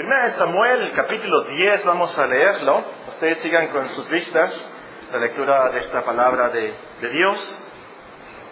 Primera 0.00 0.28
de 0.28 0.30
Samuel, 0.30 0.92
capítulo 0.96 1.44
10, 1.44 1.84
vamos 1.84 2.18
a 2.18 2.26
leerlo. 2.26 2.82
Ustedes 3.08 3.36
sigan 3.40 3.68
con 3.68 3.86
sus 3.90 4.10
listas 4.10 4.66
la 5.12 5.18
lectura 5.18 5.68
de 5.72 5.80
esta 5.80 6.02
palabra 6.02 6.48
de, 6.48 6.72
de 7.02 7.10
Dios. 7.10 7.62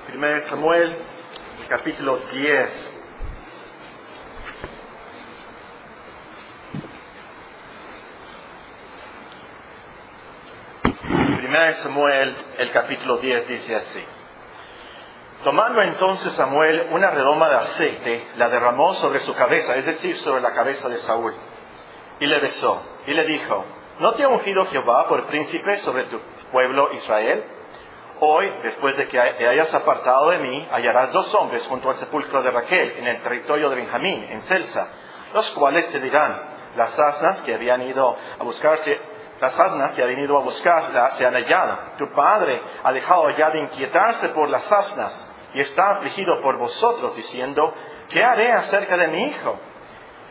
Primera 0.09 0.35
de 0.35 0.41
Samuel, 0.43 0.95
capítulo 1.71 2.19
10. 2.35 3.03
Primera 11.39 11.65
de 11.65 11.73
Samuel, 11.73 12.37
el 12.59 12.71
capítulo 12.73 13.17
10 13.17 13.49
dice 13.49 13.75
así. 13.75 14.18
Tomando 15.49 15.81
entonces 15.81 16.35
Samuel 16.35 16.89
una 16.91 17.11
redoma 17.11 17.49
de 17.49 17.55
aceite, 17.55 18.27
la 18.37 18.51
derramó 18.51 18.93
sobre 18.93 19.21
su 19.21 19.33
cabeza, 19.35 19.77
es 19.77 19.87
decir, 19.87 20.15
sobre 20.19 20.43
la 20.43 20.53
cabeza 20.53 20.91
de 20.91 20.99
Saúl, 20.99 21.33
y 22.21 22.27
le 22.27 22.39
besó, 22.39 22.83
y 23.07 23.15
le 23.15 23.25
dijo, 23.25 23.65
¿no 23.99 24.13
te 24.13 24.25
ha 24.25 24.29
ungido 24.29 24.67
Jehová 24.67 25.09
por 25.09 25.25
príncipe 25.25 25.77
sobre 25.77 26.05
tu 26.05 26.21
pueblo 26.53 26.93
Israel? 26.93 27.45
Hoy, 28.21 28.53
después 28.63 28.95
de 28.99 29.09
que 29.09 29.19
te 29.19 29.49
hayas 29.49 29.73
apartado 29.73 30.29
de 30.29 30.39
mí, 30.39 30.69
hallarás 30.71 31.13
dos 31.13 31.35
hombres 31.35 31.67
junto 31.67 31.89
al 31.89 31.95
sepulcro 31.95 32.43
de 32.43 32.51
Raquel, 32.51 32.99
en 32.99 33.07
el 33.07 33.23
territorio 33.23 33.71
de 33.71 33.77
Benjamín, 33.77 34.25
en 34.25 34.43
Celsa, 34.43 34.89
los 35.33 35.51
cuales 35.53 35.87
te 35.89 35.99
dirán, 35.99 36.43
las 36.77 36.99
asnas 36.99 37.41
que 37.41 37.55
habían 37.55 37.81
ido 37.81 38.19
a 38.39 38.45
buscarse 38.45 39.01
las 39.41 39.59
asnas 39.59 39.93
que 39.93 40.03
habían 40.03 40.19
ido 40.19 40.37
a 40.37 40.43
buscarla 40.43 41.13
se 41.13 41.25
han 41.25 41.33
hallado. 41.33 41.79
Tu 41.97 42.11
padre 42.11 42.61
ha 42.83 42.93
dejado 42.93 43.31
ya 43.31 43.49
de 43.51 43.61
inquietarse 43.61 44.31
por 44.31 44.51
las 44.51 44.71
asnas 44.71 45.29
y 45.55 45.61
está 45.61 45.93
afligido 45.93 46.41
por 46.41 46.59
vosotros, 46.59 47.17
diciendo, 47.17 47.73
¿qué 48.09 48.23
haré 48.23 48.53
acerca 48.53 48.97
de 48.97 49.09
mi 49.09 49.23
hijo? 49.29 49.59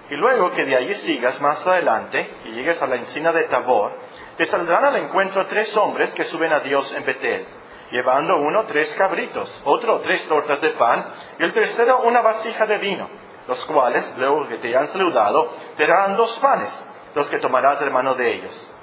Y 0.10 0.16
luego 0.16 0.52
que 0.52 0.64
de 0.64 0.76
allí 0.76 0.94
sigas 0.96 1.42
más 1.42 1.66
adelante 1.66 2.36
y 2.46 2.52
llegues 2.52 2.82
a 2.82 2.88
la 2.88 2.96
encina 2.96 3.32
de 3.32 3.46
Tabor, 3.46 3.92
te 4.38 4.46
saldrán 4.46 4.86
al 4.86 4.96
encuentro 4.98 5.46
tres 5.48 5.76
hombres 5.76 6.14
que 6.16 6.26
suben 6.26 6.54
a 6.54 6.62
Dios 6.62 6.94
en 6.96 7.04
Betel, 7.04 7.46
llevando 7.92 8.38
uno 8.38 8.66
tres 8.66 8.94
cabritos, 8.96 9.62
otro 9.66 10.00
tres 10.02 10.26
tortas 10.28 10.62
de 10.62 10.70
pan 10.72 11.08
y 11.40 11.44
el 11.44 11.54
tercero 11.54 12.02
una 12.02 12.22
vasija 12.22 12.66
de 12.66 12.78
vino, 12.78 13.10
los 13.48 13.66
cuales, 13.66 14.16
luego 14.18 14.48
que 14.48 14.60
te 14.60 14.76
han 14.78 14.88
saludado, 14.88 15.54
te 15.76 15.88
darán 15.88 16.16
dos 16.16 16.38
panes, 16.40 16.72
los 17.16 17.28
que 17.30 17.40
tomarás 17.40 17.80
de 17.80 17.90
mano 17.90 18.16
de 18.16 18.36
ellos. 18.36 18.74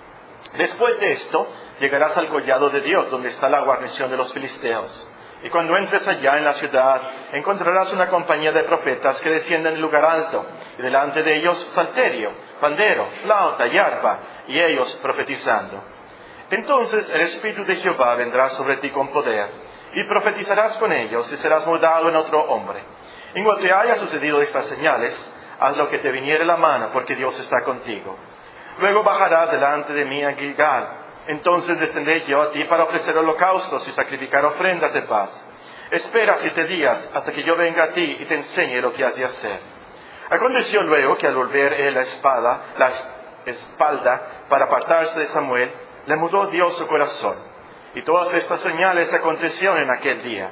Después 0.58 1.00
de 1.00 1.12
esto, 1.12 1.46
llegarás 1.80 2.16
al 2.16 2.28
collado 2.28 2.68
de 2.70 2.80
Dios, 2.82 3.10
donde 3.10 3.28
está 3.28 3.48
la 3.48 3.62
guarnición 3.62 4.10
de 4.10 4.16
los 4.16 4.32
filisteos. 4.32 5.08
Y 5.44 5.50
cuando 5.50 5.76
entres 5.76 6.08
allá 6.08 6.38
en 6.38 6.44
la 6.44 6.54
ciudad, 6.54 7.02
encontrarás 7.32 7.92
una 7.92 8.08
compañía 8.08 8.50
de 8.50 8.64
profetas 8.64 9.20
que 9.20 9.28
descienden 9.28 9.74
del 9.74 9.82
lugar 9.82 10.02
alto, 10.02 10.46
y 10.78 10.80
delante 10.80 11.22
de 11.22 11.36
ellos 11.36 11.58
salterio, 11.74 12.32
pandero, 12.58 13.08
flauta 13.22 13.66
y 13.66 13.76
arpa, 13.76 14.18
y 14.48 14.58
ellos 14.58 14.98
profetizando. 15.02 15.84
Entonces 16.48 17.10
el 17.10 17.20
Espíritu 17.20 17.62
de 17.66 17.76
Jehová 17.76 18.14
vendrá 18.14 18.48
sobre 18.50 18.78
ti 18.78 18.88
con 18.88 19.08
poder, 19.08 19.50
y 19.92 20.08
profetizarás 20.08 20.78
con 20.78 20.90
ellos, 20.90 21.30
y 21.30 21.36
serás 21.36 21.66
mudado 21.66 22.08
en 22.08 22.16
otro 22.16 22.42
hombre. 22.44 22.82
En 23.34 23.44
cuanto 23.44 23.64
te 23.64 23.72
haya 23.72 23.96
sucedido 23.96 24.40
estas 24.40 24.64
señales, 24.64 25.14
haz 25.60 25.76
lo 25.76 25.90
que 25.90 25.98
te 25.98 26.10
viniere 26.10 26.46
la 26.46 26.56
mano, 26.56 26.88
porque 26.90 27.16
Dios 27.16 27.38
está 27.38 27.62
contigo. 27.64 28.16
Luego 28.78 29.02
bajarás 29.02 29.50
delante 29.50 29.92
de 29.92 30.06
mí 30.06 30.24
a 30.24 30.32
Gilgal. 30.32 31.03
Entonces 31.26 31.80
descenderé 31.80 32.20
yo 32.26 32.42
a 32.42 32.50
ti 32.52 32.64
para 32.64 32.84
ofrecer 32.84 33.16
holocaustos 33.16 33.86
y 33.88 33.92
sacrificar 33.92 34.44
ofrendas 34.44 34.92
de 34.92 35.02
paz. 35.02 35.30
Espera 35.90 36.36
siete 36.38 36.64
días 36.64 37.10
hasta 37.14 37.32
que 37.32 37.42
yo 37.42 37.56
venga 37.56 37.84
a 37.84 37.92
ti 37.92 38.16
y 38.20 38.24
te 38.26 38.34
enseñe 38.34 38.80
lo 38.80 38.92
que 38.92 39.04
has 39.04 39.16
de 39.16 39.24
hacer. 39.24 39.58
Aconteció 40.30 40.82
luego 40.82 41.16
que 41.16 41.26
al 41.26 41.34
volver 41.34 41.72
él 41.74 41.94
la 41.94 42.02
espada, 42.02 42.62
la 42.78 42.90
espalda 43.46 44.22
para 44.48 44.66
apartarse 44.66 45.18
de 45.20 45.26
Samuel, 45.26 45.70
le 46.06 46.16
mudó 46.16 46.46
Dios 46.46 46.76
su 46.76 46.86
corazón. 46.86 47.36
Y 47.94 48.02
todas 48.02 48.32
estas 48.34 48.60
señales 48.60 49.12
acontecieron 49.12 49.78
en 49.78 49.90
aquel 49.90 50.22
día. 50.22 50.50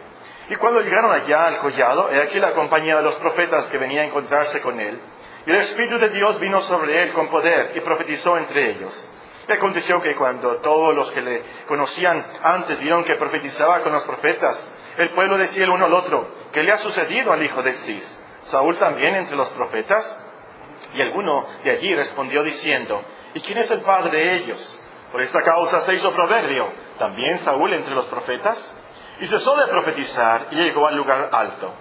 Y 0.49 0.57
cuando 0.57 0.81
llegaron 0.81 1.13
allá 1.13 1.47
al 1.47 1.59
collado, 1.59 2.11
he 2.11 2.23
aquí 2.23 2.39
la 2.39 2.53
compañía 2.53 2.97
de 2.97 3.03
los 3.03 3.15
profetas 3.17 3.69
que 3.71 3.79
venía 3.79 4.03
a 4.03 4.07
encontrarse 4.07 4.61
con 4.61 4.79
él, 4.79 5.01
y 5.47 5.51
el 5.51 5.57
Espíritu 5.57 5.99
de 5.99 6.11
Dios 6.11 6.39
vino 6.41 6.61
sobre 6.61 7.03
él 7.03 7.13
con 7.13 7.29
poder 7.29 7.73
y 7.77 7.81
profetizó 7.81 8.37
entre 8.37 8.71
ellos. 8.71 9.11
Y 9.53 9.55
aconteció 9.55 10.01
que 10.01 10.15
cuando 10.15 10.57
todos 10.63 10.95
los 10.95 11.11
que 11.13 11.21
le 11.21 11.43
conocían 11.69 12.25
antes 12.43 12.81
vieron 12.81 13.05
que 13.05 13.17
profetizaba 13.17 13.83
con 13.83 13.93
los 13.93 14.03
profetas, 14.05 14.57
el 14.97 15.11
pueblo 15.11 15.37
decía 15.37 15.65
el 15.65 15.71
uno 15.71 15.85
al 15.85 15.93
otro, 15.93 16.27
¿qué 16.53 16.63
le 16.63 16.73
ha 16.73 16.79
sucedido 16.79 17.31
al 17.31 17.43
hijo 17.43 17.63
de 17.63 17.75
Cis? 17.75 18.19
¿Saúl 18.45 18.79
también 18.79 19.15
entre 19.15 19.37
los 19.37 19.51
profetas? 19.51 20.19
Y 20.95 21.03
alguno 21.03 21.47
de 21.65 21.71
allí 21.71 21.95
respondió 21.95 22.43
diciendo, 22.43 23.03
¿y 23.35 23.41
quién 23.41 23.59
es 23.59 23.71
el 23.71 23.83
padre 23.83 24.11
de 24.11 24.33
ellos? 24.37 24.83
Por 25.13 25.21
esta 25.21 25.43
causa 25.43 25.83
se 25.83 25.97
hizo 25.97 26.15
proverbio, 26.15 26.73
¿también 26.99 27.39
Saúl 27.41 27.75
entre 27.75 27.95
los 27.95 28.07
profetas? 28.07 28.75
Y 29.21 29.27
cesó 29.27 29.55
de 29.55 29.67
profetizar 29.67 30.47
y 30.51 30.55
llegó 30.55 30.87
al 30.87 30.97
lugar 30.97 31.29
alto. 31.31 31.75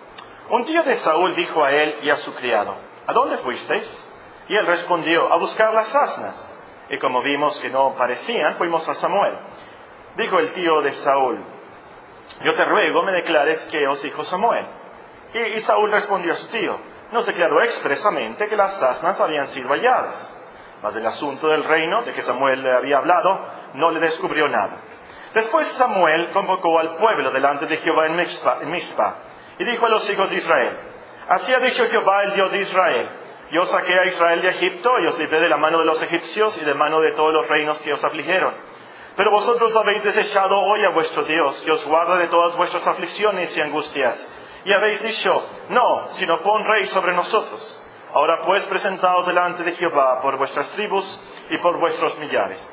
Un 0.50 0.66
tío 0.66 0.84
de 0.84 0.96
Saúl 0.96 1.36
dijo 1.38 1.64
a 1.64 1.72
él 1.72 2.00
y 2.04 2.10
a 2.10 2.18
su 2.18 2.34
criado, 2.34 2.76
¿A 3.08 3.14
dónde 3.14 3.38
fuisteis? 3.38 4.08
Y 4.50 4.58
él 4.58 4.68
respondió, 4.68 5.32
a 5.32 5.38
buscar 5.38 5.74
las 5.74 5.96
asnas. 5.96 6.51
Y 6.92 6.98
como 6.98 7.22
vimos 7.22 7.58
que 7.62 7.70
no 7.70 7.96
parecían, 7.96 8.56
fuimos 8.56 8.88
a 8.88 8.94
Samuel. 8.96 9.34
Dijo 10.18 10.40
el 10.40 10.52
tío 10.52 10.82
de 10.82 10.92
Saúl, 10.92 11.40
yo 12.44 12.54
te 12.54 12.66
ruego 12.66 13.02
me 13.04 13.14
declares 13.14 13.66
que 13.72 13.88
os 13.88 14.02
dijo 14.04 14.26
Samuel. 14.26 14.66
Y, 15.34 15.60
Saúl 15.62 15.90
respondió 15.90 16.34
a 16.34 16.36
su 16.36 16.50
tío, 16.50 16.78
nos 17.14 17.26
declaró 17.26 17.62
expresamente 17.64 18.48
que 18.48 18.58
las 18.58 18.82
asnas 18.82 19.18
habían 19.22 19.48
sido 19.48 19.70
halladas. 19.70 20.38
Mas 20.84 20.94
del 20.94 21.06
asunto 21.06 21.48
del 21.48 21.64
reino 21.64 22.04
de 22.04 22.12
que 22.12 22.24
Samuel 22.24 22.62
le 22.62 22.76
había 22.76 22.98
hablado, 22.98 23.40
no 23.76 23.92
le 23.92 24.02
descubrió 24.02 24.50
nada. 24.50 24.78
Después 25.34 25.68
Samuel 25.70 26.32
convocó 26.32 26.78
al 26.78 26.98
pueblo 26.98 27.32
delante 27.32 27.68
de 27.68 27.78
Jehová 27.78 28.08
en 28.08 28.18
Mizpa, 28.18 29.16
y 29.60 29.64
dijo 29.64 29.86
a 29.86 29.90
los 29.90 30.10
hijos 30.10 30.30
de 30.30 30.36
Israel, 30.36 30.78
Así 31.30 31.54
ha 31.54 31.60
dicho 31.60 31.86
Jehová, 31.86 32.24
el 32.24 32.34
Dios 32.34 32.52
de 32.52 32.60
Israel. 32.60 33.10
Yo 33.52 33.66
saqué 33.66 33.94
a 34.00 34.06
Israel 34.06 34.42
de 34.42 34.48
Egipto 34.48 34.98
y 35.00 35.08
os 35.08 35.20
libré 35.20 35.42
de 35.42 35.50
la 35.50 35.58
mano 35.58 35.80
de 35.80 35.86
los 35.86 36.02
egipcios 36.02 36.58
y 36.58 36.64
de 36.64 36.74
mano 36.74 37.02
de 37.02 37.12
todos 37.12 37.34
los 37.34 37.48
reinos 37.50 37.82
que 37.82 37.92
os 37.92 38.02
afligieron. 38.02 38.54
Pero 39.18 39.30
vosotros 39.30 39.76
habéis 39.76 40.04
desechado 40.06 40.58
hoy 40.58 40.86
a 40.86 40.92
vuestro 40.92 41.24
Dios, 41.24 41.62
que 41.62 41.72
os 41.72 41.86
guarda 41.86 42.16
de 42.18 42.30
todas 42.30 42.56
vuestras 42.56 42.88
aflicciones 42.88 43.56
y 43.58 43.60
angustias. 43.60 44.26
Y 44.64 44.72
habéis 44.72 45.04
dicho, 45.04 45.46
no, 45.68 46.08
sino 46.14 46.40
pon 46.40 46.64
rey 46.64 46.88
sobre 46.88 47.14
nosotros. 47.14 47.84
Ahora 48.14 48.42
pues 48.46 48.64
presentaos 48.66 49.28
delante 49.28 49.64
de 49.64 49.74
Jehová 49.74 50.22
por 50.22 50.38
vuestras 50.38 50.70
tribus 50.70 51.22
y 51.50 51.58
por 51.58 51.78
vuestros 51.78 52.18
millares. 52.20 52.66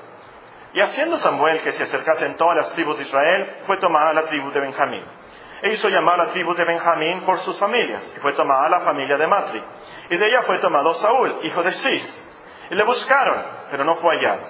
Y 0.74 0.80
haciendo 0.80 1.16
Samuel 1.16 1.60
que 1.60 1.72
se 1.72 1.82
acercasen 1.82 2.36
todas 2.36 2.56
las 2.56 2.68
tribus 2.74 2.98
de 2.98 3.02
Israel, 3.02 3.56
fue 3.66 3.78
tomada 3.78 4.12
la 4.12 4.24
tribu 4.26 4.52
de 4.52 4.60
Benjamín 4.60 5.17
e 5.62 5.72
hizo 5.72 5.88
llamar 5.88 6.20
a 6.20 6.24
la 6.26 6.30
tribu 6.30 6.54
de 6.54 6.64
Benjamín 6.64 7.22
por 7.22 7.38
sus 7.38 7.58
familias, 7.58 8.12
y 8.16 8.20
fue 8.20 8.32
tomada 8.32 8.68
la 8.68 8.80
familia 8.80 9.16
de 9.16 9.26
Matri. 9.26 9.62
Y 10.10 10.16
de 10.16 10.26
ella 10.26 10.42
fue 10.42 10.58
tomado 10.58 10.94
Saúl, 10.94 11.40
hijo 11.42 11.62
de 11.62 11.72
Cis. 11.72 12.24
Y 12.70 12.74
le 12.74 12.84
buscaron, 12.84 13.44
pero 13.70 13.84
no 13.84 13.96
fue 13.96 14.16
hallado. 14.16 14.42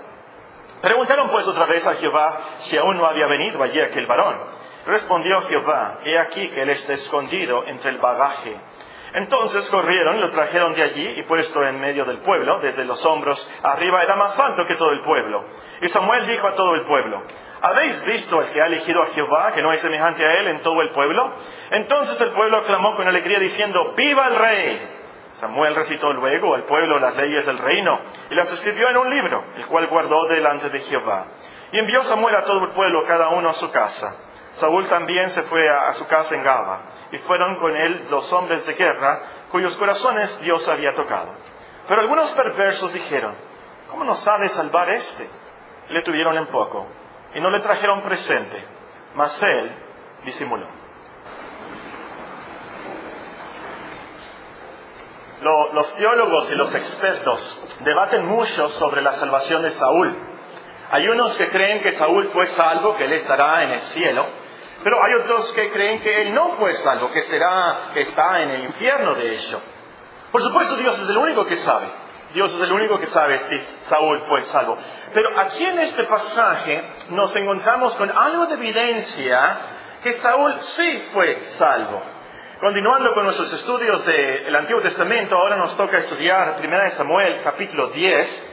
Preguntaron 0.80 1.30
pues 1.30 1.46
otra 1.48 1.66
vez 1.66 1.86
a 1.86 1.94
Jehová 1.94 2.40
si 2.58 2.76
aún 2.76 2.96
no 2.96 3.06
había 3.06 3.26
venido 3.26 3.62
allí 3.62 3.80
aquel 3.80 4.06
varón. 4.06 4.36
Respondió 4.86 5.42
Jehová, 5.42 5.98
he 6.04 6.18
aquí 6.18 6.48
que 6.48 6.62
él 6.62 6.70
está 6.70 6.92
escondido 6.92 7.64
entre 7.66 7.90
el 7.90 7.98
bagaje. 7.98 8.56
Entonces 9.14 9.68
corrieron 9.70 10.16
y 10.16 10.20
los 10.20 10.32
trajeron 10.32 10.74
de 10.74 10.82
allí 10.82 11.06
y 11.16 11.22
puesto 11.22 11.64
en 11.64 11.80
medio 11.80 12.04
del 12.04 12.18
pueblo, 12.18 12.60
desde 12.60 12.84
los 12.84 13.04
hombros 13.04 13.50
arriba, 13.62 14.02
era 14.02 14.16
más 14.16 14.38
alto 14.38 14.64
que 14.66 14.76
todo 14.76 14.90
el 14.90 15.00
pueblo. 15.00 15.44
Y 15.80 15.88
Samuel 15.88 16.26
dijo 16.26 16.46
a 16.46 16.54
todo 16.54 16.74
el 16.74 16.84
pueblo, 16.84 17.22
¿Habéis 17.60 18.04
visto 18.04 18.38
al 18.38 18.50
que 18.50 18.62
ha 18.62 18.66
elegido 18.66 19.02
a 19.02 19.06
Jehová, 19.06 19.52
que 19.52 19.62
no 19.62 19.72
es 19.72 19.80
semejante 19.80 20.24
a 20.24 20.40
él 20.40 20.48
en 20.48 20.60
todo 20.60 20.80
el 20.80 20.90
pueblo? 20.90 21.34
Entonces 21.70 22.20
el 22.20 22.30
pueblo 22.30 22.62
clamó 22.64 22.94
con 22.94 23.08
alegría 23.08 23.40
diciendo, 23.40 23.94
¡Viva 23.96 24.28
el 24.28 24.36
rey! 24.36 24.88
Samuel 25.36 25.74
recitó 25.74 26.12
luego 26.12 26.54
al 26.54 26.64
pueblo 26.64 26.98
las 26.98 27.16
leyes 27.16 27.46
del 27.46 27.58
reino 27.58 28.00
y 28.30 28.34
las 28.34 28.52
escribió 28.52 28.88
en 28.88 28.96
un 28.96 29.10
libro, 29.10 29.44
el 29.56 29.66
cual 29.66 29.86
guardó 29.88 30.26
delante 30.26 30.68
de 30.70 30.80
Jehová. 30.80 31.26
Y 31.72 31.78
envió 31.78 32.02
Samuel 32.04 32.36
a 32.36 32.44
todo 32.44 32.64
el 32.64 32.70
pueblo, 32.70 33.04
cada 33.04 33.28
uno 33.30 33.50
a 33.50 33.54
su 33.54 33.70
casa. 33.70 34.16
Saúl 34.52 34.86
también 34.88 35.30
se 35.30 35.42
fue 35.44 35.68
a, 35.68 35.92
su 35.94 36.06
casa 36.06 36.34
en 36.34 36.42
Gaba, 36.42 36.80
y 37.12 37.18
fueron 37.18 37.56
con 37.56 37.74
él 37.76 38.06
los 38.10 38.32
hombres 38.32 38.66
de 38.66 38.74
guerra, 38.74 39.22
cuyos 39.50 39.76
corazones 39.76 40.40
Dios 40.40 40.66
había 40.68 40.94
tocado. 40.94 41.32
Pero 41.86 42.00
algunos 42.00 42.32
perversos 42.32 42.92
dijeron, 42.92 43.34
¿cómo 43.88 44.04
nos 44.04 44.26
ha 44.26 44.38
de 44.38 44.48
salvar 44.48 44.90
este? 44.90 45.28
le 45.88 46.02
tuvieron 46.02 46.36
en 46.36 46.48
poco 46.48 46.86
y 47.34 47.40
no 47.40 47.50
le 47.50 47.60
trajeron 47.60 48.02
presente, 48.02 48.64
mas 49.14 49.42
él 49.42 49.70
disimuló. 50.24 50.66
los 55.40 55.94
teólogos 55.94 56.50
y 56.50 56.54
los 56.56 56.74
expertos 56.74 57.78
debaten 57.80 58.26
mucho 58.26 58.68
sobre 58.70 59.02
la 59.02 59.12
salvación 59.14 59.62
de 59.62 59.70
Saúl. 59.70 60.16
Hay 60.90 61.06
unos 61.08 61.36
que 61.36 61.48
creen 61.48 61.80
que 61.80 61.92
Saúl 61.92 62.30
fue 62.32 62.46
salvo, 62.46 62.96
que 62.96 63.04
él 63.04 63.12
estará 63.12 63.64
en 63.64 63.70
el 63.70 63.80
cielo, 63.82 64.26
pero 64.82 64.96
hay 65.02 65.14
otros 65.20 65.52
que 65.52 65.70
creen 65.70 66.00
que 66.00 66.22
él 66.22 66.34
no 66.34 66.50
fue 66.52 66.74
salvo, 66.74 67.10
que 67.10 67.22
será, 67.22 67.90
que 67.92 68.00
está 68.00 68.42
en 68.42 68.50
el 68.50 68.64
infierno 68.64 69.14
de 69.14 69.32
hecho. 69.32 69.60
Por 70.32 70.42
supuesto, 70.42 70.76
Dios 70.76 70.98
es 70.98 71.08
el 71.08 71.16
único 71.16 71.44
que 71.46 71.56
sabe. 71.56 71.86
Dios 72.34 72.54
es 72.54 72.60
el 72.60 72.72
único 72.72 72.98
que 72.98 73.06
sabe 73.06 73.38
si 73.38 73.58
Saúl 73.88 74.20
fue 74.28 74.42
salvo. 74.42 74.76
Pero 75.14 75.38
aquí 75.38 75.64
en 75.64 75.78
este 75.80 76.04
pasaje 76.04 76.82
nos 77.10 77.34
encontramos 77.36 77.96
con 77.96 78.10
algo 78.10 78.46
de 78.46 78.54
evidencia 78.54 79.58
que 80.02 80.12
Saúl 80.12 80.54
sí 80.60 81.04
fue 81.12 81.42
salvo. 81.56 82.02
Continuando 82.60 83.14
con 83.14 83.24
nuestros 83.24 83.52
estudios 83.52 84.04
del 84.04 84.54
Antiguo 84.54 84.80
Testamento, 84.82 85.36
ahora 85.36 85.56
nos 85.56 85.76
toca 85.76 85.98
estudiar 85.98 86.60
1 86.60 86.90
Samuel 86.90 87.40
capítulo 87.42 87.90
10, 87.90 88.44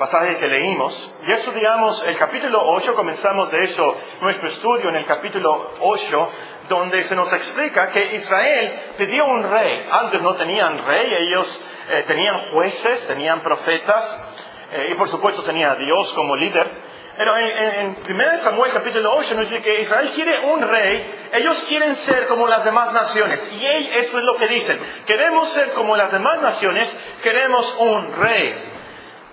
pasaje 0.00 0.36
que 0.36 0.46
leímos. 0.46 1.20
Ya 1.28 1.34
estudiamos 1.36 2.06
el 2.08 2.16
capítulo 2.16 2.60
8, 2.72 2.94
comenzamos 2.94 3.50
de 3.52 3.64
hecho 3.64 3.96
nuestro 4.20 4.48
estudio 4.48 4.88
en 4.88 4.96
el 4.96 5.04
capítulo 5.04 5.74
8, 5.78 6.28
donde 6.70 7.02
se 7.02 7.16
nos 7.16 7.30
explica 7.32 7.88
que 7.88 8.14
Israel 8.14 8.80
pidió 8.96 9.26
un 9.26 9.42
rey. 9.42 9.86
Antes 9.90 10.22
no 10.22 10.36
tenían 10.36 10.86
rey, 10.86 11.14
ellos 11.26 11.68
eh, 11.90 12.04
tenían 12.06 12.52
jueces, 12.52 13.08
tenían 13.08 13.40
profetas, 13.40 14.36
eh, 14.72 14.90
y 14.92 14.94
por 14.94 15.08
supuesto 15.08 15.42
tenía 15.42 15.72
a 15.72 15.74
Dios 15.74 16.12
como 16.14 16.36
líder. 16.36 16.70
Pero 17.16 17.36
en, 17.36 17.96
1 18.08 18.38
Samuel 18.38 18.70
capítulo 18.72 19.12
8 19.16 19.34
nos 19.34 19.50
dice 19.50 19.60
que 19.62 19.80
Israel 19.80 20.12
quiere 20.14 20.38
un 20.46 20.62
rey, 20.62 21.10
ellos 21.32 21.60
quieren 21.68 21.96
ser 21.96 22.28
como 22.28 22.46
las 22.46 22.64
demás 22.64 22.92
naciones. 22.92 23.50
Y 23.52 23.66
eso 23.66 24.18
es 24.18 24.24
lo 24.24 24.36
que 24.36 24.46
dicen. 24.46 24.78
Queremos 25.06 25.48
ser 25.50 25.72
como 25.72 25.96
las 25.96 26.12
demás 26.12 26.40
naciones, 26.40 26.88
queremos 27.20 27.76
un 27.80 28.14
rey. 28.14 28.54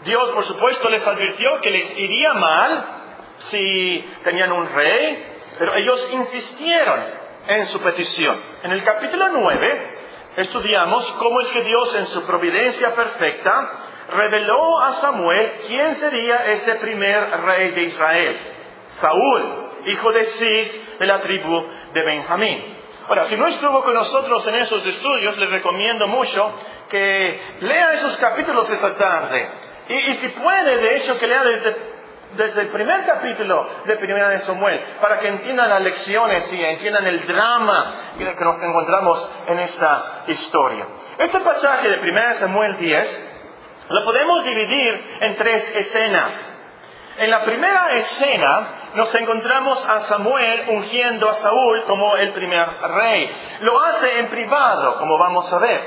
Dios, 0.06 0.30
por 0.32 0.44
supuesto, 0.44 0.90
les 0.90 1.06
advirtió 1.06 1.62
que 1.62 1.70
les 1.70 1.98
iría 2.00 2.34
mal 2.34 2.86
si 3.38 4.10
tenían 4.24 4.52
un 4.52 4.68
rey, 4.74 5.38
pero 5.60 5.76
ellos 5.76 6.10
insistieron 6.12 7.27
en 7.48 7.68
su 7.68 7.80
petición. 7.80 8.40
En 8.64 8.72
el 8.72 8.84
capítulo 8.84 9.30
9 9.30 9.96
estudiamos 10.38 11.06
cómo 11.14 11.42
es 11.42 11.48
que 11.48 11.64
Dios 11.64 11.96
en 11.96 12.08
su 12.08 12.26
providencia 12.26 12.94
perfecta 12.94 13.72
reveló 14.16 14.80
a 14.80 14.92
Samuel 14.94 15.54
quién 15.68 15.96
sería 15.96 16.46
ese 16.52 16.76
primer 16.76 17.30
rey 17.42 17.72
de 17.72 17.84
Israel. 17.84 18.38
Saúl, 18.88 19.44
hijo 19.86 20.12
de 20.12 20.24
Cis 20.26 21.00
de 21.00 21.06
la 21.06 21.22
tribu 21.22 21.66
de 21.94 22.02
Benjamín. 22.04 22.78
Ahora, 23.08 23.26
si 23.26 23.38
no 23.38 23.48
estuvo 23.48 23.82
con 23.84 23.94
nosotros 23.94 24.46
en 24.48 24.56
esos 24.56 24.86
estudios, 24.86 25.38
le 25.38 25.48
recomiendo 25.48 26.08
mucho 26.08 26.54
que 26.90 27.40
lea 27.62 27.94
esos 27.94 28.18
capítulos 28.18 28.70
esta 28.70 28.98
tarde. 28.98 29.50
Y, 29.88 30.14
si 30.16 30.28
puede, 30.30 30.78
de 30.78 30.98
hecho, 30.98 31.18
que 31.18 31.28
lea 31.28 31.44
desde, 31.46 31.76
el 32.36 32.70
primer 32.70 33.06
capítulo 33.06 33.68
de 33.86 33.96
Primera 33.96 34.30
de 34.30 34.40
Samuel, 34.40 34.80
para 35.02 35.20
que 35.20 35.28
entiendan 35.28 35.70
las 35.70 35.82
lecciones 35.82 36.52
y 36.52 36.64
entiendan 36.64 37.08
el 37.08 37.26
drama 37.26 37.94
que 38.18 38.44
nos 38.44 38.62
encontramos 38.62 39.32
en 39.48 39.60
esta 39.60 40.24
historia. 40.28 40.86
Este 41.18 41.40
pasaje 41.40 41.90
de 41.90 41.98
Primera 41.98 42.34
de 42.34 42.40
Samuel 42.40 42.78
10 42.78 43.34
lo 43.90 44.04
podemos 44.04 44.44
dividir 44.44 45.18
en 45.22 45.36
tres 45.38 45.76
escenas. 45.76 46.54
En 47.18 47.32
la 47.32 47.44
primera 47.44 47.94
escena 47.94 48.68
nos 48.94 49.14
encontramos 49.16 49.84
a 49.86 50.02
Samuel 50.02 50.70
ungiendo 50.70 51.28
a 51.28 51.34
Saúl 51.36 51.84
como 51.86 52.16
el 52.16 52.32
primer 52.34 52.68
rey. 52.94 53.32
Lo 53.62 53.82
hace 53.84 54.20
en 54.20 54.28
privado, 54.28 54.98
como 54.98 55.18
vamos 55.18 55.52
a 55.52 55.58
ver. 55.58 55.82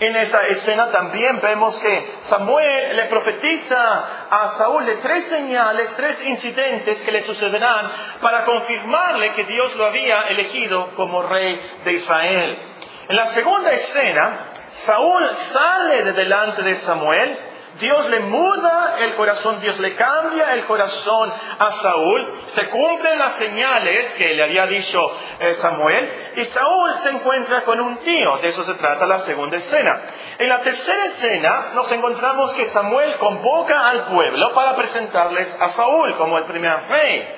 En 0.00 0.14
esa 0.14 0.46
escena 0.46 0.92
también 0.92 1.40
vemos 1.40 1.76
que 1.80 2.06
Samuel 2.28 2.94
le 2.94 3.06
profetiza 3.06 4.28
a 4.30 4.54
Saúl 4.56 4.86
de 4.86 4.96
tres 4.96 5.24
señales, 5.24 5.92
tres 5.96 6.24
incidentes 6.24 7.02
que 7.02 7.10
le 7.10 7.22
sucederán 7.22 7.90
para 8.20 8.44
confirmarle 8.44 9.32
que 9.32 9.42
Dios 9.44 9.74
lo 9.74 9.86
había 9.86 10.22
elegido 10.28 10.90
como 10.94 11.22
rey 11.22 11.60
de 11.84 11.92
Israel. 11.94 12.58
En 13.08 13.16
la 13.16 13.26
segunda 13.28 13.72
escena, 13.72 14.38
Saúl 14.74 15.34
sale 15.52 16.04
de 16.04 16.12
delante 16.12 16.62
de 16.62 16.76
Samuel 16.76 17.38
Dios 17.78 18.08
le 18.10 18.20
muda 18.20 18.96
el 19.00 19.14
corazón, 19.14 19.60
Dios 19.60 19.78
le 19.78 19.94
cambia 19.94 20.54
el 20.54 20.64
corazón 20.64 21.32
a 21.58 21.70
Saúl, 21.72 22.32
se 22.46 22.68
cumplen 22.68 23.18
las 23.18 23.34
señales 23.34 24.14
que 24.14 24.34
le 24.34 24.42
había 24.42 24.66
dicho 24.66 25.00
eh, 25.38 25.54
Samuel, 25.54 26.32
y 26.36 26.44
Saúl 26.44 26.94
se 26.96 27.10
encuentra 27.10 27.62
con 27.62 27.80
un 27.80 27.98
tío, 27.98 28.38
de 28.38 28.48
eso 28.48 28.64
se 28.64 28.74
trata 28.74 29.06
la 29.06 29.20
segunda 29.20 29.58
escena. 29.58 30.00
En 30.38 30.48
la 30.48 30.60
tercera 30.60 31.04
escena 31.06 31.66
nos 31.74 31.90
encontramos 31.92 32.52
que 32.54 32.68
Samuel 32.70 33.16
convoca 33.18 33.88
al 33.88 34.06
pueblo 34.06 34.54
para 34.54 34.76
presentarles 34.76 35.56
a 35.60 35.68
Saúl 35.70 36.16
como 36.16 36.38
el 36.38 36.44
primer 36.44 36.88
rey. 36.88 37.28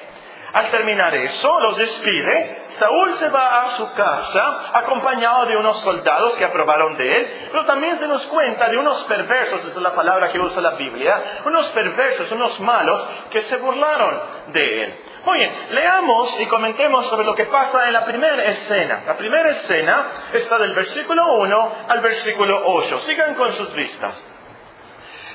Al 0.52 0.68
terminar 0.70 1.14
eso, 1.14 1.60
los 1.60 1.76
despide. 1.76 2.64
Saúl 2.80 3.12
se 3.12 3.28
va 3.28 3.60
a 3.60 3.68
su 3.76 3.92
casa 3.92 4.70
acompañado 4.72 5.44
de 5.44 5.56
unos 5.58 5.78
soldados 5.80 6.34
que 6.38 6.46
aprobaron 6.46 6.96
de 6.96 7.14
él, 7.14 7.30
pero 7.52 7.66
también 7.66 7.98
se 7.98 8.08
nos 8.08 8.24
cuenta 8.24 8.70
de 8.70 8.78
unos 8.78 9.04
perversos, 9.04 9.60
esa 9.60 9.68
es 9.68 9.82
la 9.82 9.92
palabra 9.92 10.30
que 10.32 10.40
usa 10.40 10.62
la 10.62 10.76
Biblia, 10.76 11.22
unos 11.44 11.68
perversos, 11.68 12.32
unos 12.32 12.58
malos 12.60 13.06
que 13.28 13.42
se 13.42 13.58
burlaron 13.58 14.22
de 14.54 14.84
él. 14.84 14.94
Muy 15.26 15.38
bien, 15.40 15.52
leamos 15.72 16.40
y 16.40 16.46
comentemos 16.46 17.04
sobre 17.04 17.26
lo 17.26 17.34
que 17.34 17.44
pasa 17.44 17.86
en 17.86 17.92
la 17.92 18.06
primera 18.06 18.44
escena. 18.44 19.02
La 19.06 19.18
primera 19.18 19.50
escena 19.50 20.12
está 20.32 20.56
del 20.56 20.72
versículo 20.72 21.34
1 21.34 21.72
al 21.86 22.00
versículo 22.00 22.62
8. 22.64 22.98
Sigan 23.00 23.34
con 23.34 23.52
sus 23.52 23.74
vistas. 23.74 24.24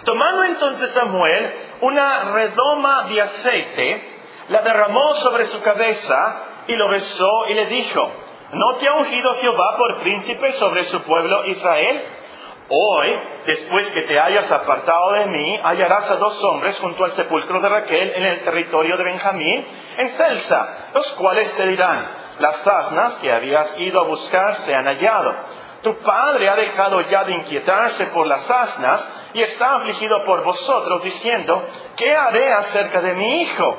Tomando 0.04 0.46
entonces 0.46 0.90
Samuel 0.94 1.54
una 1.82 2.24
redoma 2.24 3.08
de 3.08 3.22
aceite, 3.22 4.10
la 4.50 4.64
derramó 4.64 5.14
sobre 5.14 5.46
su 5.46 5.62
cabeza 5.62 6.55
y 6.68 6.76
lo 6.76 6.90
besó 6.90 7.48
y 7.48 7.54
le 7.54 7.66
dijo, 7.68 8.02
¿no 8.54 8.76
te 8.76 8.88
ha 8.88 8.94
ungido 8.94 9.34
Jehová 9.36 9.76
por 9.78 9.98
príncipe 9.98 10.52
sobre 10.54 10.84
su 10.84 11.02
pueblo 11.04 11.46
Israel? 11.46 12.04
Hoy, 12.68 13.20
después 13.46 13.92
que 13.92 14.02
te 14.04 14.20
hayas 14.20 14.52
apartado 14.52 15.12
de 15.14 15.28
mí, 15.28 15.60
hallarás 15.64 16.10
a 16.10 16.16
dos 16.16 16.44
hombres 16.44 16.80
junto 16.80 17.04
al 17.04 17.12
sepulcro 17.12 17.62
de 17.62 17.70
Raquel 17.70 18.14
en 18.16 18.24
el 18.24 18.42
territorio 18.42 18.98
de 18.98 19.04
Benjamín, 19.04 19.68
en 19.98 20.10
Celsa, 20.10 20.90
los 20.96 21.12
cuales 21.14 21.52
te 21.56 21.68
dirán, 21.68 22.08
las 22.40 22.68
asnas 22.68 23.18
que 23.18 23.32
habías 23.32 23.76
ido 23.78 24.02
a 24.02 24.06
buscar 24.06 24.56
se 24.58 24.74
han 24.74 24.86
hallado. 24.86 25.36
Tu 25.84 25.96
padre 26.00 26.50
ha 26.50 26.56
dejado 26.56 27.02
ya 27.02 27.24
de 27.24 27.34
inquietarse 27.34 28.08
por 28.08 28.26
las 28.26 28.50
asnas 28.50 29.30
y 29.36 29.42
está 29.42 29.76
afligido 29.76 30.26
por 30.26 30.44
vosotros, 30.44 31.04
diciendo, 31.04 31.64
¿qué 31.96 32.16
haré 32.16 32.52
acerca 32.52 33.00
de 33.02 33.14
mi 33.14 33.42
hijo? 33.44 33.78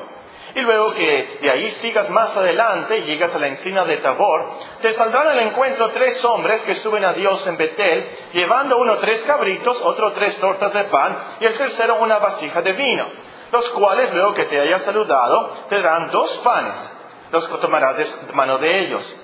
Y 0.55 0.61
luego 0.61 0.93
que 0.93 1.37
de 1.41 1.51
ahí 1.51 1.71
sigas 1.71 2.09
más 2.09 2.35
adelante 2.35 2.97
y 2.97 3.05
llegas 3.05 3.33
a 3.33 3.39
la 3.39 3.47
encina 3.47 3.83
de 3.85 3.97
Tabor, 3.97 4.59
te 4.81 4.93
saldrán 4.93 5.27
al 5.27 5.39
encuentro 5.39 5.89
tres 5.89 6.23
hombres 6.25 6.61
que 6.61 6.75
suben 6.75 7.03
a 7.03 7.13
Dios 7.13 7.45
en 7.47 7.57
Betel, 7.57 8.09
llevando 8.33 8.77
uno 8.77 8.97
tres 8.97 9.23
cabritos, 9.23 9.81
otro 9.81 10.13
tres 10.13 10.37
tortas 10.39 10.73
de 10.73 10.85
pan 10.85 11.17
y 11.39 11.45
el 11.45 11.57
tercero 11.57 11.97
una 11.97 12.19
vasija 12.19 12.61
de 12.61 12.73
vino, 12.73 13.07
los 13.51 13.69
cuales 13.71 14.13
luego 14.13 14.33
que 14.33 14.45
te 14.45 14.59
haya 14.59 14.79
saludado 14.79 15.65
te 15.69 15.81
darán 15.81 16.11
dos 16.11 16.37
panes, 16.43 16.93
los 17.31 17.47
que 17.47 17.57
tomarás 17.57 17.97
de 17.97 18.33
mano 18.33 18.57
de 18.57 18.79
ellos. 18.79 19.23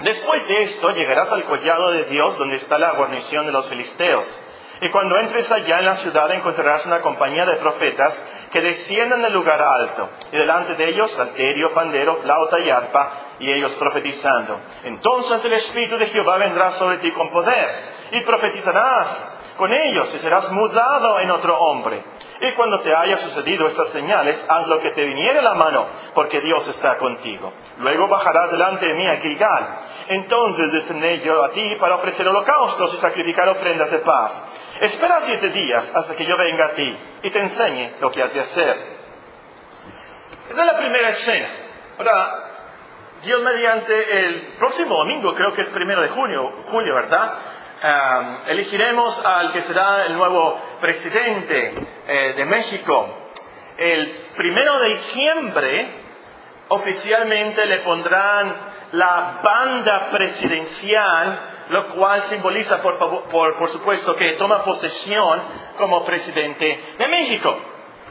Después 0.00 0.48
de 0.48 0.62
esto 0.62 0.90
llegarás 0.90 1.30
al 1.30 1.44
collado 1.44 1.92
de 1.92 2.04
Dios 2.04 2.36
donde 2.38 2.56
está 2.56 2.78
la 2.78 2.92
guarnición 2.92 3.46
de 3.46 3.52
los 3.52 3.68
filisteos 3.68 4.24
y 4.80 4.90
cuando 4.90 5.16
entres 5.18 5.50
allá 5.50 5.78
en 5.78 5.86
la 5.86 5.94
ciudad 5.96 6.30
encontrarás 6.32 6.84
una 6.86 7.00
compañía 7.00 7.44
de 7.46 7.56
profetas 7.56 8.48
que 8.50 8.60
descienden 8.60 9.22
del 9.22 9.32
lugar 9.32 9.60
alto, 9.62 10.08
y 10.32 10.36
delante 10.36 10.74
de 10.74 10.88
ellos 10.88 11.10
salterio, 11.12 11.72
pandero, 11.72 12.16
flauta 12.16 12.58
y 12.58 12.70
arpa, 12.70 13.12
y 13.38 13.50
ellos 13.50 13.74
profetizando. 13.76 14.60
Entonces 14.84 15.44
el 15.44 15.52
Espíritu 15.54 15.96
de 15.98 16.06
Jehová 16.06 16.38
vendrá 16.38 16.72
sobre 16.72 16.98
ti 16.98 17.10
con 17.12 17.30
poder, 17.30 17.82
y 18.12 18.20
profetizarás 18.20 19.40
con 19.56 19.72
ellos, 19.72 20.12
y 20.14 20.18
serás 20.18 20.50
mudado 20.50 21.20
en 21.20 21.30
otro 21.30 21.56
hombre. 21.56 22.02
Y 22.40 22.52
cuando 22.52 22.80
te 22.80 22.94
haya 22.94 23.16
sucedido 23.18 23.66
estas 23.66 23.88
señales, 23.88 24.44
haz 24.50 24.66
lo 24.66 24.80
que 24.80 24.90
te 24.90 25.04
viniere 25.04 25.40
la 25.40 25.54
mano, 25.54 25.86
porque 26.14 26.40
Dios 26.40 26.66
está 26.68 26.98
contigo. 26.98 27.52
Luego 27.78 28.08
bajarás 28.08 28.50
delante 28.50 28.86
de 28.86 28.94
mí 28.94 29.06
a 29.06 29.16
Gilgal. 29.16 29.78
Entonces 30.08 30.72
descendré 30.72 31.20
yo 31.20 31.42
a 31.42 31.50
ti 31.50 31.76
para 31.76 31.94
ofrecer 31.94 32.26
holocaustos 32.28 32.94
y 32.94 32.96
sacrificar 32.98 33.48
ofrendas 33.48 33.90
de 33.90 33.98
paz. 33.98 34.44
Espera 34.80 35.20
siete 35.22 35.50
días 35.50 35.94
hasta 35.94 36.16
que 36.16 36.26
yo 36.26 36.36
venga 36.36 36.66
a 36.66 36.74
ti 36.74 36.98
y 37.22 37.30
te 37.30 37.38
enseñe 37.40 37.94
lo 38.00 38.10
que 38.10 38.22
has 38.22 38.34
de 38.34 38.40
hacer. 38.40 38.76
Esa 40.50 40.60
es 40.60 40.66
la 40.66 40.76
primera 40.76 41.08
escena. 41.10 41.48
Ahora, 41.98 42.44
Dios 43.22 43.42
mediante 43.42 44.26
el 44.26 44.42
próximo 44.58 44.96
domingo, 44.96 45.34
creo 45.34 45.52
que 45.52 45.62
es 45.62 45.68
primero 45.70 46.02
de 46.02 46.08
junio, 46.08 46.62
julio, 46.66 46.94
¿verdad? 46.94 47.34
elegiremos 48.46 49.24
al 49.26 49.52
que 49.52 49.60
será 49.62 50.06
el 50.06 50.14
nuevo 50.14 50.58
presidente 50.80 51.74
eh, 52.06 52.32
de 52.34 52.44
México. 52.46 53.30
El 53.76 54.28
primero 54.36 54.78
de 54.80 54.88
diciembre 54.88 55.88
oficialmente 56.68 57.66
le 57.66 57.80
pondrán 57.80 58.73
la 58.94 59.40
banda 59.42 60.08
presidencial, 60.10 61.40
lo 61.68 61.86
cual 61.88 62.20
simboliza, 62.22 62.80
por, 62.80 63.68
supuesto, 63.68 64.14
que 64.14 64.32
toma 64.32 64.64
posesión 64.64 65.42
como 65.76 66.04
presidente 66.04 66.94
de 66.98 67.08
México. 67.08 67.56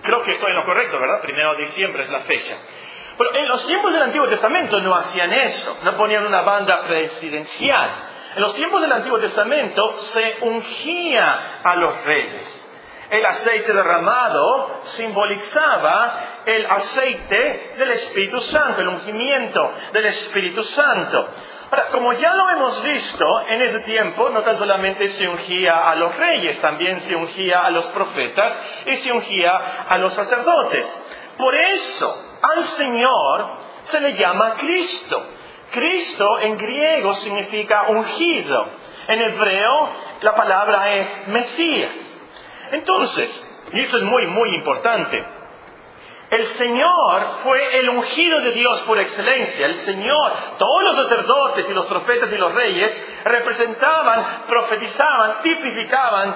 Creo 0.01 0.21
que 0.23 0.31
estoy 0.31 0.51
en 0.51 0.57
lo 0.57 0.65
correcto, 0.65 0.99
¿verdad? 0.99 1.21
Primero 1.21 1.55
de 1.55 1.61
diciembre 1.61 2.03
es 2.03 2.11
la 2.11 2.19
fecha. 2.21 2.57
Pero 3.17 3.35
en 3.35 3.47
los 3.47 3.65
tiempos 3.65 3.93
del 3.93 4.03
Antiguo 4.03 4.27
Testamento 4.27 4.79
no 4.81 4.95
hacían 4.95 5.31
eso, 5.31 5.79
no 5.83 5.95
ponían 5.95 6.25
una 6.25 6.41
banda 6.41 6.83
presidencial. 6.85 7.89
En 8.35 8.41
los 8.41 8.55
tiempos 8.55 8.81
del 8.81 8.91
Antiguo 8.91 9.19
Testamento 9.19 9.97
se 9.99 10.37
ungía 10.41 11.59
a 11.63 11.75
los 11.75 12.03
reyes. 12.03 12.62
El 13.13 13.25
aceite 13.25 13.72
derramado 13.72 14.82
simbolizaba 14.86 16.41
el 16.46 16.65
aceite 16.65 17.75
del 17.77 17.91
Espíritu 17.91 18.41
Santo, 18.41 18.82
el 18.82 18.88
ungimiento 18.88 19.72
del 19.91 20.05
Espíritu 20.05 20.63
Santo. 20.63 21.29
Ahora, 21.70 21.88
como 21.91 22.13
ya 22.13 22.34
lo 22.34 22.50
hemos 22.50 22.82
visto, 22.84 23.41
en 23.48 23.62
ese 23.62 23.82
tiempo 23.82 24.29
no 24.29 24.41
tan 24.41 24.58
solamente 24.58 25.08
se 25.10 25.27
ungía 25.27 25.89
a 25.89 25.96
los 25.96 26.15
reyes, 26.15 26.60
también 26.60 27.00
se 27.01 27.15
ungía 27.15 27.60
a 27.60 27.70
los 27.70 27.86
profetas 27.88 28.60
y 28.88 28.96
se 28.96 29.12
ungía 29.12 29.86
a 29.88 29.98
los 30.00 30.13
sacerdotes. 30.13 30.86
Por 31.38 31.53
eso 31.53 32.39
al 32.41 32.63
Señor 32.63 33.48
se 33.82 34.00
le 34.00 34.13
llama 34.13 34.55
Cristo. 34.55 35.24
Cristo 35.72 36.39
en 36.39 36.58
griego 36.58 37.13
significa 37.13 37.86
ungido. 37.89 38.70
En 39.08 39.22
hebreo 39.22 39.89
la 40.22 40.36
palabra 40.36 40.96
es 40.96 41.27
Mesías. 41.27 42.02
Entonces, 42.73 43.29
y 43.71 43.79
esto 43.79 43.97
es 43.97 44.03
muy, 44.03 44.27
muy 44.27 44.55
importante, 44.55 45.17
el 46.31 46.45
Señor 46.47 47.37
fue 47.43 47.79
el 47.79 47.89
ungido 47.89 48.39
de 48.41 48.51
Dios 48.51 48.81
por 48.83 48.99
excelencia. 48.99 49.67
El 49.67 49.75
Señor, 49.75 50.33
todos 50.57 50.83
los 50.83 50.95
sacerdotes 50.95 51.69
y 51.69 51.73
los 51.73 51.85
profetas 51.85 52.31
y 52.31 52.37
los 52.37 52.51
reyes 52.53 52.91
representaban, 53.23 54.45
profetizaban, 54.47 55.43
tipificaban 55.43 56.35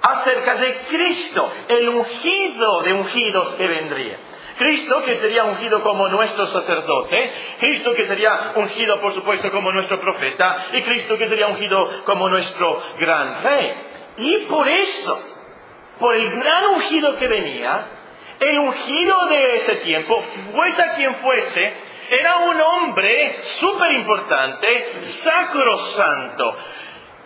acerca 0.00 0.54
de 0.54 0.76
Cristo, 0.88 1.50
el 1.66 1.88
ungido 1.88 2.82
de 2.82 2.92
ungidos 2.92 3.50
que 3.56 3.66
vendría. 3.66 4.18
Cristo 4.58 5.02
que 5.04 5.16
sería 5.16 5.42
ungido 5.42 5.82
como 5.82 6.06
nuestro 6.08 6.46
sacerdote, 6.46 7.32
Cristo 7.58 7.94
que 7.94 8.04
sería 8.04 8.52
ungido 8.54 9.00
por 9.00 9.12
supuesto 9.12 9.50
como 9.50 9.72
nuestro 9.72 10.00
profeta 10.00 10.68
y 10.72 10.82
Cristo 10.82 11.18
que 11.18 11.26
sería 11.26 11.48
ungido 11.48 12.04
como 12.04 12.28
nuestro 12.28 12.80
gran 12.98 13.42
rey. 13.42 13.74
Y 14.18 14.38
por 14.46 14.68
eso, 14.68 15.35
por 15.98 16.14
el 16.14 16.30
gran 16.30 16.66
ungido 16.66 17.16
que 17.16 17.28
venía, 17.28 17.86
el 18.40 18.58
ungido 18.58 19.26
de 19.26 19.56
ese 19.56 19.76
tiempo, 19.76 20.20
fuese 20.52 20.82
a 20.82 20.94
quien 20.94 21.14
fuese, 21.16 21.72
era 22.10 22.36
un 22.38 22.60
hombre 22.60 23.42
súper 23.58 23.92
importante, 23.92 25.02
sacrosanto. 25.02 26.56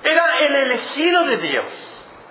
Era 0.03 0.39
el 0.39 0.57
elegido 0.57 1.25
de 1.25 1.37
Dios. 1.37 1.87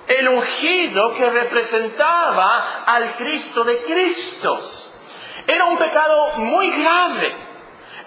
El 0.08 0.27
ungido 0.29 1.13
que 1.13 1.29
representaba 1.29 2.84
al 2.86 3.15
Cristo 3.15 3.63
de 3.63 3.84
Cristos. 3.84 4.86
Era 5.46 5.65
un 5.65 5.77
pecado 5.77 6.38
muy 6.38 6.72
grave. 6.72 7.36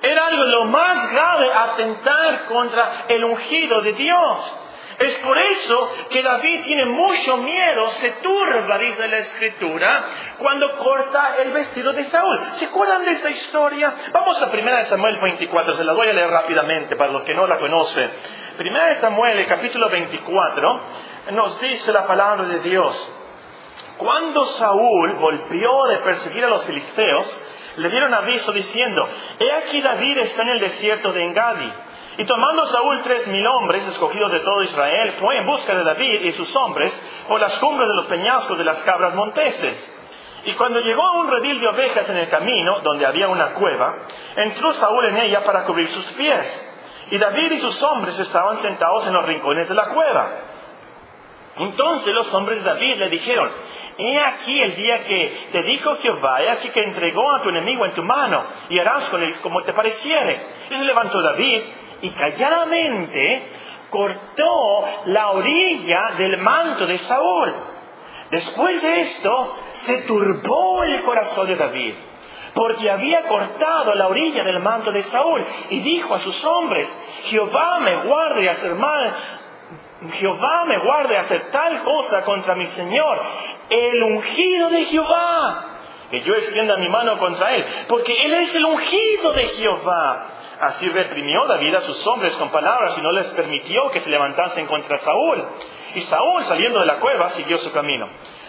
Era 0.03 0.31
lo 0.31 0.65
más 0.65 1.12
grave 1.12 1.53
atentar 1.53 2.47
contra 2.47 3.05
el 3.09 3.25
ungido 3.25 3.83
de 3.83 3.93
Dios. 3.93 4.57
Es 5.02 5.18
por 5.18 5.37
eso 5.37 5.92
que 6.11 6.23
David 6.23 6.62
tiene 6.62 6.87
mucho 6.87 7.38
miedo, 7.38 7.88
se 7.88 8.11
turba, 8.23 8.78
dice 8.78 9.09
la 9.09 9.18
escritura, 9.18 10.04
cuando 10.38 10.76
corta 10.76 11.38
el 11.42 11.50
vestido 11.50 11.92
de 11.92 12.04
Saúl. 12.04 12.38
¿Se 12.54 12.66
acuerdan 12.66 13.04
de 13.04 13.11
esa 13.11 13.30
historia? 13.30 13.92
Vamos 14.12 14.40
a 14.40 14.47
1 14.47 14.85
Samuel 14.85 15.18
24, 15.21 15.75
se 15.75 15.82
la 15.82 15.92
voy 15.92 16.09
a 16.09 16.12
leer 16.12 16.30
rápidamente 16.30 16.94
para 16.94 17.11
los 17.11 17.25
que 17.25 17.35
no 17.35 17.49
la 17.49 17.56
conocen. 17.56 18.09
1 18.61 18.94
Samuel, 19.00 19.40
el 19.40 19.47
capítulo 19.47 19.88
24, 19.88 20.80
nos 21.32 21.61
dice 21.61 21.92
la 21.92 22.06
palabra 22.06 22.44
de 22.44 22.61
Dios. 22.61 23.12
Cuando 23.99 24.47
Saúl 24.47 25.14
volvió 25.14 25.85
de 25.88 25.97
perseguir 25.97 26.44
a 26.44 26.49
los 26.49 26.64
filisteos, 26.64 27.44
le 27.76 27.90
dieron 27.90 28.14
aviso 28.14 28.52
diciendo, 28.52 29.09
He 29.40 29.52
aquí 29.64 29.80
David 29.80 30.18
está 30.18 30.42
en 30.42 30.49
el 30.49 30.61
desierto 30.61 31.12
de 31.12 31.25
Engadi. 31.25 31.73
Y 32.19 32.25
tomando 32.25 32.66
Saúl 32.66 33.00
tres 33.02 33.26
mil 33.28 33.47
hombres 33.47 33.87
escogidos 33.88 34.33
de 34.33 34.40
todo 34.40 34.62
Israel, 34.62 35.12
fue 35.12 35.38
en 35.38 35.47
busca 35.47 35.75
de 35.75 35.83
David 35.83 36.21
y 36.25 36.33
sus 36.33 36.54
hombres 36.57 36.92
por 37.26 37.40
las 37.40 37.59
cumbres 37.59 37.88
de 37.88 37.97
los 37.97 38.07
peñascos 38.07 38.59
de 38.59 38.64
las 38.64 38.83
cabras 38.83 39.14
monteses. 39.14 39.99
Y 40.45 40.52
cuando 40.54 40.81
llegó 40.81 41.07
a 41.07 41.12
un 41.12 41.31
redil 41.31 41.61
de 41.61 41.69
ovejas 41.69 42.09
en 42.11 42.19
el 42.19 42.28
camino, 42.28 42.81
donde 42.81 43.07
había 43.07 43.28
una 43.28 43.54
cueva, 43.54 43.95
entró 44.37 44.73
Saúl 44.75 45.07
en 45.07 45.19
ella 45.19 45.45
para 45.45 45.64
cubrir 45.64 45.88
sus 45.88 46.12
pies. 46.12 46.69
Y 47.11 47.19
David 47.19 47.52
y 47.52 47.61
sus 47.61 47.83
hombres 47.83 48.19
estaban 48.19 48.61
sentados 48.61 49.07
en 49.07 49.14
los 49.14 49.25
rincones 49.25 49.69
de 49.69 49.75
la 49.75 49.88
cueva. 49.88 50.28
Entonces 51.57 52.12
los 52.12 52.33
hombres 52.35 52.62
de 52.62 52.64
David 52.64 52.97
le 52.97 53.09
dijeron, 53.09 53.50
He 53.99 54.19
aquí 54.19 54.61
el 54.61 54.75
día 54.75 55.04
que 55.04 55.49
te 55.52 55.62
dijo 55.62 55.95
Jehová, 55.97 56.42
he 56.42 56.50
aquí 56.50 56.71
que 56.71 56.83
entregó 56.83 57.31
a 57.35 57.42
tu 57.42 57.50
enemigo 57.50 57.85
en 57.85 57.92
tu 57.92 58.02
mano, 58.02 58.42
y 58.71 58.78
harás 58.78 59.09
con 59.11 59.23
él 59.23 59.37
como 59.42 59.62
te 59.62 59.73
pareciere. 59.73 60.47
Y 60.71 60.75
se 60.75 60.85
levantó 60.85 61.21
David 61.21 61.62
y 62.02 62.11
calladamente 62.11 63.47
cortó 63.88 64.85
la 65.06 65.30
orilla 65.30 66.00
del 66.18 66.38
manto 66.38 66.87
de 66.87 66.99
Saúl. 66.99 67.52
Después 68.30 68.82
de 68.82 69.00
esto, 69.00 69.56
se 69.85 70.02
turbó 70.02 70.82
el 70.85 71.02
corazón 71.02 71.47
de 71.49 71.56
David, 71.56 71.94
porque 72.54 72.90
había 72.90 73.23
cortado 73.23 73.94
la 73.94 74.09
orilla 74.09 74.42
del 74.42 74.61
manto 74.61 74.90
de 74.90 75.02
Saúl, 75.02 75.44
y 75.71 75.80
dijo 75.80 76.14
a 76.14 76.18
sus 76.18 76.44
hombres, 76.44 76.88
Jehová 77.25 77.78
me 77.80 77.97
guarde 77.97 78.49
hacer 78.49 78.75
mal, 78.75 79.14
Jehová 80.14 80.64
me 80.66 80.78
guarde 80.78 81.16
hacer 81.18 81.50
tal 81.50 81.82
cosa 81.82 82.25
contra 82.25 82.54
mi 82.54 82.66
Señor, 82.66 83.21
el 83.68 84.02
ungido 84.02 84.71
de 84.71 84.85
Jehová, 84.87 85.68
que 86.11 86.23
yo 86.23 86.35
extienda 86.35 86.76
mi 86.78 86.88
mano 86.88 87.18
contra 87.18 87.54
él, 87.54 87.64
porque 87.87 88.14
él 88.25 88.35
es 88.35 88.54
el 88.54 88.64
ungido 88.64 89.32
de 89.32 89.44
Jehová. 89.49 90.32
Así 90.62 90.88
reprimió 90.88 91.45
David 91.49 91.75
a 91.75 91.81
sus 91.81 92.07
hombres 92.07 92.37
con 92.37 92.49
palabras 92.50 92.97
y 92.97 93.00
no 93.00 93.11
les 93.11 93.26
permitió 93.31 93.90
que 93.90 93.99
se 93.99 94.09
levantasen 94.09 94.64
contra 94.66 94.97
Saúl. 94.99 95.45
Y 95.97 96.02
Saúl, 96.02 96.45
saliendo 96.45 96.78
de 96.78 96.87
la 96.87 97.00
cueva, 97.00 97.31
siguió 97.31 97.59
su 97.59 97.73
camino. 97.73 98.09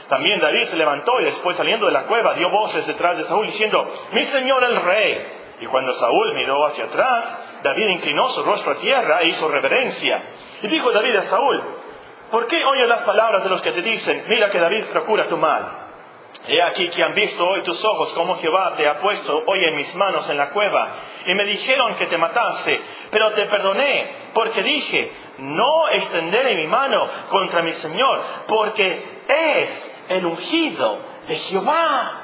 También 0.10 0.40
David 0.40 0.66
se 0.66 0.76
levantó 0.76 1.20
y 1.22 1.26
después 1.26 1.58
saliendo 1.58 1.88
de 1.88 1.92
la 1.92 2.04
cueva 2.04 2.36
dio 2.36 2.52
voces 2.52 2.86
detrás 2.86 3.18
de 3.18 3.24
Saúl 3.24 3.48
diciendo, 3.48 3.92
mi 4.12 4.22
señor 4.26 4.64
el 4.64 4.76
rey. 4.76 5.28
Y 5.62 5.66
cuando 5.66 5.92
Saúl 5.96 6.36
miró 6.36 6.64
hacia 6.68 6.86
atrás, 6.86 7.62
David 7.64 7.88
inclinó 7.96 8.28
su 8.30 8.44
rostro 8.44 8.74
a 8.74 8.76
tierra 8.76 9.22
e 9.22 9.30
hizo 9.30 9.48
reverencia. 9.48 10.22
Y 10.62 10.68
dijo 10.68 10.92
David 10.92 11.16
a 11.16 11.22
Saúl, 11.24 11.64
¿por 12.30 12.46
qué 12.46 12.64
oyes 12.64 12.90
las 12.90 13.02
palabras 13.02 13.44
de 13.44 13.50
los 13.50 13.64
que 13.64 13.72
te 13.72 13.82
dicen, 13.82 14.26
mira 14.28 14.52
que 14.52 14.60
David 14.60 14.86
procura 14.92 15.28
tu 15.28 15.38
mal? 15.38 15.83
He 16.46 16.62
aquí 16.62 16.90
que 16.90 17.04
han 17.04 17.14
visto 17.14 17.48
hoy 17.48 17.64
tus 17.64 17.84
ojos 17.86 18.12
como 18.14 18.36
Jehová 18.38 18.74
te 18.76 18.88
ha 18.88 19.00
puesto 19.00 19.44
hoy 19.46 19.66
en 19.66 19.76
mis 19.78 19.96
manos 19.96 20.30
en 20.30 20.38
la 20.38 20.50
cueva. 20.50 20.90
Y 21.26 21.34
me 21.36 21.46
dijeron 21.46 21.96
que 21.96 22.08
te 22.08 22.18
matase, 22.18 22.82
pero 23.12 23.32
te 23.32 23.46
perdoné, 23.46 24.12
porque 24.34 24.62
dije, 24.62 25.12
no 25.38 25.88
extenderé 25.90 26.56
mi 26.56 26.68
mano 26.68 27.08
contra 27.30 27.62
mi 27.62 27.72
Señor, 27.72 28.22
porque 28.48 29.24
es 29.28 29.96
el 30.10 30.26
ungido 30.26 31.00
de 31.28 31.38
Jehová. 31.38 32.20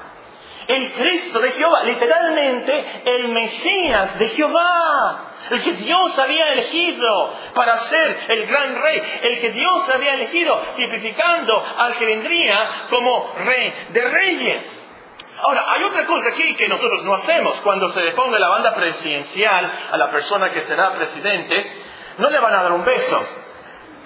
El 0.67 0.91
Cristo 0.91 1.39
de 1.39 1.51
Jehová, 1.51 1.83
literalmente 1.83 3.01
el 3.05 3.29
Mesías 3.29 4.19
de 4.19 4.27
Jehová 4.27 5.28
el 5.49 5.63
que 5.63 5.73
Dios 5.73 6.17
había 6.19 6.53
elegido 6.53 7.33
para 7.53 7.77
ser 7.77 8.25
el 8.29 8.45
gran 8.47 8.81
rey, 8.81 9.01
el 9.23 9.39
que 9.39 9.51
Dios 9.51 9.89
había 9.89 10.13
elegido 10.13 10.59
tipificando 10.75 11.63
al 11.77 11.95
que 11.97 12.05
vendría 12.05 12.87
como 12.89 13.33
rey 13.45 13.73
de 13.89 14.01
reyes. 14.01 14.85
Ahora, 15.41 15.65
hay 15.69 15.83
otra 15.83 16.05
cosa 16.05 16.29
aquí 16.29 16.55
que 16.55 16.67
nosotros 16.67 17.03
no 17.03 17.13
hacemos. 17.13 17.59
Cuando 17.61 17.89
se 17.89 18.01
le 18.01 18.11
ponga 18.13 18.37
la 18.39 18.49
banda 18.49 18.73
presidencial 18.75 19.71
a 19.91 19.97
la 19.97 20.11
persona 20.11 20.49
que 20.49 20.61
será 20.61 20.91
presidente, 20.93 21.77
no 22.17 22.29
le 22.29 22.39
van 22.39 22.53
a 22.53 22.63
dar 22.63 22.71
un 22.73 22.83
beso. 22.83 23.45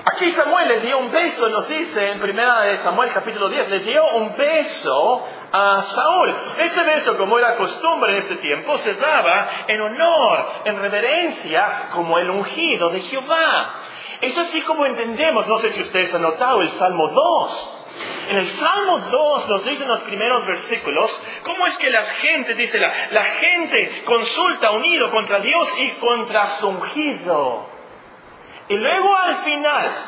Aquí 0.06 0.32
Samuel 0.32 0.68
le 0.68 0.80
dio 0.82 0.98
un 1.00 1.12
beso, 1.12 1.48
nos 1.50 1.68
dice 1.70 2.12
en 2.12 2.20
primera 2.20 2.64
de 2.64 2.78
Samuel 2.80 3.10
capítulo 3.14 3.50
10, 3.50 3.70
le 3.70 3.80
dio 3.80 4.04
un 4.16 4.36
beso 4.36 5.28
a 5.54 5.84
Saúl. 5.84 6.36
Ese 6.58 6.84
beso, 6.84 7.16
como 7.16 7.38
era 7.38 7.56
costumbre 7.56 8.14
en 8.14 8.18
ese 8.18 8.38
tiempo, 8.38 8.76
se 8.80 8.96
daba 8.96 9.66
en 9.68 9.80
honor, 9.82 10.52
en 10.66 10.80
reverencia, 10.80 11.90
como 11.94 12.18
el 12.18 12.30
ungido 12.32 12.90
de 12.90 13.00
Jehová. 13.00 13.76
Es 14.20 14.36
así 14.36 14.62
como 14.64 14.86
entendemos, 14.88 15.46
no 15.48 15.60
sé 15.60 15.70
si 15.70 15.82
ustedes 15.82 16.12
han 16.14 16.24
notado, 16.24 16.62
el 16.62 16.70
Salmo 16.70 17.08
2. 17.08 17.80
En 18.30 18.38
el 18.38 18.48
Salmo 18.48 18.98
2 18.98 19.50
nos 19.50 19.66
dicen 19.66 19.88
los 19.88 20.00
primeros 20.02 20.44
versículos 20.48 21.22
cómo 21.44 21.68
es 21.68 21.78
que 21.78 21.92
la 21.92 22.02
gente, 22.02 22.56
dice 22.56 22.80
la, 22.80 22.92
la 23.12 23.24
gente 23.24 24.02
consulta 24.06 24.72
unido 24.72 25.12
contra 25.12 25.40
Dios 25.40 25.72
y 25.78 25.90
contra 26.00 26.48
su 26.52 26.68
ungido. 26.68 27.70
Y 28.70 28.76
luego 28.76 29.16
al 29.16 29.36
final, 29.44 30.06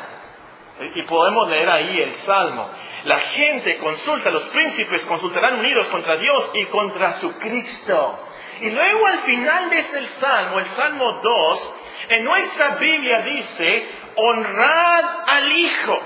y 0.94 1.02
podemos 1.02 1.48
leer 1.48 1.68
ahí 1.68 2.00
el 2.00 2.12
Salmo, 2.14 2.68
la 3.06 3.20
gente 3.20 3.76
consulta, 3.78 4.30
los 4.30 4.48
príncipes 4.48 5.04
consultarán 5.04 5.60
unidos 5.60 5.86
contra 5.88 6.16
Dios 6.16 6.50
y 6.54 6.64
contra 6.66 7.12
su 7.14 7.38
Cristo. 7.38 8.18
Y 8.60 8.70
luego 8.70 9.06
al 9.06 9.18
final 9.20 9.70
de 9.70 9.78
ese 9.78 10.06
Salmo, 10.06 10.58
el 10.58 10.64
Salmo 10.66 11.20
2, 11.22 11.74
en 12.08 12.24
nuestra 12.24 12.70
Biblia 12.76 13.22
dice, 13.22 13.86
honrad 14.16 15.04
al 15.24 15.52
Hijo. 15.52 16.02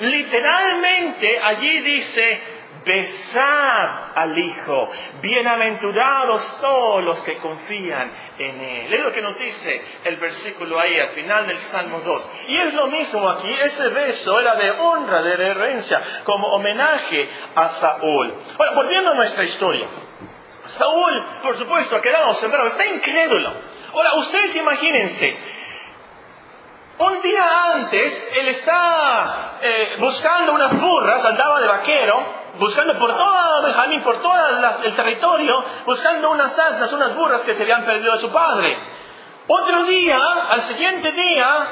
Literalmente 0.00 1.38
allí 1.42 1.80
dice, 1.80 2.40
besad 2.84 4.12
al 4.14 4.38
Hijo, 4.38 4.90
bienaventurados 5.20 6.60
todos 6.60 7.04
los 7.04 7.20
que 7.22 7.36
confían 7.36 8.10
en 8.38 8.60
Él. 8.60 8.94
Es 8.94 9.00
lo 9.00 9.12
que 9.12 9.22
nos 9.22 9.38
dice 9.38 9.82
el 10.04 10.16
versículo 10.16 10.78
ahí 10.78 10.98
al 10.98 11.10
final 11.10 11.46
del 11.46 11.58
Salmo 11.58 12.00
2. 12.00 12.30
Y 12.48 12.56
es 12.56 12.74
lo 12.74 12.86
mismo 12.88 13.28
aquí, 13.30 13.52
ese 13.52 13.88
beso 13.88 14.40
era 14.40 14.56
de 14.56 14.70
honra, 14.70 15.22
de 15.22 15.36
reverencia, 15.36 16.02
como 16.24 16.48
homenaje 16.48 17.28
a 17.54 17.68
Saúl. 17.68 18.34
Bueno, 18.56 18.74
volviendo 18.74 19.10
a 19.10 19.14
nuestra 19.14 19.44
historia. 19.44 19.86
Saúl, 20.66 21.24
por 21.42 21.56
supuesto, 21.56 21.96
ha 21.96 22.00
quedado 22.00 22.34
sembrado, 22.34 22.68
está 22.68 22.86
incrédulo. 22.86 23.52
Ahora, 23.94 24.14
ustedes 24.14 24.56
imagínense, 24.56 25.36
un 26.98 27.20
día 27.20 27.72
antes, 27.74 28.28
él 28.38 28.48
está 28.48 29.58
eh, 29.60 29.96
buscando 29.98 30.52
unas 30.52 30.78
burras, 30.80 31.24
andaba 31.24 31.60
de 31.60 31.66
vaquero, 31.66 32.41
buscando 32.58 32.98
por 32.98 33.16
todo 33.16 33.62
Benjamín, 33.62 34.02
por 34.02 34.20
todo 34.20 34.34
el 34.82 34.94
territorio, 34.94 35.64
buscando 35.86 36.30
unas 36.30 36.58
asnas, 36.58 36.92
unas 36.92 37.14
burras 37.14 37.40
que 37.42 37.54
se 37.54 37.62
habían 37.62 37.84
perdido 37.84 38.12
de 38.12 38.18
su 38.18 38.30
padre. 38.30 38.76
Otro 39.46 39.84
día, 39.84 40.20
al 40.50 40.62
siguiente 40.62 41.12
día, 41.12 41.66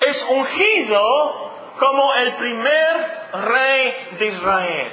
es 0.00 0.26
ungido 0.30 1.48
como 1.78 2.14
el 2.14 2.34
primer 2.36 3.28
rey 3.32 4.08
de 4.18 4.26
Israel. 4.26 4.92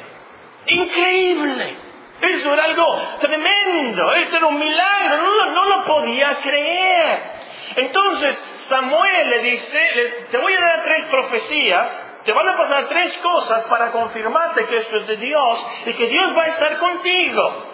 Increíble. 0.67 1.77
Eso 2.21 2.53
era 2.53 2.63
algo 2.63 2.85
tremendo, 3.19 4.13
eso 4.13 4.37
era 4.37 4.47
un 4.47 4.57
milagro, 4.57 5.17
no, 5.17 5.45
no 5.51 5.65
lo 5.65 5.83
podía 5.83 6.35
creer. 6.37 7.35
Entonces 7.75 8.35
Samuel 8.67 9.29
le 9.29 9.39
dice, 9.39 10.27
te 10.31 10.37
voy 10.37 10.53
a 10.53 10.61
dar 10.61 10.83
tres 10.83 11.05
profecías, 11.05 12.04
te 12.25 12.33
van 12.33 12.49
a 12.49 12.57
pasar 12.57 12.87
tres 12.87 13.17
cosas 13.19 13.63
para 13.65 13.91
confirmarte 13.91 14.65
que 14.65 14.77
esto 14.77 14.97
es 14.97 15.07
de 15.07 15.17
Dios 15.17 15.67
y 15.85 15.93
que 15.93 16.07
Dios 16.07 16.35
va 16.35 16.41
a 16.41 16.47
estar 16.47 16.77
contigo. 16.77 17.73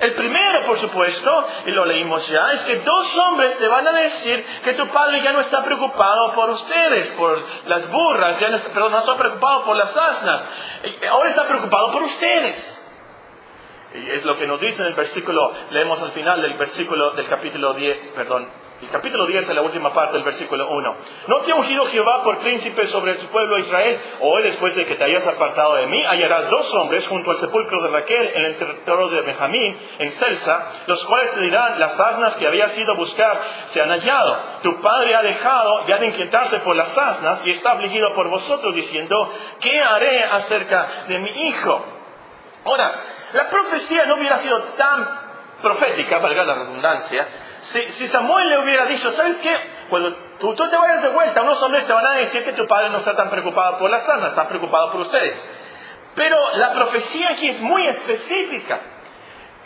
El 0.00 0.14
primero, 0.14 0.66
por 0.66 0.78
supuesto, 0.78 1.46
y 1.66 1.70
lo 1.70 1.86
leímos 1.86 2.28
ya, 2.28 2.52
es 2.52 2.64
que 2.66 2.76
dos 2.76 3.18
hombres 3.18 3.56
te 3.58 3.66
van 3.66 3.88
a 3.88 3.92
decir 3.92 4.44
que 4.62 4.74
tu 4.74 4.86
padre 4.88 5.22
ya 5.22 5.32
no 5.32 5.40
está 5.40 5.64
preocupado 5.64 6.34
por 6.34 6.50
ustedes, 6.50 7.08
por 7.12 7.42
las 7.66 7.90
burras, 7.90 8.38
ya 8.38 8.50
no 8.50 8.58
perdón, 8.58 8.92
no 8.92 8.98
está 8.98 9.16
preocupado 9.16 9.64
por 9.64 9.76
las 9.76 9.96
asnas, 9.96 10.42
ahora 11.10 11.30
está 11.30 11.44
preocupado 11.44 11.90
por 11.90 12.02
ustedes. 12.02 12.74
Y 13.94 14.10
es 14.10 14.24
lo 14.26 14.36
que 14.36 14.46
nos 14.46 14.60
dice 14.60 14.82
en 14.82 14.88
el 14.88 14.94
versículo, 14.94 15.50
leemos 15.70 16.00
al 16.02 16.10
final 16.10 16.42
del 16.42 16.54
versículo 16.58 17.12
del 17.12 17.26
capítulo 17.26 17.72
10, 17.72 18.12
perdón, 18.14 18.48
el 18.80 18.90
capítulo 18.90 19.26
10 19.26 19.48
es 19.48 19.54
la 19.54 19.62
última 19.62 19.92
parte 19.92 20.14
del 20.14 20.22
versículo 20.22 20.68
1. 20.68 20.96
¿No 21.26 21.40
te 21.40 21.50
ha 21.50 21.56
ungido 21.56 21.84
Jehová 21.86 22.22
por 22.22 22.38
príncipe 22.38 22.86
sobre 22.86 23.18
su 23.18 23.26
pueblo 23.26 23.58
Israel? 23.58 24.00
Hoy, 24.20 24.42
después 24.44 24.74
de 24.76 24.86
que 24.86 24.94
te 24.94 25.02
hayas 25.02 25.26
apartado 25.26 25.74
de 25.74 25.88
mí, 25.88 26.04
hallarás 26.04 26.48
dos 26.48 26.72
hombres 26.76 27.06
junto 27.08 27.32
al 27.32 27.38
sepulcro 27.38 27.82
de 27.82 27.90
Raquel 27.90 28.30
en 28.34 28.44
el 28.44 28.56
territorio 28.56 29.08
de 29.08 29.22
Benjamín, 29.22 29.76
en 29.98 30.10
Celsa, 30.12 30.84
los 30.86 31.04
cuales 31.06 31.32
te 31.32 31.40
dirán, 31.40 31.80
las 31.80 31.98
asnas 31.98 32.36
que 32.36 32.46
habías 32.46 32.78
ido 32.78 32.92
a 32.92 32.96
buscar 32.96 33.40
se 33.70 33.80
han 33.80 33.90
hallado. 33.90 34.36
Tu 34.62 34.80
padre 34.80 35.16
ha 35.16 35.22
dejado 35.22 35.86
ya 35.88 35.98
de 35.98 36.06
inquietarse 36.06 36.60
por 36.60 36.76
las 36.76 36.96
asnas 36.96 37.44
y 37.46 37.50
está 37.50 37.72
afligido 37.72 38.14
por 38.14 38.28
vosotros, 38.28 38.76
diciendo, 38.76 39.34
¿qué 39.60 39.80
haré 39.80 40.22
acerca 40.22 41.04
de 41.08 41.18
mi 41.18 41.48
hijo? 41.48 41.84
Ahora, 42.64 42.92
la 43.32 43.48
profecía 43.48 44.06
no 44.06 44.14
hubiera 44.14 44.36
sido 44.36 44.62
tan 44.76 45.28
profética, 45.62 46.18
valga 46.18 46.44
la 46.44 46.54
redundancia, 46.54 47.26
si, 47.60 48.06
Samuel 48.08 48.48
le 48.48 48.58
hubiera 48.58 48.86
dicho, 48.86 49.10
¿sabes 49.12 49.36
qué? 49.36 49.54
Cuando 49.90 50.14
tú, 50.38 50.54
te 50.54 50.76
vayas 50.76 51.02
de 51.02 51.08
vuelta, 51.08 51.42
unos 51.42 51.62
hombres 51.62 51.86
te 51.86 51.92
van 51.92 52.06
a 52.06 52.14
decir 52.14 52.44
que 52.44 52.52
tu 52.52 52.66
padre 52.66 52.90
no 52.90 52.98
está 52.98 53.14
tan 53.14 53.30
preocupado 53.30 53.78
por 53.78 53.90
la 53.90 54.00
sana, 54.00 54.28
está 54.28 54.48
preocupado 54.48 54.92
por 54.92 55.00
ustedes. 55.02 55.36
Pero 56.14 56.36
la 56.54 56.72
profecía 56.72 57.30
aquí 57.30 57.48
es 57.48 57.60
muy 57.60 57.86
específica. 57.86 58.80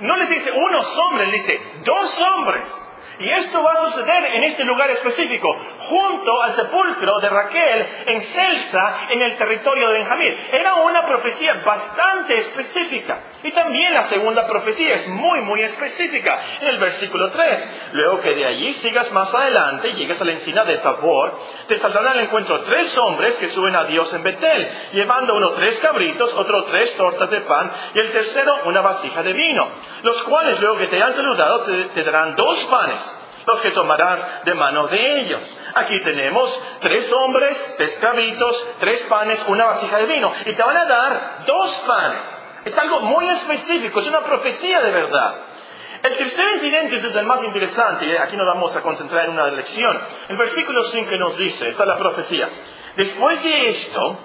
No 0.01 0.17
le 0.17 0.27
dice 0.27 0.53
unos 0.53 0.99
hombres, 0.99 1.29
le 1.29 1.35
dice 1.35 1.61
dos 1.85 2.21
hombres. 2.23 2.89
Y 3.19 3.29
esto 3.29 3.63
va 3.63 3.73
a 3.73 3.91
suceder 3.91 4.25
en 4.35 4.45
este 4.45 4.65
lugar 4.65 4.91
específico, 4.91 5.55
junto 5.89 6.43
al 6.43 6.57
sepulcro 6.57 7.21
de 7.21 7.29
Raquel 7.29 7.89
en 8.07 8.21
Celsa, 8.23 9.07
en 9.11 9.23
el 9.23 9.37
territorio 9.37 9.89
de 9.89 9.99
Benjamín. 9.99 10.35
Era 10.51 10.75
una 10.77 11.05
profecía 11.07 11.55
bastante 11.65 12.35
específica. 12.35 13.21
Y 13.45 13.51
también 13.53 13.95
la 13.95 14.09
segunda 14.09 14.47
profecía 14.47 14.95
es 14.95 15.09
muy, 15.09 15.41
muy 15.41 15.63
específica, 15.63 16.39
en 16.61 16.69
el 16.69 16.79
versículo 16.79 17.31
3. 17.31 17.91
Luego 17.93 18.21
que 18.21 18.35
de 18.35 18.47
allí 18.47 18.73
sigas 18.75 19.11
más 19.13 19.35
adelante, 19.35 19.93
llegues 19.95 20.21
a 20.21 20.25
la 20.25 20.33
encina 20.33 20.65
de 20.65 20.79
Tabor, 20.79 21.39
te 21.67 21.77
saldrán 21.79 22.09
al 22.09 22.21
encuentro 22.21 22.61
tres 22.61 22.97
hombres 22.99 23.35
que 23.39 23.51
suben 23.51 23.75
a 23.75 23.85
Dios 23.85 24.13
en 24.15 24.23
Betel, 24.23 24.71
llevando 24.93 25.35
uno 25.35 25.53
tres 25.55 25.79
cabritos, 25.81 26.33
otro 26.35 26.65
tres 26.65 26.97
tortas 26.97 27.31
de 27.31 27.41
pan, 27.41 27.71
y 27.95 27.99
el 27.99 28.13
tercero 28.13 28.61
una 28.65 28.81
vasija 28.81 29.23
de 29.23 29.33
vino, 29.33 29.69
los 30.03 30.23
cuales 30.25 30.61
luego 30.61 30.79
que 30.79 30.87
te 30.87 30.97
hayan 30.97 31.15
saludado 31.15 31.65
te, 31.65 31.85
te 31.95 32.05
darán 32.05 32.37
dos 32.37 32.65
panes 32.67 33.19
los 33.47 33.61
que 33.61 33.73
tomarán 33.73 34.21
de 34.45 34.55
mano 34.55 34.87
de 34.87 35.21
ellos. 35.21 35.59
Aquí 35.75 35.99
tenemos 36.01 36.61
tres 36.81 37.13
hombres, 37.13 37.75
tres 37.77 37.99
cabritos, 38.01 38.67
tres 38.79 39.01
panes, 39.09 39.45
una 39.49 39.65
vasija 39.65 39.99
de 39.99 40.07
vino. 40.07 40.33
Y 40.47 40.55
te 40.55 40.63
van 40.63 40.77
a 40.77 40.85
dar 40.85 41.45
dos 41.45 41.85
panes. 41.87 42.32
Es 42.65 42.79
algo 42.79 43.01
muy 43.01 43.29
específico, 43.29 44.01
es 44.01 44.07
una 44.07 44.21
profecía 44.21 44.81
de 44.81 44.91
verdad. 44.91 45.35
El 46.03 46.17
tercer 46.17 46.45
incidente 46.55 46.97
es 46.97 47.05
el 47.05 47.27
más 47.27 47.43
interesante, 47.45 48.07
y 48.07 48.17
aquí 48.17 48.37
nos 48.37 48.47
vamos 48.47 48.75
a 48.75 48.83
concentrar 48.83 49.27
en 49.27 49.33
una 49.33 49.49
lección. 49.49 50.01
El 50.29 50.37
versículo 50.37 50.83
5 50.83 51.17
nos 51.17 51.37
dice, 51.39 51.69
esta 51.69 51.83
es 51.85 51.89
la 51.89 51.97
profecía, 51.97 52.49
después 52.97 53.43
de 53.43 53.69
esto, 53.69 54.19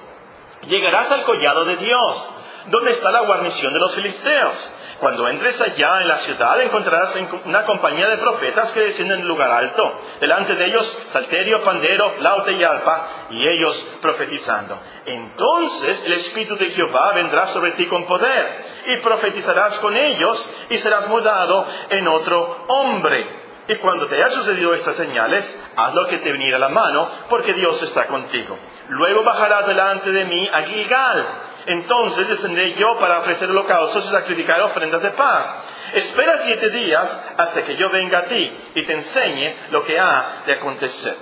llegarás 0.67 1.11
al 1.11 1.23
collado 1.23 1.65
de 1.65 1.77
Dios, 1.77 2.29
donde 2.67 2.91
está 2.91 3.11
la 3.11 3.21
guarnición 3.21 3.73
de 3.73 3.79
los 3.79 3.95
filisteos. 3.95 4.73
Cuando 4.99 5.27
entres 5.27 5.59
allá 5.61 6.01
en 6.01 6.07
la 6.07 6.17
ciudad 6.17 6.59
encontrarás 6.61 7.15
una 7.45 7.65
compañía 7.65 8.07
de 8.07 8.17
profetas 8.17 8.71
que 8.71 8.79
descienden 8.79 9.19
del 9.19 9.27
lugar 9.27 9.51
alto. 9.51 9.83
Delante 10.19 10.55
de 10.55 10.65
ellos 10.65 11.07
salterio, 11.11 11.63
pandero, 11.63 12.11
flauta 12.17 12.51
y 12.51 12.63
arpa, 12.63 13.07
y 13.29 13.47
ellos 13.47 13.99
profetizando. 14.01 14.79
Entonces 15.05 16.03
el 16.03 16.13
Espíritu 16.13 16.55
de 16.57 16.69
Jehová 16.71 17.13
vendrá 17.13 17.47
sobre 17.47 17.73
ti 17.73 17.87
con 17.87 18.05
poder, 18.05 18.65
y 18.87 18.97
profetizarás 19.01 19.77
con 19.79 19.95
ellos, 19.95 20.49
y 20.71 20.77
serás 20.77 21.07
mudado 21.09 21.65
en 21.89 22.07
otro 22.07 22.65
hombre. 22.67 23.47
Y 23.69 23.75
cuando 23.75 24.07
te 24.07 24.15
haya 24.15 24.29
sucedido 24.29 24.73
estas 24.73 24.95
señales, 24.95 25.43
haz 25.75 25.93
lo 25.93 26.07
que 26.07 26.19
te 26.19 26.31
viniera 26.31 26.55
a 26.55 26.61
la 26.61 26.69
mano, 26.69 27.09
porque 27.29 27.53
Dios 27.53 27.81
está 27.83 28.07
contigo. 28.07 28.57
Luego 28.87 29.23
bajarás 29.25 29.67
delante 29.67 30.09
de 30.09 30.25
mí 30.25 30.49
a 30.51 30.61
Gilgal 30.61 31.27
entonces 31.67 32.29
descendré 32.29 32.73
yo 32.75 32.97
para 32.97 33.19
ofrecer 33.19 33.49
holocaustos 33.49 34.05
y 34.05 34.09
sacrificar 34.09 34.61
ofrendas 34.61 35.01
de 35.01 35.11
paz. 35.11 35.91
Espera 35.93 36.39
siete 36.39 36.69
días 36.69 37.33
hasta 37.37 37.63
que 37.63 37.75
yo 37.75 37.89
venga 37.89 38.19
a 38.19 38.25
ti 38.25 38.57
y 38.75 38.83
te 38.83 38.93
enseñe 38.93 39.53
lo 39.71 39.83
que 39.83 39.99
ha 39.99 40.43
de 40.45 40.53
acontecer. 40.53 41.15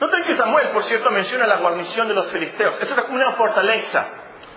Noten 0.00 0.24
que 0.24 0.36
Samuel, 0.36 0.68
por 0.68 0.84
cierto, 0.84 1.10
menciona 1.10 1.46
la 1.46 1.56
guarnición 1.56 2.08
de 2.08 2.14
los 2.14 2.30
filisteos. 2.30 2.80
Esto 2.80 2.94
era 2.94 3.02
como 3.04 3.16
una 3.16 3.32
fortaleza. 3.32 4.06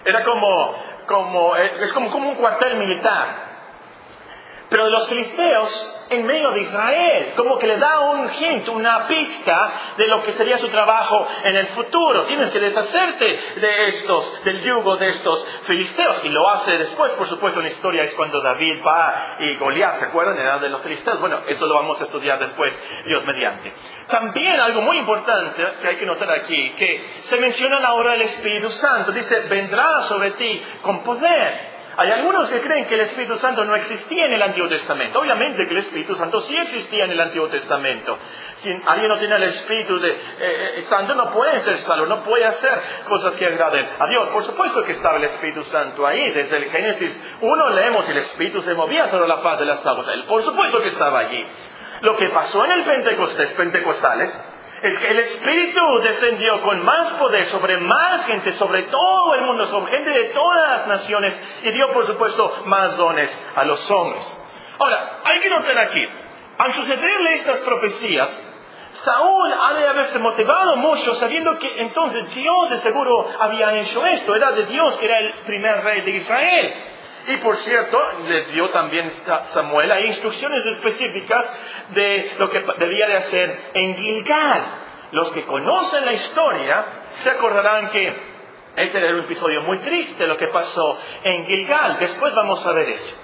Era 0.03 0.23
como, 0.23 0.75
como, 1.07 1.55
eh, 1.55 1.77
es 1.79 1.91
como, 1.91 2.09
como 2.11 2.29
un 2.29 2.35
cuartel 2.35 2.77
militar. 2.77 3.54
Pero 4.69 4.85
de 4.85 4.91
los 4.91 5.07
filisteos 5.07 5.91
en 6.09 6.25
medio 6.25 6.51
de 6.51 6.61
Israel, 6.61 7.33
como 7.35 7.57
que 7.57 7.67
le 7.67 7.77
da 7.77 7.99
un 8.11 8.29
hint, 8.29 8.67
una 8.69 9.07
pista 9.07 9.93
de 9.97 10.07
lo 10.07 10.21
que 10.21 10.31
sería 10.33 10.57
su 10.57 10.67
trabajo 10.67 11.27
en 11.43 11.55
el 11.55 11.67
futuro. 11.67 12.23
Tienes 12.25 12.51
que 12.51 12.59
deshacerte 12.59 13.39
de 13.59 13.85
estos, 13.87 14.43
del 14.43 14.61
yugo 14.63 14.97
de 14.97 15.07
estos 15.07 15.45
filisteos. 15.63 16.23
Y 16.23 16.29
lo 16.29 16.49
hace 16.49 16.77
después, 16.77 17.11
por 17.13 17.27
supuesto, 17.27 17.59
en 17.59 17.65
la 17.65 17.71
historia 17.71 18.03
es 18.03 18.13
cuando 18.15 18.41
David 18.41 18.81
va 18.85 19.35
y 19.39 19.57
Goliat, 19.57 19.99
¿se 19.99 20.05
acuerdan? 20.05 20.37
Era 20.37 20.59
de 20.59 20.69
los 20.69 20.81
filisteos. 20.81 21.19
Bueno, 21.19 21.41
eso 21.47 21.65
lo 21.65 21.75
vamos 21.75 21.99
a 22.01 22.05
estudiar 22.05 22.39
después, 22.39 22.83
Dios 23.05 23.25
mediante. 23.25 23.73
También 24.07 24.59
algo 24.59 24.81
muy 24.81 24.97
importante 24.97 25.63
que 25.81 25.87
hay 25.87 25.95
que 25.95 26.05
notar 26.05 26.31
aquí, 26.31 26.71
que 26.71 27.05
se 27.21 27.37
menciona 27.39 27.79
la 27.79 27.93
obra 27.93 28.11
del 28.11 28.23
Espíritu 28.23 28.69
Santo. 28.69 29.11
Dice, 29.11 29.41
vendrá 29.41 30.01
sobre 30.01 30.31
ti 30.31 30.61
con 30.81 31.03
poder. 31.03 31.74
Hay 31.97 32.11
algunos 32.11 32.49
que 32.49 32.59
creen 32.59 32.85
que 32.87 32.95
el 32.95 33.01
Espíritu 33.01 33.35
Santo 33.35 33.63
no 33.63 33.75
existía 33.75 34.25
en 34.25 34.33
el 34.33 34.41
Antiguo 34.41 34.67
Testamento. 34.67 35.19
Obviamente 35.19 35.65
que 35.65 35.71
el 35.71 35.79
Espíritu 35.79 36.15
Santo 36.15 36.41
sí 36.41 36.57
existía 36.57 37.05
en 37.05 37.11
el 37.11 37.19
Antiguo 37.19 37.47
Testamento. 37.47 38.17
Si 38.57 38.81
alguien 38.85 39.09
no 39.09 39.17
tiene 39.17 39.35
el 39.35 39.43
Espíritu 39.43 39.95
eh, 40.03 40.17
eh, 40.39 40.81
Santo, 40.81 41.15
no 41.15 41.31
puede 41.31 41.59
ser 41.59 41.77
salvo, 41.77 42.05
no 42.05 42.23
puede 42.23 42.45
hacer 42.45 42.81
cosas 43.07 43.35
que 43.35 43.45
agraden 43.45 43.87
a 43.97 44.07
Dios. 44.07 44.29
Por 44.29 44.43
supuesto 44.43 44.83
que 44.83 44.91
estaba 44.91 45.17
el 45.17 45.25
Espíritu 45.25 45.63
Santo 45.63 46.05
ahí. 46.05 46.31
Desde 46.31 46.57
el 46.57 46.69
Génesis 46.69 47.37
1 47.39 47.69
leemos 47.69 48.09
el 48.09 48.17
Espíritu 48.17 48.61
se 48.61 48.73
movía 48.73 49.07
sobre 49.07 49.27
la 49.27 49.41
paz 49.41 49.59
de 49.59 49.65
las 49.65 49.85
aguas. 49.85 50.07
Por 50.27 50.43
supuesto 50.43 50.81
que 50.81 50.89
estaba 50.89 51.19
allí. 51.19 51.45
Lo 52.01 52.17
que 52.17 52.27
pasó 52.29 52.65
en 52.65 52.71
el 52.71 52.83
Pentecostés, 52.83 53.53
Pentecostales, 53.53 54.31
el 54.85 55.19
Espíritu 55.19 55.99
descendió 56.03 56.61
con 56.61 56.83
más 56.83 57.13
poder 57.13 57.45
sobre 57.45 57.77
más 57.77 58.25
gente, 58.25 58.51
sobre 58.53 58.83
todo 58.83 59.35
el 59.35 59.41
mundo, 59.41 59.65
sobre 59.67 59.91
gente 59.91 60.09
de 60.09 60.25
todas 60.25 60.69
las 60.69 60.87
naciones 60.87 61.39
y 61.63 61.71
dio, 61.71 61.91
por 61.91 62.05
supuesto, 62.05 62.63
más 62.65 62.97
dones 62.97 63.29
a 63.55 63.63
los 63.65 63.89
hombres. 63.91 64.41
Ahora, 64.79 65.21
hay 65.23 65.39
que 65.39 65.49
notar 65.49 65.77
aquí, 65.79 66.05
al 66.57 66.71
sucederle 66.71 67.33
estas 67.33 67.59
profecías, 67.61 68.29
Saúl 69.03 69.53
ha 69.53 69.73
de 69.73 69.87
haberse 69.87 70.19
motivado 70.19 70.77
mucho 70.77 71.13
sabiendo 71.15 71.57
que 71.59 71.81
entonces 71.81 72.33
Dios 72.33 72.69
de 72.69 72.77
seguro 72.79 73.27
había 73.39 73.77
hecho 73.77 74.05
esto, 74.05 74.35
era 74.35 74.51
de 74.51 74.65
Dios 74.65 74.95
que 74.95 75.05
era 75.05 75.19
el 75.19 75.33
primer 75.45 75.83
rey 75.83 76.01
de 76.01 76.11
Israel. 76.11 76.73
Y 77.27 77.37
por 77.37 77.57
cierto, 77.57 77.99
le 78.27 78.45
dio 78.51 78.69
también 78.69 79.11
Samuel 79.45 79.91
hay 79.91 80.07
instrucciones 80.07 80.65
específicas 80.65 81.45
de 81.89 82.35
lo 82.37 82.49
que 82.49 82.63
debía 82.77 83.07
de 83.07 83.17
hacer 83.17 83.71
en 83.73 83.95
Gilgal. 83.95 84.65
Los 85.11 85.31
que 85.31 85.43
conocen 85.43 86.05
la 86.05 86.13
historia 86.13 86.85
se 87.15 87.29
acordarán 87.31 87.89
que 87.89 88.35
ese 88.75 88.99
era 88.99 89.13
un 89.13 89.21
episodio 89.21 89.61
muy 89.61 89.77
triste 89.79 90.27
lo 90.27 90.37
que 90.37 90.47
pasó 90.47 90.99
en 91.23 91.45
Gilgal. 91.45 91.97
Después 91.99 92.33
vamos 92.35 92.65
a 92.65 92.73
ver 92.73 92.89
eso. 92.89 93.15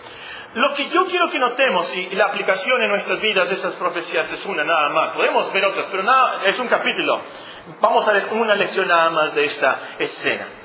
Lo 0.54 0.74
que 0.74 0.86
yo 0.86 1.06
quiero 1.06 1.30
que 1.30 1.40
notemos, 1.40 1.96
y 1.96 2.10
la 2.10 2.26
aplicación 2.26 2.82
en 2.82 2.90
nuestras 2.90 3.22
vidas 3.22 3.48
de 3.48 3.54
esas 3.54 3.76
profecías 3.76 4.32
es 4.34 4.46
una 4.46 4.64
nada 4.64 4.90
más, 4.90 5.10
podemos 5.12 5.52
ver 5.54 5.64
otras, 5.64 5.88
pero 5.90 6.04
nada, 6.04 6.44
es 6.46 6.60
un 6.60 6.68
capítulo. 6.68 7.22
Vamos 7.80 8.08
a 8.08 8.14
ver 8.14 8.28
una 8.32 8.56
lección 8.56 8.88
nada 8.88 9.10
más 9.12 9.34
de 9.34 9.46
esta 9.46 9.96
escena. 10.00 10.61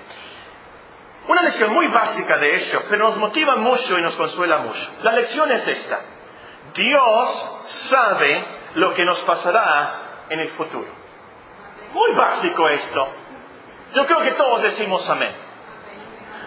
Una 1.29 1.43
lección 1.43 1.73
muy 1.73 1.89
básica 1.89 2.37
de 2.37 2.51
eso, 2.55 2.83
pero 2.89 3.09
nos 3.09 3.17
motiva 3.17 3.57
mucho 3.57 3.99
y 3.99 4.03
nos 4.03 4.17
consuela 4.17 4.59
mucho. 4.59 4.91
La 5.03 5.12
lección 5.12 5.51
es 5.51 5.67
esta. 5.67 6.01
Dios 6.73 7.62
sabe 7.89 8.45
lo 8.75 8.95
que 8.95 9.05
nos 9.05 9.19
pasará 9.21 10.25
en 10.29 10.41
el 10.41 10.49
futuro. 10.51 10.89
Muy 11.93 12.12
básico 12.12 12.69
esto. 12.69 13.09
Yo 13.95 14.07
creo 14.07 14.21
que 14.21 14.33
todos 14.33 14.62
decimos 14.62 15.09
amén. 15.09 15.33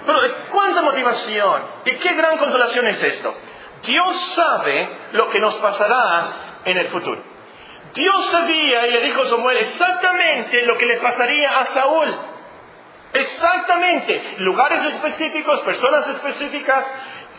Pero 0.06 0.22
¿de 0.22 0.30
cuánta 0.52 0.82
motivación 0.82 1.62
y 1.86 1.96
qué 1.96 2.14
gran 2.14 2.38
consolación 2.38 2.88
es 2.88 3.04
esto? 3.04 3.36
Dios 3.84 4.34
sabe 4.36 4.90
lo 5.12 5.30
que 5.30 5.40
nos 5.40 5.56
pasará 5.56 6.62
en 6.66 6.78
el 6.78 6.88
futuro. 6.88 7.22
Dios 7.94 8.26
sabía 8.28 8.88
y 8.88 8.92
le 8.92 9.02
dijo 9.02 9.24
a 9.24 9.26
Samuel 9.26 9.58
exactamente 9.58 10.62
lo 10.66 10.78
que 10.78 10.86
le 10.86 11.00
pasaría 11.00 11.60
a 11.60 11.66
Saúl. 11.66 12.18
Exactamente, 13.14 14.36
lugares 14.38 14.86
específicos, 14.86 15.62
personas 15.62 16.08
específicas, 16.08 16.86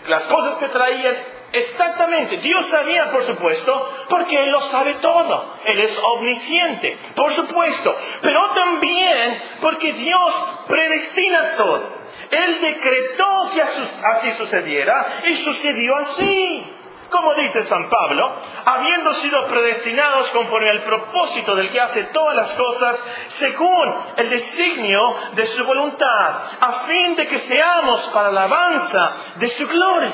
las 0.08 0.24
cosas 0.26 0.56
que 0.56 0.68
traían, 0.68 1.16
Exactamente, 1.52 2.36
Dios 2.38 2.66
sabía, 2.66 3.10
por 3.10 3.22
supuesto, 3.22 4.04
porque 4.08 4.40
Él 4.40 4.50
lo 4.50 4.60
sabe 4.60 4.94
todo. 4.94 5.56
Él 5.64 5.80
es 5.80 5.98
omnisciente, 5.98 6.96
por 7.16 7.32
supuesto, 7.32 7.96
pero 8.22 8.50
también 8.50 9.42
porque 9.60 9.92
Dios 9.92 10.34
predestina 10.68 11.56
todo. 11.56 12.00
Él 12.30 12.60
decretó 12.60 13.50
que 13.52 13.62
así 13.62 14.32
sucediera 14.32 15.06
y 15.26 15.34
sucedió 15.36 15.96
así. 15.96 16.76
Como 17.10 17.34
dice 17.34 17.64
San 17.64 17.90
Pablo, 17.90 18.36
habiendo 18.64 19.12
sido 19.14 19.44
predestinados 19.48 20.30
conforme 20.30 20.70
al 20.70 20.84
propósito 20.84 21.56
del 21.56 21.68
que 21.70 21.80
hace 21.80 22.04
todas 22.04 22.36
las 22.36 22.54
cosas, 22.54 22.99
según 23.38 23.94
el 24.16 24.30
designio 24.30 25.00
de 25.34 25.46
su 25.46 25.64
voluntad, 25.64 26.42
a 26.60 26.72
fin 26.86 27.16
de 27.16 27.26
que 27.26 27.38
seamos 27.38 28.02
para 28.12 28.32
la 28.32 28.44
alabanza 28.44 29.12
de 29.36 29.48
su 29.48 29.66
gloria. 29.68 30.10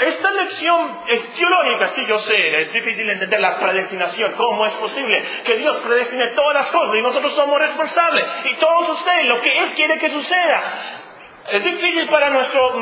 Esta 0.00 0.32
lección 0.32 0.98
es 1.06 1.34
teológica, 1.34 1.88
sí, 1.88 2.04
yo 2.06 2.18
sé, 2.18 2.60
es 2.60 2.72
difícil 2.72 3.08
entender 3.08 3.38
la 3.38 3.56
predestinación. 3.56 4.32
¿Cómo 4.32 4.66
es 4.66 4.74
posible 4.74 5.22
que 5.44 5.56
Dios 5.58 5.76
predestine 5.78 6.28
todas 6.28 6.54
las 6.54 6.70
cosas 6.72 6.96
y 6.96 7.02
nosotros 7.02 7.32
somos 7.34 7.56
responsables? 7.60 8.26
Y 8.50 8.54
todo 8.54 8.82
sucede 8.82 9.24
lo 9.24 9.40
que 9.40 9.56
Él 9.56 9.74
quiere 9.74 9.98
que 9.98 10.08
suceda. 10.08 10.62
Es 11.52 11.62
difícil 11.62 12.08
para 12.08 12.30
nuestro, 12.30 12.80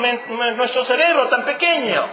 nuestro 0.56 0.84
cerebro 0.84 1.28
tan 1.28 1.44
pequeño. 1.44 2.08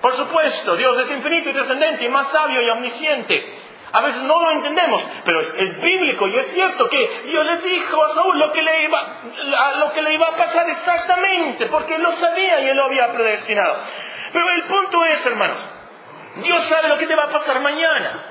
Por 0.00 0.14
supuesto, 0.14 0.74
Dios 0.74 0.98
es 1.00 1.10
infinito 1.10 1.50
y 1.50 1.52
trascendente 1.52 2.08
más 2.08 2.30
sabio 2.30 2.62
y 2.62 2.70
omnisciente. 2.70 3.69
A 3.92 4.00
veces 4.02 4.22
no 4.22 4.40
lo 4.40 4.52
entendemos, 4.52 5.02
pero 5.24 5.40
es, 5.40 5.80
bíblico 5.80 6.28
y 6.28 6.36
es 6.36 6.46
cierto 6.52 6.88
que 6.88 7.22
Dios 7.26 7.44
le 7.44 7.56
dijo 7.56 8.04
a 8.04 8.14
Saúl 8.14 8.38
lo 8.38 8.52
que, 8.52 8.62
le 8.62 8.84
iba, 8.84 9.16
lo 9.78 9.92
que 9.92 10.02
le 10.02 10.14
iba 10.14 10.28
a 10.28 10.36
pasar 10.36 10.68
exactamente, 10.68 11.66
porque 11.66 11.96
Él 11.96 12.02
lo 12.02 12.12
sabía 12.12 12.60
y 12.60 12.68
Él 12.68 12.76
lo 12.76 12.84
había 12.84 13.10
predestinado. 13.10 13.82
Pero 14.32 14.48
el 14.50 14.62
punto 14.64 15.04
es, 15.06 15.26
hermanos, 15.26 15.58
Dios 16.36 16.62
sabe 16.64 16.88
lo 16.88 16.98
que 16.98 17.06
te 17.06 17.16
va 17.16 17.24
a 17.24 17.30
pasar 17.30 17.60
mañana. 17.60 18.24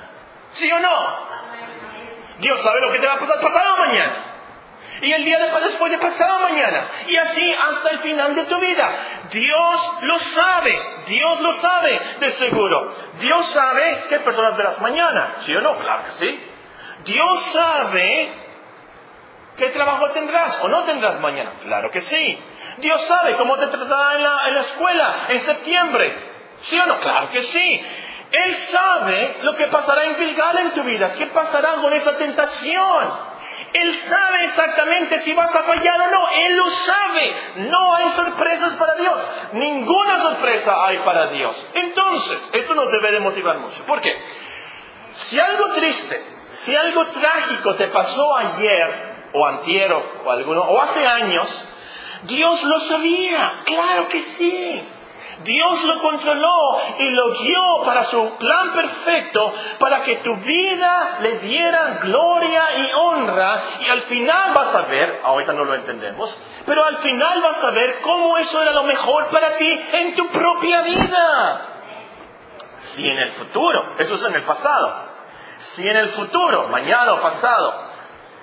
¿Sí 0.51 0.71
o 0.71 0.79
no? 0.79 1.29
Dios 2.39 2.61
sabe 2.61 2.79
lo 2.79 2.91
que 2.91 2.99
te 2.99 3.05
va 3.05 3.13
a 3.13 3.19
pasar 3.19 3.39
pasado 3.41 3.77
mañana. 3.77 4.28
Y 5.01 5.11
el 5.11 5.23
día 5.23 5.39
después 5.39 5.91
de 5.91 5.97
pasado 5.97 6.39
mañana. 6.41 6.87
Y 7.07 7.15
así 7.15 7.53
hasta 7.53 7.89
el 7.89 7.99
final 7.99 8.35
de 8.35 8.43
tu 8.45 8.59
vida. 8.59 8.89
Dios 9.31 9.91
lo 10.01 10.19
sabe. 10.19 10.75
Dios 11.07 11.39
lo 11.41 11.53
sabe 11.53 11.99
de 12.19 12.29
seguro. 12.31 12.93
Dios 13.19 13.45
sabe 13.51 14.05
qué 14.09 14.19
personas 14.19 14.57
verás 14.57 14.79
mañana. 14.81 15.35
¿Sí 15.45 15.55
o 15.55 15.61
no? 15.61 15.77
Claro 15.77 16.03
que 16.05 16.11
sí. 16.11 16.43
Dios 17.05 17.43
sabe 17.51 18.31
qué 19.57 19.67
trabajo 19.69 20.11
tendrás 20.11 20.59
o 20.61 20.67
no 20.67 20.83
tendrás 20.83 21.19
mañana. 21.19 21.53
Claro 21.63 21.91
que 21.91 22.01
sí. 22.01 22.39
Dios 22.77 23.01
sabe 23.03 23.35
cómo 23.35 23.57
te 23.57 23.67
tratará 23.67 24.15
en 24.15 24.23
la, 24.23 24.47
en 24.47 24.53
la 24.55 24.61
escuela 24.61 25.15
en 25.29 25.39
septiembre. 25.39 26.29
¿Sí 26.61 26.77
o 26.77 26.85
no? 26.85 26.99
Claro 26.99 27.29
que 27.29 27.41
sí. 27.41 27.85
Él 28.31 28.55
sabe 28.57 29.37
lo 29.41 29.55
que 29.55 29.67
pasará 29.67 30.03
en 30.05 30.15
Gilgal 30.15 30.57
en 30.59 30.71
tu 30.71 30.83
vida, 30.83 31.13
qué 31.13 31.27
pasará 31.27 31.75
con 31.75 31.91
esa 31.93 32.15
tentación. 32.15 33.28
Él 33.73 33.95
sabe 33.95 34.45
exactamente 34.45 35.19
si 35.19 35.33
vas 35.33 35.53
a 35.53 35.63
fallar 35.63 36.01
o 36.01 36.11
no. 36.11 36.29
Él 36.29 36.57
lo 36.57 36.67
sabe. 36.67 37.35
No 37.69 37.95
hay 37.95 38.09
sorpresas 38.09 38.73
para 38.73 38.95
Dios. 38.95 39.17
Ninguna 39.53 40.17
sorpresa 40.17 40.87
hay 40.87 40.97
para 40.99 41.27
Dios. 41.27 41.65
Entonces, 41.73 42.49
esto 42.53 42.73
nos 42.73 42.91
debe 42.91 43.11
de 43.11 43.19
motivar 43.19 43.57
mucho. 43.59 43.83
¿Por 43.85 44.01
qué? 44.01 44.11
Si 45.13 45.39
algo 45.39 45.73
triste, 45.73 46.23
si 46.63 46.75
algo 46.75 47.07
trágico 47.07 47.75
te 47.75 47.87
pasó 47.87 48.37
ayer, 48.37 49.09
o 49.33 49.45
antier, 49.45 49.91
o, 49.91 50.31
alguno, 50.31 50.61
o 50.61 50.81
hace 50.81 51.05
años, 51.05 51.73
Dios 52.23 52.63
lo 52.63 52.79
sabía, 52.81 53.61
claro 53.65 54.07
que 54.07 54.21
sí. 54.21 54.83
Dios 55.43 55.83
lo 55.85 56.01
controló 56.01 56.79
y 56.97 57.09
lo 57.11 57.31
guió 57.31 57.83
para 57.85 58.03
su 58.03 58.37
plan 58.37 58.73
perfecto, 58.73 59.53
para 59.79 60.01
que 60.03 60.17
tu 60.17 60.35
vida 60.35 61.19
le 61.21 61.39
diera 61.39 61.99
gloria 62.01 62.65
y 62.77 62.91
honra. 62.93 63.63
Y 63.85 63.89
al 63.89 64.01
final 64.01 64.53
vas 64.53 64.75
a 64.75 64.81
ver, 64.81 65.21
ahorita 65.23 65.53
no 65.53 65.63
lo 65.63 65.75
entendemos, 65.75 66.37
pero 66.65 66.83
al 66.83 66.97
final 66.97 67.41
vas 67.41 67.63
a 67.63 67.71
ver 67.71 68.01
cómo 68.01 68.37
eso 68.37 68.61
era 68.61 68.71
lo 68.71 68.83
mejor 68.83 69.27
para 69.27 69.55
ti 69.57 69.81
en 69.93 70.15
tu 70.15 70.27
propia 70.27 70.81
vida. 70.81 71.65
Si 72.81 73.07
en 73.07 73.17
el 73.17 73.31
futuro, 73.33 73.93
eso 73.97 74.15
es 74.15 74.23
en 74.23 74.35
el 74.35 74.43
pasado, 74.43 75.09
si 75.75 75.87
en 75.87 75.95
el 75.95 76.09
futuro, 76.09 76.67
mañana 76.67 77.13
o 77.13 77.21
pasado, 77.21 77.89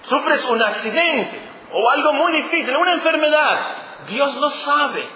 sufres 0.03 0.45
un 0.47 0.63
accidente 0.63 1.43
o 1.73 1.91
algo 1.91 2.13
muy 2.13 2.33
difícil, 2.33 2.77
una 2.77 2.93
enfermedad, 2.93 3.67
Dios 4.09 4.37
lo 4.37 4.51
sabe. 4.51 5.16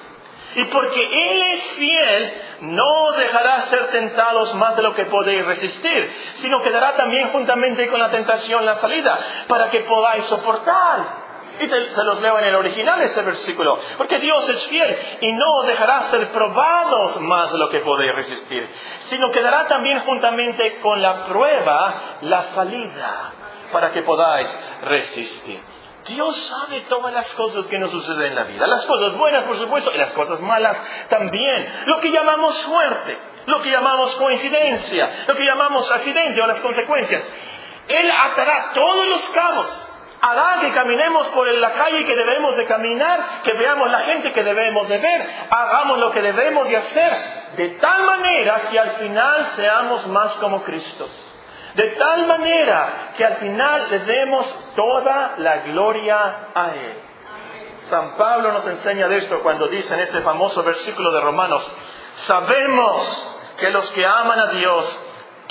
Y 0.54 0.64
porque 0.64 1.00
Él 1.00 1.42
es 1.52 1.70
fiel, 1.72 2.34
no 2.62 3.04
os 3.04 3.16
dejará 3.16 3.62
ser 3.62 3.88
tentados 3.88 4.54
más 4.54 4.76
de 4.76 4.82
lo 4.82 4.94
que 4.94 5.06
podéis 5.06 5.44
resistir, 5.44 6.12
sino 6.34 6.60
que 6.60 6.70
dará 6.70 6.94
también 6.94 7.28
juntamente 7.28 7.86
con 7.88 8.00
la 8.00 8.10
tentación 8.10 8.66
la 8.66 8.74
salida, 8.76 9.18
para 9.46 9.70
que 9.70 9.80
podáis 9.80 10.24
soportar. 10.24 11.30
Y 11.60 11.68
se 11.68 12.04
los 12.04 12.20
leo 12.22 12.38
en 12.38 12.46
el 12.46 12.54
original 12.54 13.02
este 13.02 13.20
versículo, 13.22 13.78
porque 13.98 14.18
Dios 14.18 14.48
es 14.48 14.66
fiel 14.66 14.96
y 15.20 15.32
no 15.32 15.62
dejará 15.66 16.02
ser 16.04 16.28
probados 16.28 17.20
más 17.20 17.52
de 17.52 17.58
lo 17.58 17.68
que 17.68 17.80
podéis 17.80 18.14
resistir, 18.14 18.66
sino 19.00 19.30
que 19.30 19.42
dará 19.42 19.66
también 19.66 20.00
juntamente 20.00 20.80
con 20.80 21.02
la 21.02 21.26
prueba 21.26 22.18
la 22.22 22.42
salida, 22.44 23.32
para 23.72 23.90
que 23.90 24.02
podáis 24.02 24.48
resistir. 24.84 25.69
Dios 26.06 26.36
sabe 26.36 26.80
todas 26.88 27.12
las 27.12 27.30
cosas 27.34 27.66
que 27.66 27.78
nos 27.78 27.90
suceden 27.90 28.28
en 28.28 28.34
la 28.34 28.44
vida. 28.44 28.66
Las 28.66 28.86
cosas 28.86 29.16
buenas, 29.16 29.44
por 29.44 29.56
supuesto, 29.56 29.92
y 29.94 29.98
las 29.98 30.12
cosas 30.12 30.40
malas 30.40 30.82
también. 31.08 31.68
Lo 31.86 32.00
que 32.00 32.10
llamamos 32.10 32.56
suerte, 32.58 33.18
lo 33.46 33.60
que 33.60 33.70
llamamos 33.70 34.14
coincidencia, 34.16 35.24
lo 35.26 35.34
que 35.34 35.44
llamamos 35.44 35.90
accidente 35.90 36.40
o 36.40 36.46
las 36.46 36.60
consecuencias. 36.60 37.26
Él 37.88 38.10
atará 38.10 38.72
todos 38.72 39.06
los 39.08 39.28
cabos. 39.30 39.86
Hará 40.22 40.60
que 40.60 40.72
caminemos 40.72 41.28
por 41.28 41.48
la 41.48 41.72
calle 41.72 42.04
que 42.04 42.14
debemos 42.14 42.54
de 42.56 42.66
caminar, 42.66 43.42
que 43.42 43.54
veamos 43.54 43.90
la 43.90 44.00
gente 44.00 44.32
que 44.32 44.44
debemos 44.44 44.86
de 44.86 44.98
ver, 44.98 45.26
hagamos 45.50 45.98
lo 45.98 46.10
que 46.10 46.20
debemos 46.20 46.68
de 46.68 46.76
hacer, 46.76 47.54
de 47.56 47.78
tal 47.80 48.04
manera 48.04 48.68
que 48.70 48.78
al 48.78 48.90
final 48.96 49.52
seamos 49.56 50.06
más 50.08 50.34
como 50.34 50.62
Cristo. 50.62 51.08
De 51.74 51.86
tal 51.96 52.26
manera 52.26 53.12
que 53.16 53.24
al 53.24 53.36
final 53.36 53.90
le 53.90 53.98
demos 54.00 54.46
toda 54.74 55.34
la 55.38 55.58
gloria 55.58 56.48
a 56.54 56.70
Él. 56.74 56.94
San 57.82 58.16
Pablo 58.16 58.52
nos 58.52 58.66
enseña 58.66 59.08
de 59.08 59.18
esto 59.18 59.40
cuando 59.42 59.68
dice 59.68 59.94
en 59.94 60.00
este 60.00 60.20
famoso 60.20 60.62
versículo 60.62 61.12
de 61.12 61.20
Romanos, 61.20 61.72
sabemos 62.26 63.40
que 63.58 63.70
los 63.70 63.90
que 63.90 64.04
aman 64.06 64.38
a 64.38 64.52
Dios, 64.52 65.00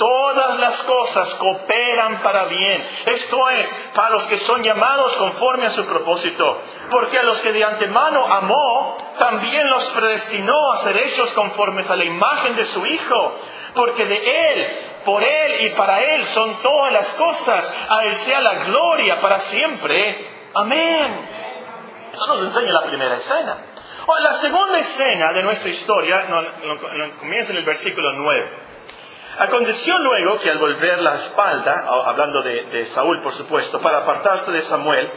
todas 0.00 0.58
las 0.58 0.82
cosas 0.84 1.34
cooperan 1.34 2.22
para 2.22 2.46
bien. 2.46 2.88
Esto 3.04 3.50
es, 3.50 3.90
para 3.94 4.08
los 4.08 4.26
que 4.28 4.38
son 4.38 4.62
llamados 4.62 5.14
conforme 5.16 5.66
a 5.66 5.70
su 5.70 5.84
propósito. 5.84 6.62
Porque 6.90 7.18
a 7.18 7.22
los 7.22 7.38
que 7.40 7.52
de 7.52 7.62
antemano 7.62 8.24
amó, 8.24 8.96
también 9.18 9.68
los 9.68 9.90
predestinó 9.90 10.72
a 10.72 10.78
ser 10.78 10.96
hechos 10.96 11.30
conformes 11.34 11.88
a 11.90 11.96
la 11.96 12.04
imagen 12.04 12.56
de 12.56 12.64
su 12.64 12.86
Hijo. 12.86 13.34
Porque 13.74 14.06
de 14.06 14.52
Él, 14.52 14.78
por 15.04 15.22
Él 15.22 15.66
y 15.66 15.68
para 15.76 16.00
Él 16.00 16.24
son 16.28 16.62
todas 16.62 16.92
las 16.92 17.12
cosas. 17.12 17.76
A 17.90 18.04
Él 18.04 18.16
sea 18.16 18.40
la 18.40 18.54
gloria 18.64 19.20
para 19.20 19.38
siempre. 19.40 20.48
Amén. 20.54 21.28
Eso 22.14 22.26
nos 22.26 22.42
enseña 22.44 22.72
la 22.72 22.84
primera 22.84 23.16
escena. 23.16 23.58
la 24.18 24.32
segunda 24.32 24.78
escena 24.78 25.30
de 25.34 25.42
nuestra 25.42 25.68
historia 25.68 26.26
comienza 27.20 27.52
en 27.52 27.58
el 27.58 27.64
versículo 27.64 28.12
9. 28.14 28.69
Aconteció 29.40 29.96
luego 29.96 30.38
que 30.38 30.50
al 30.50 30.58
volver 30.58 31.00
la 31.00 31.14
espalda, 31.14 31.86
hablando 32.04 32.42
de, 32.42 32.84
Saúl 32.88 33.22
por 33.22 33.32
supuesto, 33.32 33.80
para 33.80 34.00
apartarse 34.00 34.52
de 34.52 34.60
Samuel, 34.60 35.10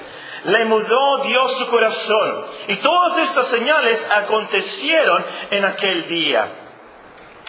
le 0.46 0.64
mudó 0.64 1.18
Dios 1.26 1.58
su 1.58 1.68
corazón. 1.68 2.46
Y 2.70 2.78
todas 2.78 3.18
estas 3.18 3.48
señales 3.48 4.10
acontecieron 4.16 5.26
en 5.52 5.66
aquel 5.66 6.08
día. 6.08 6.48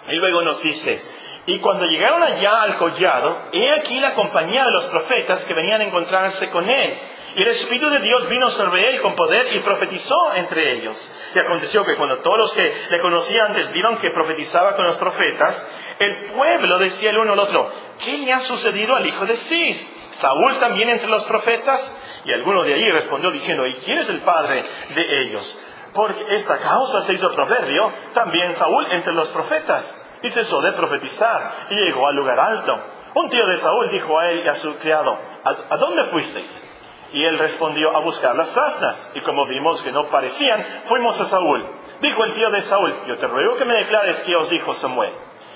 Y 0.08 0.16
luego 0.16 0.42
nos 0.42 0.60
dice, 0.62 1.00
y 1.46 1.60
cuando 1.60 1.86
llegaron 1.86 2.24
allá 2.24 2.62
al 2.62 2.76
collado, 2.76 3.38
he 3.52 3.70
aquí 3.70 4.00
la 4.00 4.14
compañía 4.14 4.64
de 4.64 4.72
los 4.72 4.86
profetas 4.86 5.44
que 5.44 5.54
venían 5.54 5.80
a 5.80 5.84
encontrarse 5.84 6.50
con 6.50 6.68
él. 6.68 6.98
Y 7.36 7.42
el 7.42 7.48
Espíritu 7.48 7.88
de 7.90 8.00
Dios 8.00 8.28
vino 8.28 8.50
sobre 8.50 8.90
él 8.90 9.00
con 9.00 9.14
poder 9.14 9.54
y 9.54 9.60
profetizó 9.60 10.34
entre 10.34 10.72
ellos. 10.78 10.96
Y 11.34 11.38
aconteció 11.38 11.84
que 11.84 11.96
cuando 11.96 12.18
todos 12.18 12.38
los 12.38 12.52
que 12.52 12.74
le 12.90 13.00
conocían 13.00 13.48
antes 13.48 13.72
vieron 13.72 13.98
que 13.98 14.10
profetizaba 14.10 14.76
con 14.76 14.86
los 14.86 14.96
profetas, 14.96 15.66
el 15.98 16.32
pueblo 16.32 16.78
decía 16.78 17.10
el 17.10 17.18
uno 17.18 17.32
al 17.32 17.38
otro, 17.38 17.70
¿qué 18.04 18.18
le 18.18 18.32
ha 18.32 18.40
sucedido 18.40 18.96
al 18.96 19.06
hijo 19.06 19.26
de 19.26 19.36
Cis? 19.36 19.94
Saúl 20.20 20.58
también 20.58 20.88
entre 20.88 21.08
los 21.08 21.24
profetas. 21.26 21.92
Y 22.24 22.32
alguno 22.32 22.62
de 22.64 22.74
allí 22.74 22.90
respondió 22.90 23.30
diciendo, 23.30 23.66
¿y 23.66 23.74
quién 23.74 23.98
es 23.98 24.08
el 24.08 24.20
padre 24.20 24.62
de 24.94 25.22
ellos? 25.22 25.58
Porque 25.92 26.24
esta 26.30 26.58
causa 26.58 27.02
se 27.02 27.14
hizo 27.14 27.32
proverbio, 27.34 27.92
también 28.12 28.52
Saúl 28.52 28.86
entre 28.90 29.12
los 29.12 29.30
profetas. 29.30 30.00
Y 30.22 30.30
cesó 30.30 30.60
de 30.62 30.72
profetizar 30.72 31.66
y 31.70 31.74
llegó 31.74 32.06
al 32.06 32.16
lugar 32.16 32.40
alto. 32.40 32.80
Un 33.14 33.28
tío 33.28 33.46
de 33.46 33.56
Saúl 33.58 33.90
dijo 33.90 34.18
a 34.18 34.30
él 34.30 34.44
y 34.44 34.48
a 34.48 34.54
su 34.54 34.74
criado, 34.78 35.16
¿a, 35.44 35.76
dónde 35.76 36.04
fuisteis? 36.04 36.70
Y 37.12 37.24
él 37.24 37.38
respondió 37.38 37.94
a 37.94 38.00
buscar 38.00 38.34
las 38.34 38.56
asnas. 38.56 39.12
Y 39.14 39.20
como 39.20 39.46
vimos 39.46 39.82
que 39.82 39.92
no 39.92 40.06
parecían, 40.06 40.64
fuimos 40.88 41.20
a 41.20 41.26
Saúl. 41.26 41.64
Dijo 42.00 42.24
el 42.24 42.32
tío 42.32 42.50
de 42.50 42.62
Saúl, 42.62 42.92
yo 43.06 43.16
te 43.18 43.26
ruego 43.28 43.56
que 43.56 43.64
me 43.66 43.74
declares 43.74 44.20
qué 44.22 44.34
os 44.34 44.50
dijo 44.50 44.74
Samuel. 44.74 45.12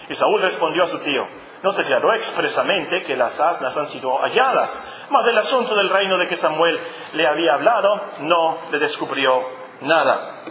Y 0.08 0.14
Saúl 0.14 0.40
respondió 0.40 0.84
a 0.84 0.86
su 0.86 0.98
tío, 1.00 1.26
no 1.62 1.72
se 1.72 1.82
declaró 1.82 2.14
expresamente 2.14 3.02
que 3.02 3.16
las 3.16 3.38
asnas 3.38 3.76
han 3.76 3.88
sido 3.88 4.18
halladas, 4.18 4.70
mas 5.10 5.24
del 5.24 5.38
asunto 5.38 5.74
del 5.74 5.90
reino 5.90 6.16
de 6.18 6.28
que 6.28 6.36
Samuel 6.36 6.80
le 7.12 7.26
había 7.26 7.54
hablado, 7.54 8.00
no 8.20 8.58
le 8.70 8.78
descubrió 8.78 9.48
nada. 9.80 10.42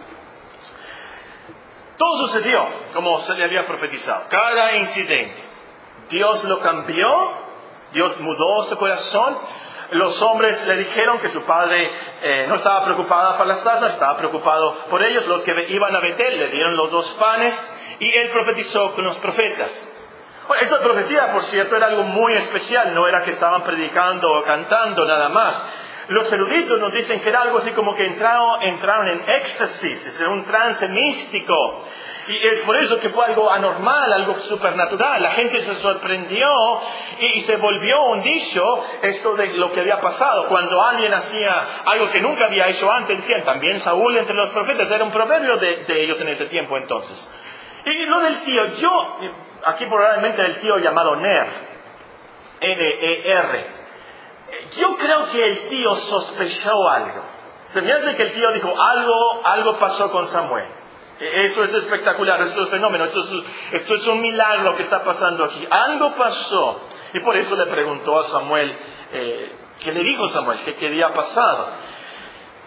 Todo 1.97 2.27
sucedió 2.27 2.67
como 2.93 3.19
se 3.21 3.33
le 3.33 3.45
había 3.45 3.65
profetizado. 3.65 4.25
Cada 4.29 4.75
incidente. 4.75 5.43
Dios 6.09 6.43
lo 6.43 6.59
cambió, 6.59 7.33
Dios 7.91 8.19
mudó 8.19 8.63
su 8.63 8.77
corazón. 8.77 9.37
Los 9.91 10.21
hombres 10.21 10.67
le 10.67 10.77
dijeron 10.77 11.17
que 11.19 11.29
su 11.29 11.41
padre 11.43 11.89
eh, 12.21 12.45
no 12.47 12.55
estaba 12.55 12.83
preocupado 12.83 13.37
por 13.37 13.47
las 13.47 13.65
asnas, 13.65 13.93
estaba 13.93 14.17
preocupado 14.17 14.75
por 14.89 15.01
ellos. 15.03 15.25
Los 15.27 15.41
que 15.43 15.51
iban 15.69 15.95
a 15.95 15.99
Betel 15.99 16.37
le 16.37 16.49
dieron 16.49 16.75
los 16.75 16.91
dos 16.91 17.13
panes 17.15 17.53
y 17.99 18.13
él 18.17 18.29
profetizó 18.29 18.93
con 18.93 19.05
los 19.05 19.17
profetas. 19.17 19.71
Bueno, 20.47 20.63
esta 20.63 20.79
profecía, 20.79 21.33
por 21.33 21.43
cierto, 21.43 21.75
era 21.75 21.87
algo 21.87 22.03
muy 22.03 22.33
especial, 22.33 22.95
no 22.95 23.07
era 23.07 23.23
que 23.23 23.31
estaban 23.31 23.63
predicando 23.63 24.31
o 24.31 24.43
cantando 24.43 25.05
nada 25.05 25.29
más. 25.29 25.63
Los 26.07 26.31
eruditos 26.31 26.79
nos 26.79 26.93
dicen 26.93 27.19
que 27.19 27.27
era 27.27 27.41
algo 27.41 27.57
así 27.57 27.71
como 27.71 27.93
que 27.93 28.05
entraron, 28.05 28.63
entraron 28.63 29.09
en 29.09 29.29
éxtasis, 29.29 30.05
es 30.07 30.19
un 30.21 30.45
trance 30.45 30.87
místico. 30.87 31.83
Y 32.29 32.47
es 32.47 32.59
por 32.61 32.77
eso 32.77 32.99
que 32.99 33.09
fue 33.09 33.25
algo 33.25 33.49
anormal, 33.49 34.11
algo 34.11 34.35
supernatural. 34.35 35.21
La 35.21 35.31
gente 35.31 35.61
se 35.61 35.75
sorprendió 35.75 36.47
y, 37.19 37.41
se 37.41 37.55
volvió 37.55 38.03
un 38.07 38.21
dicho 38.21 38.61
esto 39.01 39.35
de 39.35 39.47
lo 39.53 39.71
que 39.71 39.79
había 39.79 39.99
pasado. 40.01 40.47
Cuando 40.47 40.81
alguien 40.81 41.13
hacía 41.13 41.67
algo 41.85 42.09
que 42.09 42.21
nunca 42.21 42.45
había 42.45 42.67
hecho 42.67 42.91
antes, 42.91 43.17
decían 43.17 43.43
también 43.43 43.79
Saúl 43.79 44.17
entre 44.17 44.35
los 44.35 44.49
profetas, 44.49 44.91
era 44.91 45.05
un 45.05 45.11
proverbio 45.11 45.55
de 45.57 46.03
ellos 46.03 46.19
en 46.19 46.29
ese 46.29 46.45
tiempo 46.45 46.77
entonces. 46.77 47.46
Y 47.91 48.05
lo 48.05 48.19
del 48.19 48.43
tío, 48.43 48.65
yo, 48.73 49.17
aquí 49.65 49.85
probablemente 49.85 50.45
el 50.45 50.59
tío 50.59 50.77
llamado 50.77 51.15
Ner, 51.15 51.47
N-E-R, 52.59 53.65
yo 54.77 54.95
creo 54.97 55.27
que 55.29 55.45
el 55.45 55.69
tío 55.69 55.95
sospechó 55.95 56.89
algo. 56.89 57.21
Se 57.67 57.81
me 57.81 57.91
hace 57.93 58.15
que 58.15 58.23
el 58.23 58.33
tío 58.33 58.51
dijo, 58.53 58.73
algo, 58.81 59.41
algo 59.43 59.79
pasó 59.79 60.11
con 60.11 60.27
Samuel. 60.27 60.65
Eso 61.19 61.63
es 61.63 61.73
espectacular, 61.73 62.41
esto 62.41 62.63
es 62.63 62.69
fenómeno, 62.69 63.05
esto 63.05 63.21
es, 63.21 63.45
esto 63.73 63.95
es 63.95 64.05
un 64.05 64.21
milagro 64.21 64.75
que 64.75 64.83
está 64.83 65.03
pasando 65.03 65.45
aquí. 65.45 65.65
Algo 65.69 66.15
pasó. 66.15 66.81
Y 67.13 67.19
por 67.21 67.35
eso 67.37 67.55
le 67.55 67.65
preguntó 67.67 68.19
a 68.19 68.23
Samuel, 68.23 68.77
eh, 69.13 69.51
¿qué 69.83 69.91
le 69.91 70.03
dijo 70.03 70.27
Samuel? 70.27 70.59
¿Qué, 70.63 70.75
qué 70.75 70.87
había 70.87 71.13
pasado? 71.13 71.71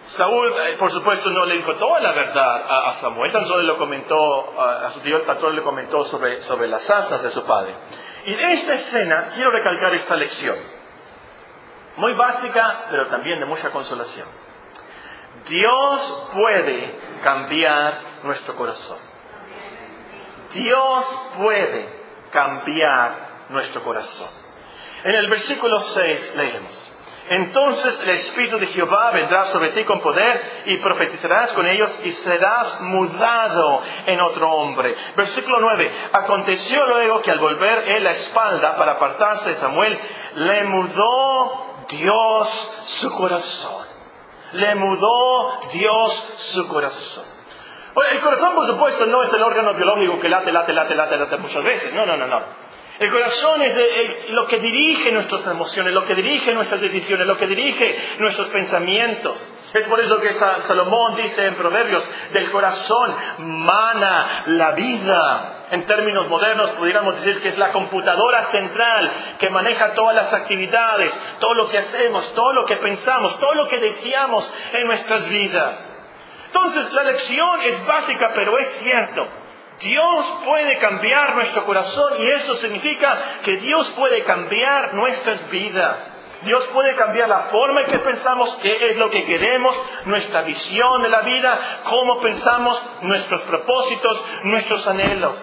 Saúl, 0.07 0.53
eh, 0.61 0.75
por 0.77 0.91
supuesto, 0.91 1.29
no 1.29 1.45
le 1.45 1.57
dijo 1.57 1.75
toda 1.75 1.99
la 1.99 2.11
verdad 2.11 2.63
a, 2.67 2.93
Samuel, 2.95 3.31
tan 3.31 3.45
solo 3.45 3.61
le 3.63 3.77
comentó, 3.77 4.59
a, 4.59 4.89
su 4.91 4.99
tío, 4.99 5.21
tan 5.21 5.39
solo 5.39 5.53
le 5.53 5.63
comentó 5.63 6.03
sobre, 6.05 6.41
sobre 6.41 6.67
las 6.67 6.89
asas 6.89 7.21
de 7.21 7.29
su 7.29 7.43
padre. 7.43 7.75
Y 8.25 8.33
en 8.33 8.49
esta 8.51 8.73
escena 8.73 9.29
quiero 9.33 9.51
recalcar 9.51 9.93
esta 9.93 10.15
lección, 10.15 10.57
muy 11.97 12.13
básica, 12.13 12.87
pero 12.89 13.07
también 13.07 13.39
de 13.39 13.45
mucha 13.45 13.69
consolación. 13.69 14.27
Dios 15.47 16.29
puede 16.33 16.99
cambiar 17.23 18.01
nuestro 18.23 18.55
corazón. 18.55 18.97
Dios 20.53 21.05
puede 21.37 22.01
cambiar 22.31 23.45
nuestro 23.49 23.81
corazón. 23.83 24.29
En 25.03 25.15
el 25.15 25.29
versículo 25.29 25.79
6 25.79 26.33
leemos. 26.35 26.90
Entonces 27.29 27.99
el 28.01 28.09
Espíritu 28.09 28.57
de 28.57 28.67
Jehová 28.67 29.11
vendrá 29.11 29.45
sobre 29.45 29.69
ti 29.69 29.83
con 29.83 30.01
poder 30.01 30.63
y 30.65 30.77
profetizarás 30.77 31.53
con 31.53 31.67
ellos 31.67 31.99
y 32.03 32.11
serás 32.11 32.81
mudado 32.81 33.81
en 34.05 34.19
otro 34.21 34.51
hombre. 34.51 34.95
Versículo 35.15 35.59
9. 35.59 35.91
Aconteció 36.13 36.85
luego 36.87 37.21
que 37.21 37.31
al 37.31 37.39
volver 37.39 37.89
él 37.89 38.03
la 38.03 38.11
espalda 38.11 38.75
para 38.75 38.93
apartarse 38.93 39.49
de 39.49 39.55
Samuel, 39.57 39.99
le 40.35 40.63
mudó 40.63 41.83
Dios 41.89 42.83
su 42.87 43.11
corazón. 43.11 43.85
Le 44.53 44.75
mudó 44.75 45.59
Dios 45.71 46.33
su 46.37 46.67
corazón. 46.67 47.23
el 48.11 48.19
corazón, 48.19 48.55
por 48.55 48.67
supuesto, 48.67 49.05
no 49.05 49.23
es 49.23 49.31
el 49.33 49.43
órgano 49.43 49.73
biológico 49.73 50.19
que 50.19 50.27
late, 50.27 50.51
late, 50.51 50.73
late, 50.73 50.95
late, 50.95 51.17
late 51.17 51.37
muchas 51.37 51.63
veces. 51.63 51.93
No, 51.93 52.05
no, 52.05 52.17
no, 52.17 52.27
no. 52.27 52.41
El 53.01 53.09
corazón 53.09 53.63
es 53.63 54.29
lo 54.29 54.45
que 54.45 54.59
dirige 54.59 55.11
nuestras 55.11 55.47
emociones, 55.47 55.91
lo 55.91 56.05
que 56.05 56.13
dirige 56.13 56.53
nuestras 56.53 56.79
decisiones, 56.81 57.25
lo 57.25 57.35
que 57.35 57.47
dirige 57.47 57.99
nuestros 58.19 58.47
pensamientos. 58.49 59.39
Es 59.73 59.87
por 59.87 59.99
eso 60.01 60.19
que 60.19 60.31
Salomón 60.33 61.15
dice 61.15 61.47
en 61.47 61.55
Proverbios, 61.55 62.03
del 62.31 62.51
corazón 62.51 63.11
mana 63.39 64.43
la 64.45 64.73
vida. 64.73 65.65
En 65.71 65.87
términos 65.87 66.29
modernos 66.29 66.69
pudiéramos 66.73 67.15
decir 67.15 67.41
que 67.41 67.47
es 67.47 67.57
la 67.57 67.71
computadora 67.71 68.43
central 68.43 69.11
que 69.39 69.49
maneja 69.49 69.95
todas 69.95 70.15
las 70.15 70.31
actividades, 70.31 71.11
todo 71.39 71.55
lo 71.55 71.67
que 71.67 71.79
hacemos, 71.79 72.31
todo 72.35 72.53
lo 72.53 72.65
que 72.65 72.77
pensamos, 72.77 73.39
todo 73.39 73.55
lo 73.55 73.67
que 73.67 73.79
deseamos 73.79 74.53
en 74.73 74.85
nuestras 74.85 75.27
vidas. 75.27 75.91
Entonces 76.45 76.93
la 76.93 77.01
lección 77.01 77.61
es 77.63 77.83
básica, 77.87 78.31
pero 78.35 78.59
es 78.59 78.67
cierto. 78.73 79.40
Dios 79.81 80.33
puede 80.45 80.77
cambiar 80.77 81.35
nuestro 81.35 81.65
corazón 81.65 82.13
y 82.19 82.27
eso 82.31 82.55
significa 82.55 83.39
que 83.43 83.57
Dios 83.57 83.89
puede 83.91 84.23
cambiar 84.23 84.93
nuestras 84.93 85.49
vidas. 85.49 86.17
Dios 86.43 86.63
puede 86.73 86.95
cambiar 86.95 87.29
la 87.29 87.43
forma 87.51 87.81
en 87.81 87.87
que 87.87 87.99
pensamos, 87.99 88.57
qué 88.61 88.89
es 88.89 88.97
lo 88.97 89.09
que 89.09 89.25
queremos, 89.25 89.79
nuestra 90.05 90.41
visión 90.41 91.03
de 91.03 91.09
la 91.09 91.21
vida, 91.21 91.59
cómo 91.83 92.19
pensamos, 92.19 92.81
nuestros 93.01 93.41
propósitos, 93.41 94.23
nuestros 94.43 94.87
anhelos. 94.87 95.37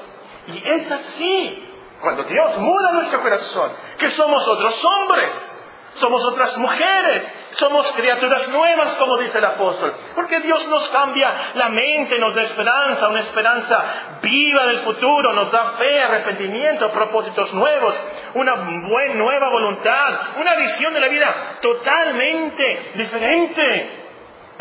Y 0.49 0.69
es 0.69 0.91
así, 0.91 1.69
cuando 2.01 2.25
Dios 2.25 2.59
muda 2.59 2.93
nuestro 2.93 3.21
corazón, 3.21 3.73
que 3.99 4.11
somos 4.11 4.47
otros 4.49 4.85
hombres, 4.85 5.59
somos 5.95 6.25
otras 6.25 6.57
mujeres, 6.59 7.35
somos 7.59 7.91
criaturas 7.93 8.49
nuevas, 8.51 8.95
como 8.97 9.19
dice 9.19 9.39
el 9.39 9.45
apóstol. 9.45 9.93
Porque 10.15 10.39
Dios 10.41 10.67
nos 10.69 10.89
cambia 10.91 11.53
la 11.55 11.69
mente, 11.69 12.17
nos 12.19 12.35
da 12.35 12.43
esperanza, 12.43 13.09
una 13.09 13.19
esperanza 13.19 14.19
viva 14.23 14.67
del 14.67 14.81
futuro, 14.81 15.33
nos 15.33 15.51
da 15.51 15.73
fe, 15.73 16.01
arrepentimiento, 16.01 16.91
propósitos 16.93 17.53
nuevos, 17.55 18.01
una 18.35 18.55
buena, 18.55 19.15
nueva 19.15 19.49
voluntad, 19.49 20.21
una 20.37 20.55
visión 20.55 20.95
de 20.95 21.01
la 21.01 21.09
vida 21.09 21.59
totalmente 21.61 22.93
diferente. 22.95 24.05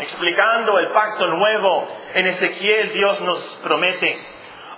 Explicando 0.00 0.78
el 0.78 0.88
pacto 0.88 1.26
nuevo 1.28 1.88
en 2.14 2.26
Ezequiel, 2.26 2.92
Dios 2.92 3.20
nos 3.20 3.60
promete, 3.62 4.16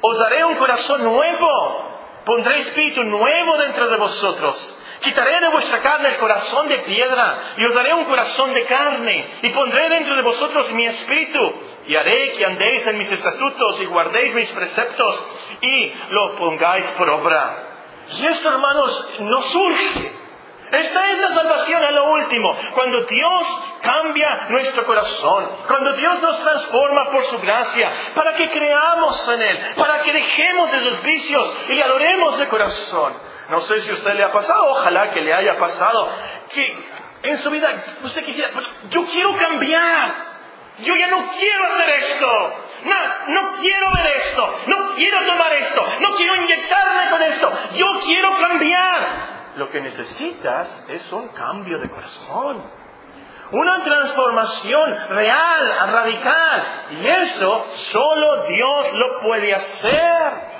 os 0.02 0.18
daré 0.18 0.44
un 0.44 0.56
corazón 0.56 1.04
nuevo 1.04 1.90
Pondré 2.24 2.59
espíritu 2.59 3.02
nuevo 3.02 3.56
dentro 3.56 3.88
de 3.88 3.96
vosotros. 3.96 4.69
Quitaré 5.00 5.40
de 5.40 5.48
vuestra 5.48 5.80
carne 5.80 6.10
el 6.10 6.16
corazón 6.18 6.68
de 6.68 6.78
piedra 6.78 7.54
y 7.56 7.64
os 7.64 7.74
daré 7.74 7.94
un 7.94 8.04
corazón 8.04 8.52
de 8.52 8.64
carne. 8.64 9.38
Y 9.42 9.48
pondré 9.50 9.88
dentro 9.88 10.14
de 10.14 10.22
vosotros 10.22 10.72
mi 10.72 10.84
espíritu. 10.84 11.38
Y 11.86 11.96
haré 11.96 12.32
que 12.32 12.44
andéis 12.44 12.86
en 12.86 12.98
mis 12.98 13.10
estatutos 13.10 13.80
y 13.80 13.86
guardéis 13.86 14.34
mis 14.34 14.50
preceptos 14.50 15.24
y 15.60 15.92
lo 16.10 16.36
pongáis 16.36 16.84
por 16.92 17.08
obra. 17.08 17.66
Y 18.18 18.26
esto, 18.26 18.48
hermanos, 18.48 19.16
no 19.20 19.42
surge. 19.42 20.20
Esta 20.72 21.10
es 21.10 21.18
la 21.18 21.28
salvación 21.30 21.82
a 21.82 21.90
lo 21.90 22.12
último, 22.12 22.56
cuando 22.74 23.02
Dios 23.02 23.60
cambia 23.82 24.46
nuestro 24.50 24.84
corazón, 24.86 25.50
cuando 25.66 25.92
Dios 25.94 26.22
nos 26.22 26.38
transforma 26.38 27.10
por 27.10 27.24
su 27.24 27.40
gracia, 27.40 27.90
para 28.14 28.34
que 28.34 28.48
creamos 28.50 29.28
en 29.30 29.42
Él, 29.42 29.58
para 29.76 30.02
que 30.02 30.12
dejemos 30.12 30.72
esos 30.72 31.02
vicios 31.02 31.56
y 31.68 31.74
le 31.74 31.82
adoremos 31.82 32.38
de 32.38 32.48
corazón. 32.48 33.29
No 33.50 33.60
sé 33.62 33.80
si 33.80 33.90
a 33.90 33.94
usted 33.94 34.14
le 34.14 34.24
ha 34.24 34.32
pasado, 34.32 34.64
ojalá 34.66 35.10
que 35.10 35.20
le 35.20 35.34
haya 35.34 35.58
pasado, 35.58 36.08
que 36.54 36.78
en 37.24 37.38
su 37.38 37.50
vida 37.50 37.68
usted 38.02 38.24
quisiera, 38.24 38.50
yo 38.88 39.04
quiero 39.04 39.34
cambiar, 39.34 40.08
yo 40.78 40.94
ya 40.94 41.08
no 41.08 41.30
quiero 41.30 41.64
hacer 41.64 41.88
esto, 41.90 42.26
no, 42.84 43.42
no 43.42 43.52
quiero 43.60 43.90
ver 43.92 44.06
esto, 44.16 44.54
no 44.68 44.90
quiero 44.94 45.26
tomar 45.26 45.52
esto, 45.54 45.84
no 46.00 46.14
quiero 46.14 46.36
inyectarme 46.36 47.10
con 47.10 47.22
esto, 47.22 47.52
yo 47.74 47.86
quiero 48.04 48.36
cambiar. 48.36 49.00
Lo 49.56 49.68
que 49.68 49.80
necesitas 49.80 50.84
es 50.88 51.12
un 51.12 51.28
cambio 51.28 51.78
de 51.80 51.90
corazón. 51.90 52.62
Una 53.52 53.82
transformación 53.82 54.96
real, 55.08 55.90
radical. 55.92 56.86
Y 56.92 57.06
eso 57.08 57.66
solo 57.72 58.44
Dios 58.44 58.92
lo 58.94 59.20
puede 59.22 59.52
hacer. 59.52 60.60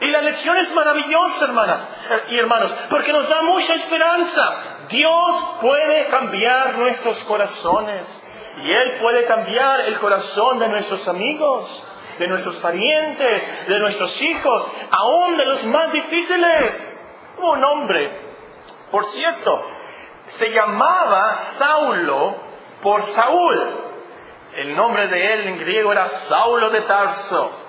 Y 0.00 0.06
la 0.06 0.22
lección 0.22 0.56
es 0.56 0.72
maravillosa, 0.72 1.44
hermanas 1.44 1.88
y 2.28 2.38
hermanos, 2.38 2.72
porque 2.88 3.12
nos 3.12 3.28
da 3.28 3.42
mucha 3.42 3.74
esperanza. 3.74 4.54
Dios 4.88 5.58
puede 5.60 6.06
cambiar 6.06 6.78
nuestros 6.78 7.22
corazones. 7.24 8.06
Y 8.64 8.70
Él 8.70 8.98
puede 9.00 9.24
cambiar 9.24 9.80
el 9.80 9.98
corazón 9.98 10.58
de 10.58 10.68
nuestros 10.68 11.06
amigos, 11.06 11.86
de 12.18 12.28
nuestros 12.28 12.56
parientes, 12.56 13.68
de 13.68 13.78
nuestros 13.78 14.20
hijos, 14.22 14.66
aún 14.90 15.36
de 15.36 15.44
los 15.44 15.64
más 15.64 15.92
difíciles. 15.92 16.98
Un 17.38 17.62
hombre, 17.64 18.10
por 18.90 19.04
cierto, 19.06 19.64
se 20.28 20.50
llamaba 20.50 21.38
Saulo 21.58 22.36
por 22.82 23.02
Saúl. 23.02 23.60
El 24.54 24.76
nombre 24.76 25.08
de 25.08 25.32
él 25.34 25.48
en 25.48 25.58
griego 25.58 25.92
era 25.92 26.08
Saulo 26.08 26.70
de 26.70 26.80
Tarso. 26.82 27.59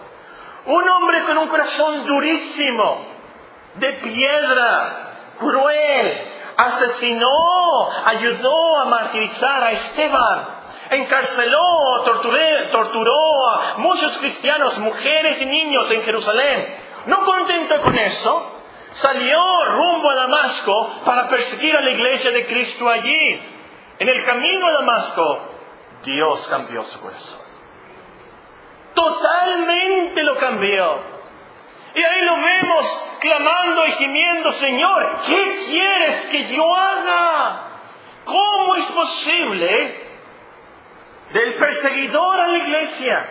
Un 0.65 0.89
hombre 0.89 1.24
con 1.24 1.38
un 1.38 1.47
corazón 1.47 2.06
durísimo, 2.06 3.06
de 3.76 3.93
piedra, 3.93 5.12
cruel, 5.39 6.28
asesinó, 6.58 7.89
ayudó 8.06 8.80
a 8.80 8.86
martirizar 8.86 9.63
a 9.63 9.71
Esteban, 9.71 10.45
encarceló, 10.91 12.04
torturó 12.71 13.50
a 13.50 13.78
muchos 13.78 14.17
cristianos, 14.19 14.78
mujeres 14.78 15.41
y 15.41 15.45
niños 15.45 15.89
en 15.89 16.04
Jerusalén. 16.04 16.76
No 17.08 17.24
contento 17.24 17.82
con 17.82 17.97
eso, 17.97 18.52
salió 18.91 19.65
rumbo 19.65 20.10
a 20.12 20.15
Damasco 20.15 20.91
para 21.06 21.28
perseguir 21.30 21.76
a 21.76 21.82
la 21.82 21.91
iglesia 21.91 22.32
de 22.32 22.45
Cristo 22.45 22.88
allí. 22.89 23.41
En 23.97 24.10
el 24.10 24.24
camino 24.24 24.67
a 24.67 24.74
Damasco, 24.74 25.39
Dios 26.04 26.47
cambió 26.47 26.84
su 26.84 27.00
corazón. 27.00 27.51
Totalmente 28.93 30.23
lo 30.23 30.36
cambió. 30.36 30.99
Y 31.93 32.04
ahí 32.04 32.21
lo 32.21 32.36
vemos 32.36 33.04
clamando 33.19 33.86
y 33.86 33.91
gimiendo, 33.91 34.51
Señor, 34.54 35.17
¿qué 35.27 35.58
quieres 35.67 36.25
que 36.27 36.43
yo 36.56 36.75
haga? 36.75 37.67
¿Cómo 38.25 38.75
es 38.75 38.86
posible 38.86 40.06
del 41.34 41.54
perseguidor 41.56 42.39
a 42.39 42.47
la 42.47 42.58
iglesia? 42.58 43.30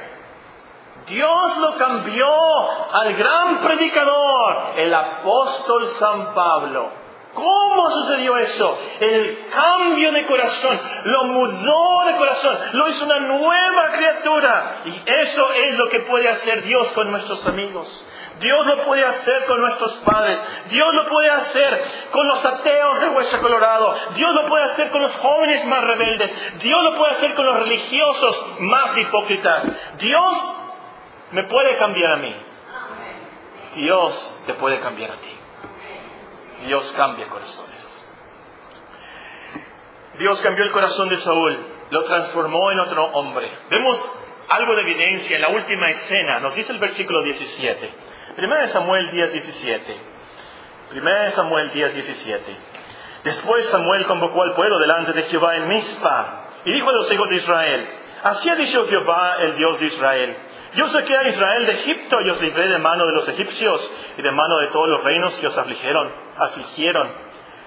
Dios 1.06 1.58
lo 1.58 1.76
cambió 1.76 2.92
al 2.92 3.14
gran 3.14 3.62
predicador, 3.62 4.74
el 4.76 4.94
apóstol 4.94 5.86
San 5.86 6.34
Pablo. 6.34 6.90
¿Cómo 7.34 7.90
sucedió 7.90 8.36
eso? 8.38 8.78
El 8.98 9.46
cambio 9.50 10.10
de 10.10 10.26
corazón, 10.26 10.80
lo 11.04 11.24
mudó 11.24 12.04
de 12.06 12.16
corazón, 12.16 12.58
lo 12.72 12.88
hizo 12.88 13.04
una 13.04 13.20
nueva 13.20 13.90
criatura. 13.92 14.72
Y 14.84 15.02
eso 15.06 15.52
es 15.52 15.74
lo 15.76 15.88
que 15.88 16.00
puede 16.00 16.28
hacer 16.28 16.62
Dios 16.62 16.90
con 16.92 17.10
nuestros 17.10 17.46
amigos. 17.46 18.04
Dios 18.40 18.66
lo 18.66 18.78
puede 18.84 19.04
hacer 19.04 19.44
con 19.44 19.60
nuestros 19.60 19.92
padres. 19.98 20.38
Dios 20.70 20.88
lo 20.92 21.06
puede 21.06 21.30
hacer 21.30 21.84
con 22.10 22.26
los 22.26 22.44
ateos 22.44 23.00
de 23.00 23.08
Hueso 23.10 23.40
Colorado. 23.40 23.94
Dios 24.14 24.32
lo 24.34 24.48
puede 24.48 24.64
hacer 24.64 24.90
con 24.90 25.02
los 25.02 25.14
jóvenes 25.16 25.64
más 25.66 25.84
rebeldes. 25.84 26.58
Dios 26.60 26.82
lo 26.82 26.96
puede 26.96 27.12
hacer 27.12 27.34
con 27.34 27.46
los 27.46 27.60
religiosos 27.60 28.56
más 28.60 28.96
hipócritas. 28.98 29.70
Dios 29.98 30.54
me 31.30 31.44
puede 31.44 31.76
cambiar 31.76 32.12
a 32.12 32.16
mí. 32.16 32.34
Dios 33.76 34.42
te 34.46 34.54
puede 34.54 34.80
cambiar 34.80 35.12
a 35.12 35.16
ti. 35.18 35.39
Dios 36.66 36.92
cambia 36.96 37.28
corazones. 37.28 37.80
Dios 40.18 40.40
cambió 40.42 40.64
el 40.64 40.70
corazón 40.70 41.08
de 41.08 41.16
Saúl, 41.16 41.58
lo 41.90 42.04
transformó 42.04 42.70
en 42.72 42.80
otro 42.80 43.04
hombre. 43.06 43.50
Vemos 43.70 44.04
algo 44.50 44.74
de 44.74 44.82
evidencia 44.82 45.36
en 45.36 45.42
la 45.42 45.48
última 45.48 45.88
escena, 45.90 46.40
nos 46.40 46.54
dice 46.54 46.72
el 46.72 46.78
versículo 46.78 47.22
17. 47.22 47.90
Primera 48.36 48.62
de 48.62 48.68
Samuel 48.68 49.10
10, 49.10 49.32
17. 49.32 49.96
Primera 50.90 51.24
de 51.24 51.30
Samuel 51.30 51.70
10, 51.70 51.94
17. 51.94 52.56
Después 53.24 53.66
Samuel 53.66 54.06
convocó 54.06 54.42
al 54.42 54.54
pueblo 54.54 54.78
delante 54.78 55.12
de 55.12 55.22
Jehová 55.22 55.56
en 55.56 55.68
Mizpa 55.68 56.48
y 56.64 56.72
dijo 56.72 56.90
a 56.90 56.92
los 56.92 57.10
hijos 57.12 57.28
de 57.28 57.36
Israel, 57.36 57.88
así 58.22 58.48
ha 58.48 58.56
dicho 58.56 58.86
Jehová, 58.86 59.36
el 59.40 59.56
Dios 59.56 59.80
de 59.80 59.86
Israel, 59.86 60.36
yo 60.74 60.87
saqué 60.88 61.16
a 61.16 61.28
Israel 61.28 61.66
de 61.66 61.72
Egipto 61.72 62.16
y 62.24 62.30
os 62.30 62.40
libré 62.40 62.68
de 62.68 62.78
mano 62.78 63.06
de 63.06 63.14
los 63.14 63.28
egipcios 63.28 63.92
y 64.16 64.22
de 64.22 64.30
mano 64.30 64.59
de 64.59 64.68
todos 64.68 64.88
los 64.88 65.02
reinos 65.02 65.35
que 65.37 65.48
os 65.48 65.59
afligieron, 65.59 66.12
afligieron. 66.37 67.11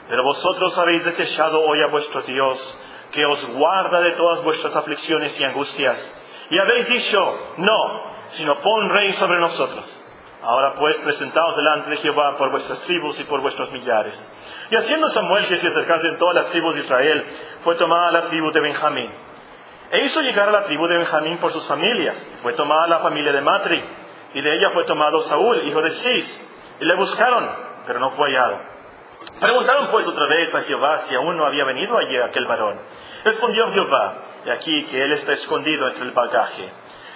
Pero 0.07 0.23
vosotros 0.23 0.77
habéis 0.77 1.03
desechado 1.03 1.61
hoy 1.61 1.81
a 1.81 1.87
vuestro 1.87 2.21
Dios, 2.21 2.79
que 3.11 3.25
os 3.25 3.45
guarda 3.49 3.99
de 4.01 4.11
todas 4.11 4.43
vuestras 4.43 4.75
aflicciones 4.75 5.37
y 5.39 5.43
angustias. 5.43 6.21
Y 6.49 6.59
habéis 6.59 6.87
dicho, 6.87 7.39
no, 7.57 8.03
sino 8.31 8.59
pon 8.59 8.89
rey 8.89 9.13
sobre 9.13 9.39
nosotros. 9.39 9.99
Ahora 10.41 10.73
pues 10.75 10.97
presentaos 10.97 11.55
delante 11.55 11.89
de 11.89 11.97
Jehová 11.97 12.37
por 12.37 12.51
vuestras 12.51 12.79
tribus 12.81 13.17
y 13.19 13.23
por 13.23 13.39
vuestros 13.41 13.71
millares. 13.71 14.15
Y 14.69 14.75
haciendo 14.75 15.09
Samuel 15.09 15.47
que 15.47 15.57
se 15.57 15.67
acercase 15.67 16.07
en 16.07 16.17
todas 16.17 16.35
las 16.35 16.47
tribus 16.47 16.75
de 16.75 16.81
Israel, 16.81 17.25
fue 17.63 17.75
tomada 17.75 18.11
la 18.11 18.21
tribu 18.27 18.51
de 18.51 18.59
Benjamín. 18.59 19.09
E 19.93 20.05
hizo 20.05 20.21
llegar 20.21 20.49
a 20.49 20.51
la 20.51 20.63
tribu 20.63 20.87
de 20.87 20.97
Benjamín 20.97 21.37
por 21.37 21.51
sus 21.51 21.67
familias. 21.67 22.17
Fue 22.41 22.53
tomada 22.53 22.87
la 22.87 22.99
familia 23.01 23.31
de 23.31 23.41
Matri, 23.41 23.79
y 24.33 24.41
de 24.41 24.55
ella 24.55 24.71
fue 24.71 24.85
tomado 24.85 25.21
Saúl, 25.21 25.67
hijo 25.67 25.83
de 25.83 25.91
Cis. 25.91 26.49
Y 26.79 26.85
le 26.85 26.95
buscaron, 26.95 27.47
pero 27.85 27.99
no 27.99 28.09
fue 28.09 28.29
hallado. 28.29 28.57
Preguntaron 29.39 29.89
pues 29.91 30.07
otra 30.07 30.25
vez 30.25 30.53
a 30.55 30.63
Jehová 30.63 31.03
si 31.03 31.13
aún 31.13 31.37
no 31.37 31.45
había 31.45 31.63
venido 31.65 31.95
allí 31.95 32.17
aquel 32.17 32.47
varón. 32.47 32.79
Respondió 33.23 33.71
Jehová, 33.71 34.15
de 34.45 34.51
aquí 34.51 34.83
que 34.85 34.99
él 34.99 35.11
está 35.11 35.33
escondido 35.33 35.87
entre 35.87 36.05
el 36.05 36.11
bagaje. 36.11 36.71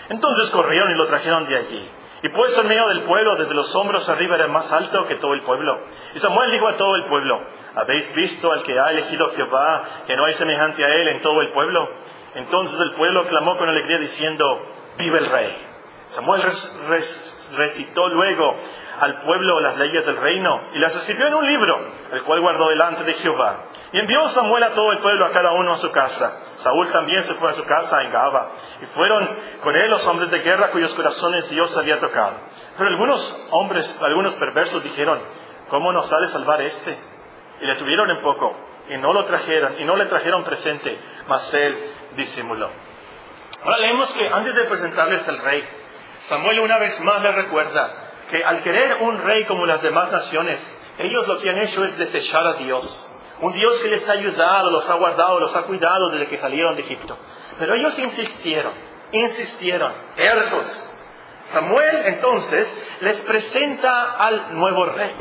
Entonces 0.10 0.52
corrieron 0.52 0.92
y 0.92 0.98
lo 0.98 1.08
trajeron 1.08 1.48
de 1.48 1.58
allí. 1.58 1.92
Y 2.22 2.30
puesto 2.30 2.62
en 2.62 2.68
medio 2.68 2.88
del 2.90 3.02
pueblo, 3.02 3.38
desde 3.38 3.56
los 3.56 3.76
hombros 3.76 4.08
arriba 4.08 4.36
era 4.36 4.48
más 4.48 4.72
alto 4.72 5.08
que 5.08 5.16
todo 5.16 5.34
el 5.34 5.42
pueblo. 5.42 5.80
Y 6.14 6.20
Samuel 6.20 6.52
dijo 6.52 6.68
a 6.68 6.78
todo 6.78 6.96
el 6.96 7.06
pueblo, 7.06 7.42
¿habéis 7.76 8.14
visto 8.14 8.52
al 8.52 8.62
que 8.62 8.80
ha 8.80 8.92
elegido 8.92 9.30
Jehová, 9.32 9.84
que 10.06 10.16
no 10.16 10.26
hay 10.26 10.34
semejante 10.34 10.84
a 10.84 10.94
él 10.96 11.08
en 11.08 11.22
todo 11.22 11.42
el 11.42 11.50
pueblo? 11.50 11.90
Entonces 12.38 12.80
el 12.80 12.92
pueblo 12.92 13.26
clamó 13.26 13.58
con 13.58 13.68
alegría 13.68 13.98
diciendo, 13.98 14.62
vive 14.96 15.18
el 15.18 15.26
rey. 15.26 15.58
Samuel 16.10 16.44
recitó 17.58 18.08
luego 18.10 18.56
al 19.00 19.22
pueblo 19.22 19.60
las 19.60 19.76
leyes 19.78 20.06
del 20.06 20.18
reino 20.18 20.62
y 20.74 20.78
las 20.78 20.96
escribió 20.96 21.28
en 21.28 21.34
un 21.34 21.46
libro, 21.48 21.80
el 22.12 22.22
cual 22.24 22.42
guardó 22.42 22.70
delante 22.70 23.04
de 23.06 23.14
Jehová. 23.14 23.58
Y 23.92 24.00
envió 24.00 24.30
Samuel 24.30 24.64
a 24.64 24.74
todo 24.76 24.92
el 24.92 25.00
pueblo, 25.00 25.26
a 25.26 25.32
cada 25.32 25.54
uno 25.54 25.72
a 25.72 25.78
su 25.78 25.92
casa. 25.92 26.32
Saúl 26.58 26.88
también 26.90 27.24
se 27.24 27.34
fue 27.36 27.50
a 27.50 27.54
su 27.54 27.64
casa 27.64 28.04
en 28.04 28.12
Gaba. 28.12 28.52
Y 28.84 28.86
fueron 28.88 29.30
con 29.64 29.76
él 29.76 29.90
los 29.90 30.06
hombres 30.06 30.30
de 30.30 30.40
guerra 30.40 30.70
cuyos 30.70 30.94
corazones 30.94 31.50
Dios 31.50 31.76
había 31.76 31.98
tocado. 31.98 32.36
Pero 32.78 32.88
algunos 32.88 33.48
hombres, 33.50 34.00
algunos 34.00 34.36
perversos 34.36 34.84
dijeron, 34.84 35.20
¿cómo 35.70 35.92
nos 35.92 36.14
ha 36.14 36.20
de 36.20 36.28
salvar 36.28 36.62
este? 36.62 37.00
Y 37.62 37.66
le 37.66 37.76
tuvieron 37.78 38.12
en 38.12 38.18
poco, 38.18 38.56
y 38.90 38.98
no 38.98 39.12
lo 39.14 39.26
trajeron, 39.26 39.80
y 39.80 39.86
no 39.86 39.96
le 39.96 40.06
trajeron 40.06 40.44
presente, 40.44 41.00
mas 41.28 41.52
él 41.56 41.97
disimuló. 42.18 42.70
Ahora 43.64 43.78
leemos 43.80 44.12
que 44.14 44.28
antes 44.28 44.54
de 44.56 44.64
presentarles 44.66 45.28
al 45.28 45.38
rey, 45.40 45.64
Samuel 46.20 46.60
una 46.60 46.78
vez 46.80 47.00
más 47.02 47.24
le 47.24 47.32
recuerda 47.32 47.92
que 48.30 48.44
al 48.44 48.62
querer 48.62 48.98
un 49.02 49.20
rey 49.20 49.46
como 49.46 49.66
las 49.66 49.82
demás 49.82 50.12
naciones, 50.12 50.60
ellos 50.98 51.28
lo 51.28 51.40
que 51.40 51.50
han 51.50 51.60
hecho 51.60 51.84
es 51.86 51.98
desechar 51.98 52.46
a 52.46 52.54
Dios. 52.54 53.14
Un 53.40 53.54
Dios 53.54 53.80
que 53.80 53.88
les 53.88 54.08
ha 54.10 54.14
ayudado, 54.14 54.72
los 54.72 54.90
ha 54.90 54.96
guardado, 54.96 55.40
los 55.40 55.56
ha 55.56 55.64
cuidado 55.64 56.10
desde 56.10 56.28
que 56.28 56.38
salieron 56.38 56.76
de 56.76 56.82
Egipto. 56.82 57.18
Pero 57.60 57.76
ellos 57.76 57.98
insistieron, 57.98 58.74
insistieron, 59.12 59.94
tercos. 60.16 60.94
Samuel 61.46 62.02
entonces 62.06 62.68
les 63.02 63.22
presenta 63.22 64.18
al 64.18 64.56
nuevo 64.56 64.86
rey. 64.86 65.14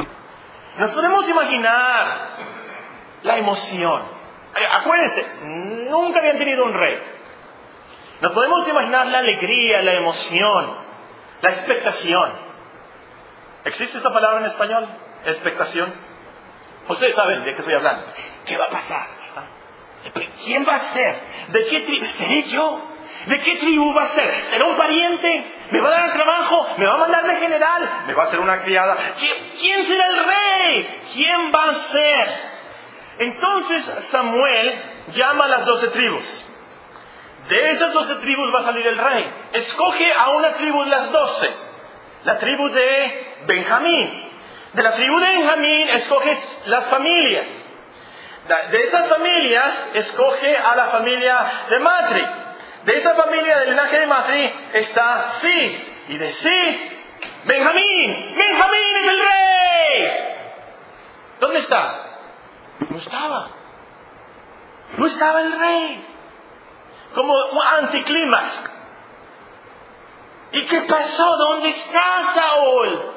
Nos 0.78 0.90
podemos 0.90 1.28
imaginar 1.28 2.30
la 3.22 3.38
emoción. 3.38 4.15
Eh, 4.58 4.66
acuérdense, 4.72 5.26
nunca 5.90 6.18
habían 6.20 6.38
tenido 6.38 6.64
un 6.64 6.74
rey. 6.74 6.98
Nos 8.20 8.32
podemos 8.32 8.66
imaginar 8.66 9.06
la 9.08 9.18
alegría, 9.18 9.82
la 9.82 9.92
emoción, 9.92 10.74
la 11.42 11.50
expectación. 11.50 12.30
¿Existe 13.64 13.98
esa 13.98 14.12
palabra 14.12 14.40
en 14.40 14.46
español? 14.46 14.88
Expectación. 15.26 15.92
Ustedes 16.88 17.14
saben 17.14 17.44
de 17.44 17.52
qué 17.52 17.58
estoy 17.58 17.74
hablando. 17.74 18.06
¿Qué 18.46 18.56
va 18.56 18.66
a 18.66 18.70
pasar? 18.70 19.06
¿Quién 20.44 20.66
va 20.66 20.76
a 20.76 20.80
ser? 20.80 21.20
¿De 21.48 21.66
qué 21.66 21.80
tribu? 21.80 22.06
¿Seré 22.06 22.42
yo? 22.44 22.80
¿De 23.26 23.40
qué 23.40 23.56
tribu 23.56 23.92
va 23.92 24.04
a 24.04 24.06
ser? 24.06 24.40
¿Será 24.50 24.66
un 24.66 24.76
pariente? 24.76 25.52
¿Me 25.72 25.80
va 25.80 25.88
a 25.88 26.00
dar 26.00 26.12
trabajo? 26.12 26.68
¿Me 26.78 26.86
va 26.86 26.94
a 26.94 26.98
mandar 26.98 27.26
de 27.26 27.36
general? 27.36 28.04
¿Me 28.06 28.14
va 28.14 28.22
a 28.22 28.26
hacer 28.26 28.38
una 28.38 28.62
criada? 28.62 28.96
¿Quién 29.60 29.84
será 29.84 30.06
el 30.06 30.24
rey? 30.24 31.00
¿Quién 31.12 31.52
va 31.52 31.70
a 31.70 31.74
ser? 31.74 32.45
Entonces 33.18 33.84
Samuel 34.10 35.06
llama 35.14 35.44
a 35.44 35.48
las 35.48 35.66
doce 35.66 35.88
tribus. 35.88 36.52
De 37.48 37.70
esas 37.70 37.92
doce 37.92 38.16
tribus 38.16 38.54
va 38.54 38.60
a 38.60 38.64
salir 38.64 38.86
el 38.86 38.98
rey. 38.98 39.30
Escoge 39.52 40.12
a 40.12 40.30
una 40.30 40.52
tribu 40.54 40.82
de 40.84 40.90
las 40.90 41.12
doce. 41.12 41.48
La 42.24 42.38
tribu 42.38 42.68
de 42.70 43.36
Benjamín. 43.46 44.30
De 44.72 44.82
la 44.82 44.96
tribu 44.96 45.18
de 45.20 45.26
Benjamín 45.28 45.88
escoge 45.90 46.36
las 46.66 46.86
familias. 46.88 47.46
De 48.70 48.84
esas 48.84 49.08
familias 49.08 49.90
escoge 49.94 50.56
a 50.56 50.76
la 50.76 50.84
familia 50.86 51.46
de 51.70 51.78
Matri. 51.78 52.26
De 52.84 52.96
esa 52.96 53.14
familia 53.14 53.58
del 53.58 53.70
linaje 53.70 53.98
de 53.98 54.06
Matri 54.06 54.54
está 54.74 55.30
Cis. 55.40 55.92
Y 56.08 56.18
de 56.18 56.30
Cis, 56.30 56.98
Benjamín. 57.44 58.34
Benjamín 58.36 58.96
es 58.96 59.08
el 59.08 59.20
rey. 59.20 60.12
¿Dónde 61.40 61.58
está? 61.58 62.05
No 62.90 62.98
estaba. 62.98 63.48
No 64.96 65.06
estaba 65.06 65.40
el 65.42 65.58
rey. 65.58 66.06
Como 67.14 67.34
un 67.34 67.62
anticlímax. 67.80 68.70
¿Y 70.52 70.66
qué 70.66 70.82
pasó? 70.82 71.36
¿Dónde 71.36 71.70
está 71.70 72.24
Saúl? 72.34 73.12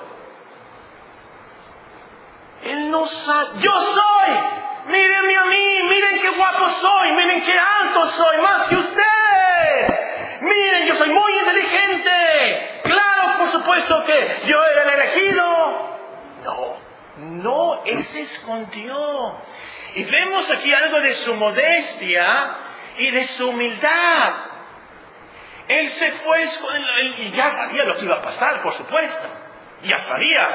Él 2.64 2.92
no 2.92 3.06
sabe. 3.06 3.60
Yo 3.60 3.72
soy. 3.82 4.30
Mírenme 4.88 5.38
a 5.38 5.46
mí. 5.46 5.80
Miren 5.90 6.22
qué 6.22 6.30
guapo 6.32 6.70
soy. 6.70 7.12
Miren 7.14 7.42
qué 7.42 7.58
alto 7.58 8.06
soy. 8.08 8.38
Más 8.38 8.68
que 8.68 8.76
usted. 8.76 9.04
Miren, 10.42 10.88
yo 10.88 10.96
soy 10.96 11.10
muy 11.10 11.38
inteligente. 11.38 12.82
Claro, 12.84 13.38
por 13.38 13.48
supuesto 13.50 14.04
que 14.06 14.42
yo 14.46 14.64
era 14.64 14.84
el 14.84 14.90
elegido. 15.00 15.46
No, 16.44 16.78
no, 17.20 17.84
se 17.86 18.22
escondió. 18.22 19.42
Y 19.96 20.04
vemos 20.04 20.50
aquí 20.52 20.74
algo 20.74 21.00
de 21.02 21.14
su 21.14 21.36
modestia 21.36 22.58
y 22.98 23.12
de 23.12 23.24
su 23.24 23.50
humildad. 23.50 24.34
Él 25.68 25.88
se 25.90 26.12
fue 26.12 26.46
y 27.18 27.32
ya 27.32 27.52
sabía 27.52 27.84
lo 27.84 27.96
que 27.96 28.06
iba 28.06 28.16
a 28.16 28.22
pasar, 28.22 28.62
por 28.62 28.74
supuesto. 28.74 29.28
Ya 29.84 30.00
sabía. 30.00 30.50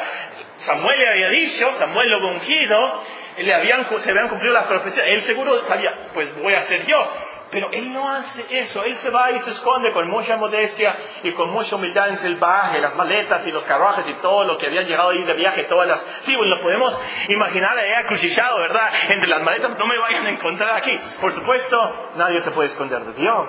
Samuel 0.57 0.99
le 0.99 1.09
había 1.09 1.29
dicho, 1.41 1.71
Samuel 1.73 2.09
lo 2.11 2.29
ungido, 2.29 3.03
le 3.39 3.55
habían, 3.55 3.87
se 3.99 4.11
habían 4.11 4.29
cumplido 4.29 4.55
las 4.55 4.67
profecías. 4.67 5.07
Él 5.09 5.21
seguro 5.23 5.61
sabía, 5.63 6.09
pues 6.13 6.35
voy 6.37 6.55
a 6.55 6.61
ser 6.61 6.85
yo. 6.85 6.97
Pero 7.55 7.71
él 7.71 7.93
no 7.93 8.11
hace 8.11 8.45
eso, 8.51 8.83
él 8.83 8.97
se 8.97 9.11
va 9.11 9.31
y 9.31 9.39
se 9.39 9.53
esconde 9.53 9.93
con 9.93 10.09
mucha 10.11 10.37
modestia 10.37 10.97
y 11.23 11.31
con 11.35 11.51
mucha 11.51 11.77
humildad 11.77 12.09
entre 12.09 12.27
el 12.27 12.35
baje, 12.35 12.81
las 12.81 12.97
maletas 12.97 13.47
y 13.47 13.53
los 13.53 13.63
carruajes 13.63 14.09
y 14.09 14.15
todo 14.15 14.43
lo 14.43 14.59
que 14.59 14.67
habían 14.67 14.87
llegado 14.87 15.11
ahí 15.11 15.23
de 15.23 15.35
viaje, 15.35 15.63
todas 15.69 15.87
las 15.87 16.05
tribus. 16.25 16.49
Lo 16.49 16.61
podemos 16.61 16.99
imaginar 17.29 17.79
ahí 17.79 17.93
acuchillado, 17.93 18.59
¿verdad? 18.59 18.91
Entre 19.09 19.29
las 19.29 19.41
maletas, 19.45 19.71
no 19.79 19.87
me 19.87 19.97
vayan 20.01 20.27
a 20.27 20.31
encontrar 20.31 20.75
aquí. 20.79 21.01
Por 21.21 21.31
supuesto, 21.31 22.11
nadie 22.17 22.41
se 22.41 22.51
puede 22.51 22.71
esconder 22.71 23.05
de 23.05 23.13
Dios. 23.13 23.49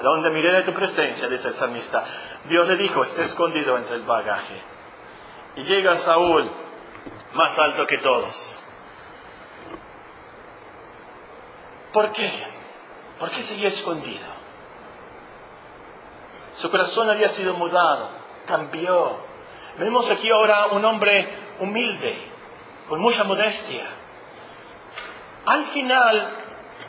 ¿A 0.00 0.02
dónde 0.02 0.30
miré 0.30 0.50
de 0.50 0.62
tu 0.64 0.74
presencia? 0.74 1.28
Dice 1.28 1.46
el 1.46 1.54
salmista. 1.54 2.04
Dios 2.46 2.66
le 2.66 2.76
dijo, 2.76 3.04
está 3.04 3.22
escondido 3.22 3.78
entre 3.78 3.94
el 3.94 4.02
bagaje. 4.02 4.60
Y 5.54 5.62
llega 5.62 5.94
Saúl, 5.98 6.50
más 7.34 7.56
alto 7.56 7.86
que 7.86 7.98
todos. 7.98 8.64
¿Por 11.92 12.10
qué? 12.10 12.61
¿Por 13.22 13.30
qué 13.30 13.42
seguía 13.42 13.68
escondido? 13.68 14.26
Su 16.56 16.68
corazón 16.72 17.08
había 17.08 17.28
sido 17.28 17.54
mudado, 17.54 18.10
cambió. 18.48 19.16
Vemos 19.78 20.10
aquí 20.10 20.28
ahora 20.28 20.66
un 20.72 20.84
hombre 20.84 21.32
humilde, 21.60 22.16
con 22.88 22.98
mucha 22.98 23.22
modestia. 23.22 23.84
Al 25.46 25.66
final, 25.66 26.36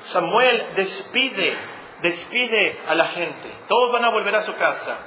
Samuel 0.06 0.74
despide, 0.76 1.56
despide 2.02 2.82
a 2.88 2.96
la 2.96 3.06
gente. 3.10 3.54
Todos 3.68 3.92
van 3.92 4.04
a 4.04 4.10
volver 4.10 4.34
a 4.34 4.42
su 4.42 4.56
casa. 4.56 4.98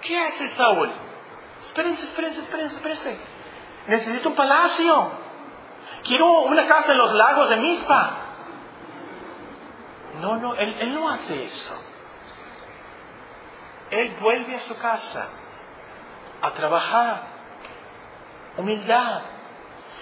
¿Qué 0.00 0.16
hace 0.16 0.46
Saúl? 0.46 0.92
Espérense, 1.62 2.06
espérense, 2.06 2.40
espérense, 2.40 2.76
espérense. 2.76 3.18
Necesito 3.88 4.28
un 4.28 4.36
palacio. 4.36 5.10
Quiero 6.04 6.42
una 6.42 6.66
casa 6.66 6.92
en 6.92 6.98
los 6.98 7.12
lagos 7.14 7.48
de 7.48 7.56
Mispa. 7.56 8.31
No, 10.20 10.36
no, 10.36 10.54
él, 10.54 10.94
no 10.94 11.08
hace 11.08 11.42
eso. 11.44 11.74
Él 13.90 14.16
vuelve 14.20 14.54
a 14.54 14.60
su 14.60 14.76
casa 14.78 15.28
a 16.40 16.50
trabajar. 16.50 17.32
Humildad. 18.56 19.22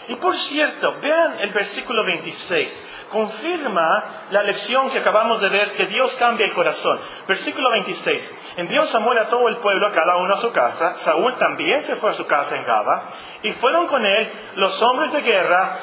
Y 0.09 0.17
por 0.17 0.37
cierto, 0.37 0.97
vean 1.01 1.39
el 1.41 1.53
versículo 1.53 2.05
26. 2.05 2.87
Confirma 3.11 4.05
la 4.31 4.43
lección 4.43 4.91
que 4.91 4.99
acabamos 4.99 5.41
de 5.41 5.49
ver, 5.49 5.73
que 5.73 5.87
Dios 5.87 6.15
cambia 6.15 6.47
el 6.47 6.53
corazón. 6.53 6.99
Versículo 7.29 7.71
26. 7.71 8.39
Envió 8.57 8.87
Samuel 8.87 9.19
a 9.19 9.29
todo 9.29 9.49
el 9.49 9.57
pueblo, 9.59 9.93
cada 9.93 10.17
uno 10.17 10.35
a 10.35 10.39
su 10.39 10.53
casa. 10.53 10.97
Saúl 10.99 11.35
también 11.35 11.81
se 11.83 11.97
fue 11.97 12.11
a 12.11 12.15
su 12.15 12.27
casa 12.27 12.57
en 12.57 12.65
Gaba. 12.65 13.03
Y 13.43 13.53
fueron 13.55 13.87
con 13.87 14.05
él 14.05 14.33
los 14.57 14.81
hombres 14.83 15.13
de 15.13 15.21
guerra 15.23 15.79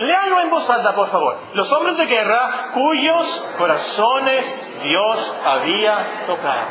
Léanlo 0.00 0.40
en 0.40 0.48
voz 0.48 0.68
alta, 0.70 0.94
por 0.94 1.08
favor. 1.08 1.36
Los 1.52 1.70
hombres 1.72 1.98
de 1.98 2.06
guerra 2.06 2.70
cuyos 2.72 3.54
corazones 3.58 4.82
Dios 4.82 5.42
había 5.44 6.24
tocado. 6.26 6.68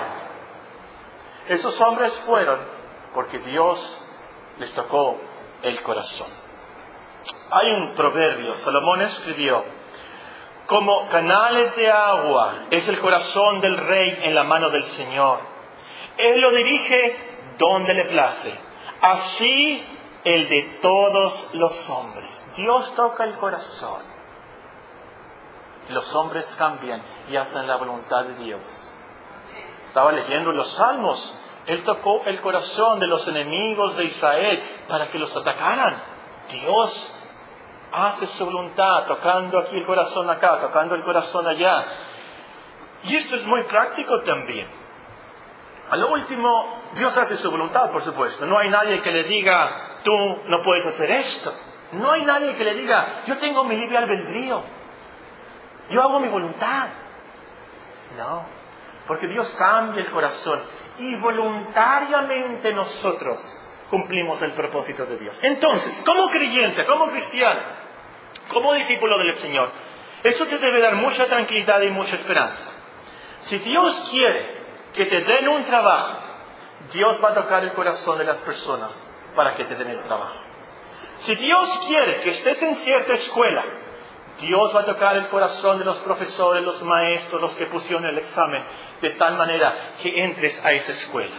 Esos 1.47 1.79
hombres 1.79 2.11
fueron 2.25 2.59
porque 3.13 3.37
Dios 3.37 4.01
les 4.57 4.73
tocó 4.73 5.19
el 5.61 5.79
corazón. 5.83 6.27
Hay 7.51 7.67
un 7.67 7.93
proverbio, 7.93 8.55
Salomón 8.55 9.01
escribió, 9.03 9.63
como 10.65 11.07
canales 11.09 11.75
de 11.75 11.91
agua 11.91 12.65
es 12.71 12.87
el 12.87 12.99
corazón 12.99 13.61
del 13.61 13.77
rey 13.77 14.21
en 14.23 14.33
la 14.33 14.43
mano 14.43 14.71
del 14.71 14.85
Señor. 14.85 15.39
Él 16.17 16.41
lo 16.41 16.49
dirige 16.51 17.17
donde 17.59 17.93
le 17.93 18.05
place. 18.05 18.53
Así 19.01 19.83
el 20.23 20.49
de 20.49 20.79
todos 20.81 21.53
los 21.53 21.89
hombres. 21.91 22.38
Dios 22.55 22.93
toca 22.95 23.23
el 23.23 23.35
corazón. 23.37 24.01
Los 25.89 26.13
hombres 26.15 26.45
cambian 26.57 27.01
y 27.29 27.35
hacen 27.35 27.67
la 27.67 27.77
voluntad 27.77 28.23
de 28.25 28.35
Dios. 28.35 28.61
Estaba 29.87 30.11
leyendo 30.11 30.51
los 30.51 30.69
salmos. 30.73 31.35
Él 31.65 31.83
tocó 31.83 32.23
el 32.25 32.39
corazón 32.41 32.99
de 32.99 33.07
los 33.07 33.27
enemigos 33.27 33.97
de 33.97 34.05
Israel 34.05 34.63
para 34.87 35.09
que 35.09 35.17
los 35.17 35.35
atacaran. 35.35 36.01
Dios 36.51 37.15
hace 37.91 38.27
su 38.27 38.45
voluntad, 38.45 39.07
tocando 39.07 39.59
aquí 39.59 39.77
el 39.77 39.85
corazón 39.85 40.29
acá, 40.29 40.59
tocando 40.61 40.95
el 40.95 41.03
corazón 41.03 41.47
allá. 41.47 41.85
Y 43.03 43.15
esto 43.15 43.35
es 43.35 43.45
muy 43.45 43.63
práctico 43.63 44.21
también. 44.21 44.67
A 45.89 45.97
lo 45.97 46.11
último, 46.11 46.81
Dios 46.93 47.17
hace 47.17 47.37
su 47.37 47.49
voluntad, 47.49 47.91
por 47.91 48.03
supuesto. 48.03 48.45
No 48.45 48.59
hay 48.59 48.69
nadie 48.69 49.01
que 49.01 49.11
le 49.11 49.23
diga, 49.23 50.01
tú 50.03 50.11
no 50.45 50.63
puedes 50.63 50.85
hacer 50.85 51.09
esto. 51.11 51.51
No 51.93 52.11
hay 52.11 52.23
nadie 52.23 52.53
que 52.53 52.63
le 52.63 52.75
diga, 52.75 53.23
yo 53.25 53.37
tengo 53.37 53.63
mi 53.63 53.75
libre 53.75 53.97
albedrío, 53.97 54.61
yo 55.89 56.01
hago 56.03 56.19
mi 56.19 56.27
voluntad. 56.27 56.87
No, 58.17 58.45
porque 59.07 59.27
Dios 59.27 59.53
cambia 59.57 60.03
el 60.03 60.11
corazón 60.11 60.59
y 60.99 61.15
voluntariamente 61.15 62.73
nosotros 62.73 63.39
cumplimos 63.89 64.41
el 64.41 64.51
propósito 64.51 65.05
de 65.05 65.17
Dios. 65.17 65.39
Entonces, 65.41 66.03
como 66.05 66.29
creyente, 66.29 66.85
como 66.85 67.07
cristiano, 67.07 67.61
como 68.49 68.73
discípulo 68.73 69.17
del 69.17 69.33
Señor, 69.33 69.71
eso 70.23 70.45
te 70.45 70.57
debe 70.57 70.81
dar 70.81 70.95
mucha 70.95 71.25
tranquilidad 71.27 71.81
y 71.81 71.89
mucha 71.89 72.15
esperanza. 72.15 72.71
Si 73.41 73.57
Dios 73.59 74.09
quiere 74.11 74.59
que 74.93 75.05
te 75.05 75.21
den 75.21 75.47
un 75.47 75.65
trabajo, 75.65 76.19
Dios 76.93 77.23
va 77.23 77.29
a 77.29 77.33
tocar 77.33 77.63
el 77.63 77.71
corazón 77.73 78.17
de 78.17 78.25
las 78.25 78.37
personas 78.39 78.91
para 79.35 79.55
que 79.55 79.65
te 79.65 79.75
den 79.75 79.89
el 79.89 80.03
trabajo. 80.03 80.48
Si 81.19 81.35
Dios 81.35 81.85
quiere 81.87 82.21
que 82.21 82.29
estés 82.29 82.61
en 82.61 82.75
cierta 82.75 83.13
escuela, 83.13 83.63
Dios 84.39 84.73
va 84.73 84.81
a 84.81 84.85
tocar 84.85 85.17
el 85.17 85.27
corazón 85.27 85.79
de 85.79 85.85
los 85.85 85.97
profesores, 85.99 86.63
los 86.63 86.81
maestros, 86.83 87.41
los 87.41 87.51
que 87.51 87.65
pusieron 87.65 88.05
el 88.05 88.17
examen, 88.17 88.63
de 89.01 89.11
tal 89.11 89.37
manera 89.37 89.95
que 90.01 90.23
entres 90.23 90.63
a 90.63 90.71
esa 90.71 90.91
escuela. 90.91 91.35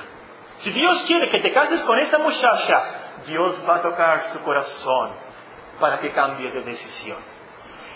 Si 0.61 0.71
Dios 0.71 1.03
quiere 1.05 1.31
que 1.31 1.41
te 1.41 1.53
cases 1.53 1.81
con 1.83 1.99
esa 1.99 2.19
muchacha, 2.19 2.83
Dios 3.27 3.57
va 3.67 3.77
a 3.77 3.83
tocar 3.83 4.33
su 4.33 4.41
corazón 4.41 5.13
para 5.79 6.01
que 6.01 6.13
cambie 6.13 6.51
de 6.51 6.61
decisión. 6.61 7.19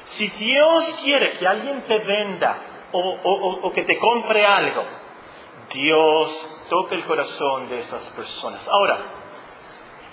Si 0.07 0.29
Dios 0.29 1.01
quiere 1.03 1.33
que 1.33 1.47
alguien 1.47 1.83
te 1.87 1.99
venda 1.99 2.57
o, 2.93 3.71
que 3.75 3.85
te 3.85 3.99
compre 3.99 4.47
algo, 4.47 4.85
Dios 5.71 6.67
toca 6.71 6.95
el 6.95 7.05
corazón 7.05 7.69
de 7.69 7.81
esas 7.81 8.03
personas. 8.11 8.67
Ahora, 8.69 9.24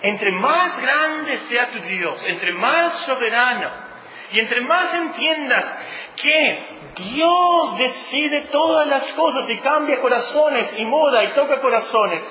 entre 0.02 0.32
más 0.32 0.82
grande 0.82 1.38
sea 1.50 1.70
tu 1.70 1.80
Dios, 1.80 2.26
entre 2.28 2.54
más 2.54 2.94
soberano 3.06 3.70
y 4.32 4.40
entre 4.40 4.62
más 4.62 4.94
entiendas 4.94 5.76
que 6.16 6.94
Dios 6.96 7.78
decide 7.78 8.42
todas 8.52 8.88
las 8.88 9.12
cosas 9.14 9.50
y 9.50 9.58
cambia 9.58 10.02
corazones 10.02 10.74
y 10.78 10.86
muda 10.86 11.24
y 11.24 11.34
toca 11.34 11.60
corazones, 11.60 12.22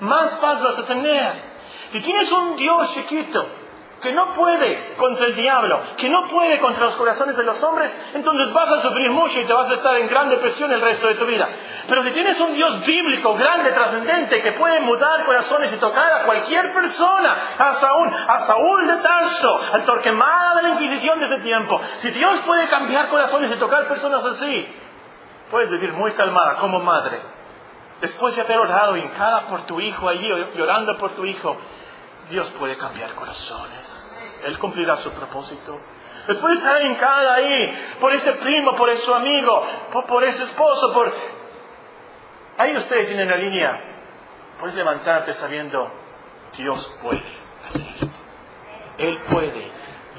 más 0.00 0.36
paz 0.36 0.62
vas 0.62 0.78
a 0.78 0.86
tener. 0.86 1.48
Si 1.92 2.00
tienes 2.00 2.30
un 2.30 2.56
Dios 2.56 2.94
chiquito 2.94 3.57
que 4.00 4.12
no 4.12 4.32
puede 4.34 4.94
contra 4.96 5.26
el 5.26 5.34
diablo, 5.34 5.80
que 5.96 6.08
no 6.08 6.28
puede 6.28 6.60
contra 6.60 6.84
los 6.84 6.96
corazones 6.96 7.36
de 7.36 7.42
los 7.42 7.60
hombres, 7.62 7.90
entonces 8.14 8.52
vas 8.52 8.70
a 8.70 8.82
sufrir 8.82 9.10
mucho 9.10 9.40
y 9.40 9.44
te 9.44 9.52
vas 9.52 9.68
a 9.70 9.74
estar 9.74 9.96
en 9.96 10.08
gran 10.08 10.28
depresión 10.28 10.72
el 10.72 10.80
resto 10.80 11.08
de 11.08 11.14
tu 11.16 11.26
vida. 11.26 11.48
Pero 11.88 12.02
si 12.02 12.10
tienes 12.12 12.38
un 12.40 12.54
Dios 12.54 12.84
bíblico, 12.86 13.34
grande, 13.34 13.72
trascendente, 13.72 14.40
que 14.40 14.52
puede 14.52 14.80
mudar 14.80 15.24
corazones 15.24 15.72
y 15.72 15.76
tocar 15.76 16.12
a 16.12 16.24
cualquier 16.24 16.72
persona, 16.72 17.36
hasta 17.58 17.94
un, 17.94 18.14
a 18.14 18.40
Saúl 18.40 18.86
de 18.86 18.96
Tarso, 18.96 19.60
al 19.72 19.84
torquemada 19.84 20.56
de 20.56 20.62
la 20.62 20.68
Inquisición 20.70 21.18
de 21.18 21.26
ese 21.26 21.38
tiempo, 21.38 21.80
si 21.98 22.10
Dios 22.10 22.40
puede 22.42 22.68
cambiar 22.68 23.08
corazones 23.08 23.50
y 23.50 23.56
tocar 23.56 23.88
personas 23.88 24.24
así, 24.24 24.66
puedes 25.50 25.70
vivir 25.70 25.92
muy 25.92 26.12
calmada 26.12 26.56
como 26.56 26.78
madre. 26.80 27.20
Después 28.00 28.36
de 28.36 28.42
haber 28.42 28.58
orado 28.58 28.96
hincada 28.96 29.46
por 29.48 29.62
tu 29.62 29.80
hijo 29.80 30.08
allí, 30.08 30.28
llorando 30.54 30.96
por 30.98 31.10
tu 31.12 31.24
hijo, 31.24 31.56
Dios 32.30 32.48
puede 32.58 32.76
cambiar 32.76 33.14
corazones. 33.14 34.06
Él 34.44 34.58
cumplirá 34.58 34.96
su 34.98 35.10
propósito. 35.10 35.78
Después 36.26 36.54
de 36.54 36.58
estar 36.58 36.82
hincada 36.82 37.34
ahí, 37.34 37.96
por 38.00 38.12
ese 38.12 38.32
primo, 38.34 38.74
por 38.76 38.90
ese 38.90 39.12
amigo, 39.12 39.62
por, 40.06 40.24
ese 40.24 40.44
esposo, 40.44 40.92
por... 40.92 41.12
Ahí 42.58 42.76
ustedes 42.76 43.08
tienen 43.08 43.28
la 43.28 43.36
línea. 43.36 43.80
Puedes 44.60 44.76
levantarte 44.76 45.32
sabiendo, 45.34 45.90
Dios 46.56 46.98
puede 47.02 47.22
hacer 47.68 47.82
esto. 47.94 48.08
Él 48.98 49.18
puede. 49.30 49.70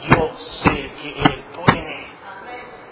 Yo 0.07 0.33
sé 0.35 0.91
que 1.01 1.09
Él 1.09 1.43
puede. 1.53 2.07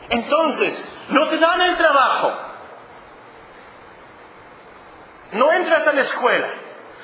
Entonces, 0.10 1.06
no 1.10 1.28
te 1.28 1.38
dan 1.38 1.62
el 1.62 1.78
trabajo. 1.78 2.34
No 5.32 5.52
entras 5.54 5.88
a 5.88 5.94
la 5.94 6.02
escuela. 6.02 6.50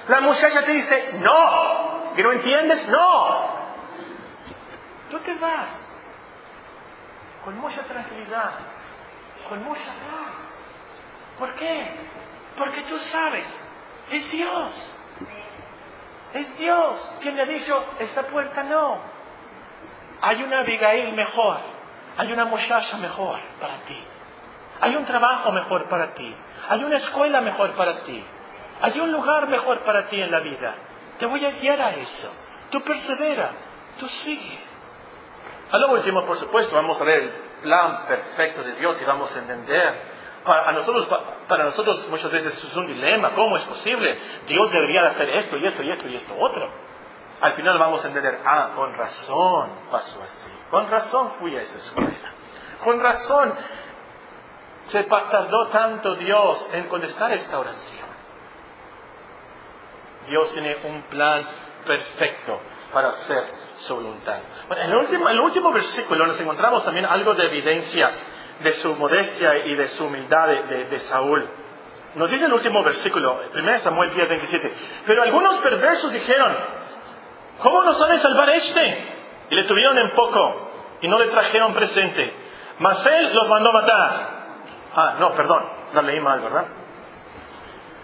La 0.07 0.22
muchacha 0.22 0.61
te 0.64 0.72
dice, 0.74 1.14
no, 1.20 1.83
¿Que 2.16 2.24
no 2.24 2.32
entiendes? 2.32 2.88
No. 2.88 3.64
Tú 5.09 5.20
te 5.20 5.34
vas 5.36 5.89
con 7.43 7.57
mucha 7.59 7.82
tranquilidad, 7.84 8.51
con 9.49 9.64
mucha 9.64 9.82
paz. 9.82 10.34
¿Por 11.38 11.53
qué? 11.55 11.91
Porque 12.57 12.82
tú 12.84 12.97
sabes, 12.97 13.47
es 14.11 14.32
Dios. 14.32 14.99
Es 16.34 16.57
Dios 16.57 17.18
quien 17.22 17.36
le 17.36 17.43
ha 17.43 17.45
dicho, 17.45 17.86
esta 17.99 18.24
puerta 18.24 18.64
no. 18.64 18.99
Hay 20.22 20.41
una 20.41 20.59
Abigail 20.59 21.14
mejor, 21.14 21.59
hay 22.18 22.32
una 22.32 22.45
muchacha 22.45 22.97
mejor 22.97 23.39
para 23.59 23.82
ti. 23.82 24.03
Hay 24.82 24.95
un 24.95 25.05
trabajo 25.05 25.51
mejor 25.51 25.88
para 25.89 26.14
ti. 26.14 26.36
Hay 26.70 26.84
una 26.84 26.97
escuela 26.97 27.41
mejor 27.41 27.72
para 27.74 28.03
ti. 28.03 28.24
Hay 28.82 28.99
un 28.99 29.11
lugar 29.11 29.47
mejor 29.47 29.80
para 29.82 30.09
ti 30.09 30.22
en 30.22 30.32
la 30.32 30.39
vida. 30.39 30.76
Te 31.18 31.26
voy 31.26 31.45
a 31.45 31.51
guiar 31.51 31.82
a 31.82 31.91
eso. 31.95 32.30
Tú 32.70 32.82
persevera, 32.82 33.51
tú 33.99 34.07
sigue. 34.07 34.59
A 35.72 35.78
lo 35.78 35.91
último, 35.93 36.26
por 36.26 36.38
supuesto, 36.38 36.76
vamos 36.76 36.99
a 36.99 37.03
ver 37.03 37.24
el 37.24 37.30
plan 37.61 38.05
perfecto 38.07 38.64
de 38.64 38.74
Dios 38.74 39.01
y 39.01 39.05
vamos 39.05 39.36
a 39.36 39.39
entender. 39.39 40.01
Para 40.43 40.72
nosotros, 40.74 41.07
para 41.47 41.64
nosotros 41.64 42.07
muchas 42.09 42.32
veces 42.32 42.64
es 42.64 42.76
un 42.76 42.88
dilema. 42.88 43.34
¿Cómo 43.34 43.57
es 43.57 43.64
posible? 43.64 44.20
Dios 44.47 44.72
debería 44.72 45.07
hacer 45.07 45.30
esto 45.30 45.57
y 45.57 45.66
esto 45.66 45.84
y 45.84 45.91
esto 45.91 46.07
y 46.07 46.16
esto 46.16 46.36
otro. 46.38 46.70
Al 47.41 47.53
final 47.53 47.78
vamos 47.78 48.03
a 48.03 48.07
entender, 48.07 48.39
ah, 48.45 48.70
con 48.76 48.93
razón 48.93 49.70
pasó 49.91 50.22
así. 50.24 50.49
Con 50.70 50.89
razón 50.89 51.32
fui 51.39 51.55
a 51.57 51.61
esa 51.61 51.78
escuela. 51.78 52.32
Con 52.84 52.99
razón 52.99 53.53
se 54.86 55.03
tardó 55.03 55.68
tanto 55.68 56.16
Dios 56.16 56.70
en 56.74 56.88
contestar 56.88 57.32
esta 57.32 57.57
oración. 57.57 58.03
Dios 60.28 60.52
tiene 60.54 60.78
un 60.84 61.02
plan 61.04 61.46
perfecto 61.86 62.60
para 62.94 63.10
hacer 63.10 63.44
su 63.78 63.96
voluntad. 63.96 64.38
Bueno, 64.68 64.84
en 64.84 64.92
el 64.92 64.98
último, 64.98 65.30
el 65.30 65.40
último 65.40 65.72
versículo 65.72 66.28
nos 66.28 66.40
encontramos 66.40 66.86
también 66.86 67.06
algo 67.06 67.34
de 67.34 67.46
evidencia 67.46 68.12
de 68.60 68.74
su 68.74 68.96
modestia 68.96 69.66
y 69.66 69.76
de 69.76 69.88
su 69.90 70.06
humildad 70.06 70.48
de, 70.48 71.00
Saúl. 71.00 71.48
Nos 72.16 72.30
dice 72.30 72.46
el 72.46 72.54
último 72.54 72.84
versículo, 72.84 73.42
1 73.54 73.80
Samuel 73.80 74.14
10, 74.14 74.30
27. 74.30 74.74
Pero 75.08 75.24
algunos 75.24 75.58
perversos 75.58 76.14
dijeron, 76.14 76.56
¿cómo 77.60 77.84
nos 77.84 78.00
ha 78.00 78.08
de 78.08 78.20
salvar 78.20 78.50
este? 78.52 79.08
Y 79.50 79.56
le 79.56 79.64
tuvieron 79.64 79.98
en 79.98 80.12
poco 80.12 80.72
y 81.02 81.08
no 81.08 81.18
le 81.18 81.30
trajeron 81.30 81.74
presente. 81.74 82.34
Mas 82.80 83.06
él 83.08 83.34
los 83.34 83.50
mandó 83.50 83.74
matar. 83.74 84.44
Ah, 84.96 85.16
no, 85.20 85.34
perdón, 85.34 85.64
no 85.94 86.02
leí 86.04 86.20
mal, 86.20 86.40
¿verdad? 86.40 86.66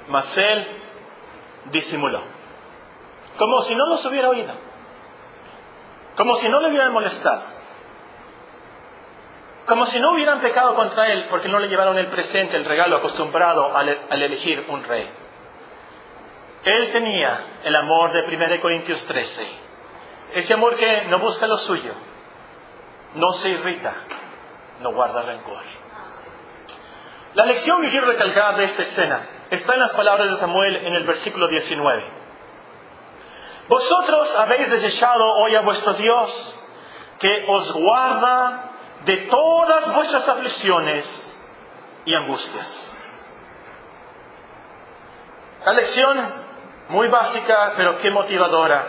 Mas 0.07 0.35
él 0.37 0.78
disimuló. 1.65 2.21
Como 3.37 3.61
si 3.61 3.75
no 3.75 3.85
los 3.87 4.05
hubiera 4.05 4.29
oído. 4.29 4.53
Como 6.15 6.35
si 6.35 6.49
no 6.49 6.59
le 6.59 6.69
hubieran 6.69 6.91
molestado. 6.91 7.43
Como 9.65 9.85
si 9.85 9.99
no 9.99 10.11
hubieran 10.11 10.41
pecado 10.41 10.75
contra 10.75 11.11
él 11.13 11.27
porque 11.29 11.47
no 11.47 11.59
le 11.59 11.67
llevaron 11.67 11.97
el 11.97 12.07
presente, 12.07 12.57
el 12.57 12.65
regalo 12.65 12.97
acostumbrado 12.97 13.75
al, 13.77 13.87
elegir 14.09 14.65
un 14.67 14.83
rey. 14.83 15.07
Él 16.63 16.91
tenía 16.91 17.39
el 17.63 17.75
amor 17.75 18.11
de 18.11 18.35
1 18.35 18.61
Corintios 18.61 19.01
13. 19.05 19.47
Ese 20.33 20.53
amor 20.53 20.75
que 20.75 21.03
no 21.05 21.19
busca 21.19 21.47
lo 21.47 21.57
suyo, 21.57 21.93
no 23.15 23.31
se 23.33 23.49
irrita, 23.49 23.93
no 24.81 24.91
guarda 24.91 25.21
rencor. 25.21 25.61
La 27.35 27.45
lección 27.45 27.81
que 27.81 27.89
quiero 27.89 28.07
recalcar 28.07 28.57
de 28.57 28.63
esta 28.65 28.81
escena 28.81 29.21
está 29.49 29.73
en 29.73 29.79
las 29.79 29.93
palabras 29.93 30.31
de 30.31 30.37
Samuel 30.37 30.75
en 30.77 30.93
el 30.95 31.03
versículo 31.03 31.47
19. 31.47 32.03
Vosotros 33.67 34.35
habéis 34.35 34.69
desechado 34.69 35.33
hoy 35.35 35.55
a 35.55 35.61
vuestro 35.61 35.93
Dios, 35.93 36.55
que 37.19 37.45
os 37.47 37.71
guarda 37.73 38.71
de 39.05 39.17
todas 39.17 39.93
vuestras 39.93 40.27
aflicciones 40.27 41.37
y 42.05 42.15
angustias. 42.15 42.89
La 45.65 45.73
lección 45.73 46.33
muy 46.89 47.07
básica, 47.09 47.73
pero 47.75 47.97
qué 47.97 48.09
motivadora. 48.09 48.85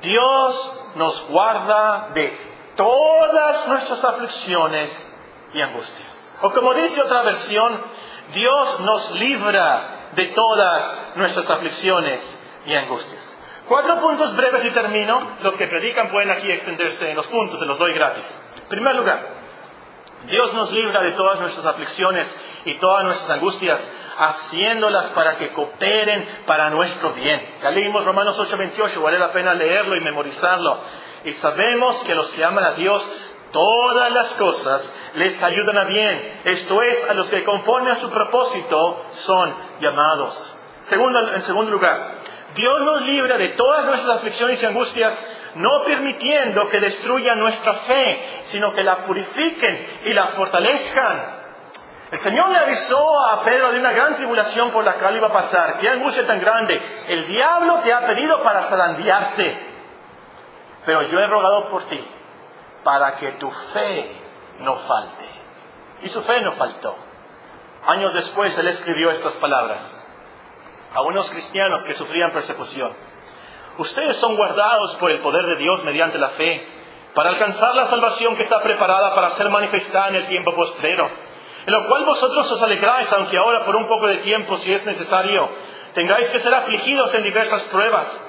Dios 0.00 0.92
nos 0.96 1.28
guarda 1.28 2.08
de 2.14 2.36
todas 2.76 3.68
nuestras 3.68 4.04
aflicciones 4.04 5.12
y 5.54 5.60
angustias. 5.60 6.20
O 6.40 6.50
como 6.50 6.74
dice 6.74 7.00
otra 7.00 7.22
versión, 7.22 7.80
Dios 8.32 8.80
nos 8.80 9.10
libra 9.12 10.10
de 10.14 10.26
todas 10.26 11.16
nuestras 11.16 11.48
aflicciones 11.50 12.38
y 12.66 12.74
angustias. 12.74 13.32
Cuatro 13.68 14.00
puntos 14.00 14.34
breves 14.36 14.64
y 14.64 14.70
termino. 14.70 15.36
Los 15.42 15.56
que 15.56 15.66
predican 15.66 16.08
pueden 16.08 16.30
aquí 16.30 16.50
extenderse 16.50 17.10
en 17.10 17.16
los 17.16 17.26
puntos, 17.28 17.58
se 17.58 17.66
los 17.66 17.78
doy 17.78 17.94
gratis. 17.94 18.26
En 18.56 18.68
primer 18.68 18.96
lugar, 18.96 19.42
Dios 20.26 20.52
nos 20.54 20.72
libra 20.72 21.02
de 21.02 21.12
todas 21.12 21.40
nuestras 21.40 21.66
aflicciones 21.66 22.38
y 22.64 22.74
todas 22.74 23.04
nuestras 23.04 23.30
angustias, 23.30 23.80
haciéndolas 24.18 25.06
para 25.06 25.36
que 25.36 25.52
cooperen 25.52 26.26
para 26.46 26.70
nuestro 26.70 27.10
bien. 27.12 27.40
Ya 27.62 27.70
leímos 27.70 28.04
Romanos 28.04 28.38
8:28, 28.38 29.00
vale 29.02 29.18
la 29.18 29.32
pena 29.32 29.54
leerlo 29.54 29.96
y 29.96 30.00
memorizarlo. 30.00 30.80
Y 31.24 31.32
sabemos 31.34 32.02
que 32.02 32.14
los 32.14 32.30
que 32.32 32.44
aman 32.44 32.64
a 32.64 32.72
Dios, 32.72 33.04
todas 33.52 34.10
las 34.10 34.34
cosas 34.34 34.94
les 35.14 35.40
ayudan 35.42 35.78
a 35.78 35.84
bien. 35.84 36.40
Esto 36.44 36.82
es, 36.82 37.08
a 37.08 37.14
los 37.14 37.28
que 37.28 37.44
conforme 37.44 37.92
a 37.92 38.00
su 38.00 38.10
propósito 38.10 39.06
son 39.12 39.54
llamados. 39.80 40.58
en 40.90 41.42
segundo 41.42 41.70
lugar, 41.70 42.18
Dios 42.54 42.80
nos 42.82 43.02
libra 43.02 43.38
de 43.38 43.50
todas 43.50 43.86
nuestras 43.86 44.16
aflicciones 44.16 44.62
y 44.62 44.66
angustias, 44.66 45.26
no 45.54 45.82
permitiendo 45.84 46.68
que 46.68 46.80
destruyan 46.80 47.38
nuestra 47.38 47.74
fe, 47.74 48.42
sino 48.46 48.72
que 48.72 48.82
la 48.82 49.04
purifiquen 49.04 49.86
y 50.04 50.12
la 50.12 50.26
fortalezcan. 50.28 51.42
El 52.10 52.18
Señor 52.18 52.50
le 52.50 52.58
avisó 52.58 53.26
a 53.26 53.42
Pedro 53.42 53.72
de 53.72 53.78
una 53.78 53.92
gran 53.92 54.16
tribulación 54.16 54.70
por 54.70 54.84
la 54.84 54.94
cual 54.94 55.16
iba 55.16 55.28
a 55.28 55.32
pasar. 55.32 55.78
Qué 55.78 55.88
angustia 55.88 56.26
tan 56.26 56.40
grande. 56.40 56.78
El 57.08 57.26
diablo 57.26 57.80
te 57.82 57.90
ha 57.90 58.06
pedido 58.06 58.42
para 58.42 58.62
zarandearte. 58.64 59.72
Pero 60.84 61.02
yo 61.08 61.18
he 61.18 61.26
rogado 61.26 61.70
por 61.70 61.84
ti, 61.84 61.98
para 62.84 63.16
que 63.16 63.32
tu 63.32 63.50
fe 63.50 64.10
no 64.60 64.76
falte. 64.76 65.26
Y 66.02 66.08
su 66.08 66.22
fe 66.22 66.40
no 66.40 66.52
faltó. 66.52 66.96
Años 67.86 68.14
después 68.14 68.56
él 68.58 68.68
escribió 68.68 69.10
estas 69.10 69.34
palabras. 69.34 69.98
a 70.94 71.00
unos 71.00 71.30
cristianos 71.30 71.82
que 71.84 71.94
sufrían 71.94 72.32
persecución. 72.32 72.92
Ustedes 73.78 74.18
son 74.18 74.36
guardados 74.36 74.94
por 74.96 75.10
el 75.10 75.20
poder 75.20 75.46
de 75.46 75.56
Dios 75.56 75.82
mediante 75.84 76.18
la 76.18 76.28
fe 76.30 76.68
para 77.14 77.30
alcanzar 77.30 77.74
la 77.74 77.86
salvación 77.86 78.36
que 78.36 78.42
está 78.42 78.60
preparada 78.60 79.14
para 79.14 79.30
ser 79.30 79.48
manifestada 79.48 80.08
en 80.08 80.16
el 80.16 80.26
tiempo 80.26 80.54
postrero, 80.54 81.10
en 81.66 81.72
lo 81.72 81.86
cual 81.88 82.04
vosotros 82.04 82.50
os 82.52 82.62
alegráis, 82.62 83.10
aunque 83.12 83.38
ahora 83.38 83.64
por 83.64 83.76
un 83.76 83.86
poco 83.86 84.06
de 84.06 84.18
tiempo, 84.18 84.56
si 84.58 84.72
es 84.72 84.84
necesario, 84.84 85.48
tengáis 85.94 86.28
que 86.28 86.38
ser 86.38 86.54
afligidos 86.54 87.14
en 87.14 87.22
diversas 87.22 87.62
pruebas 87.64 88.28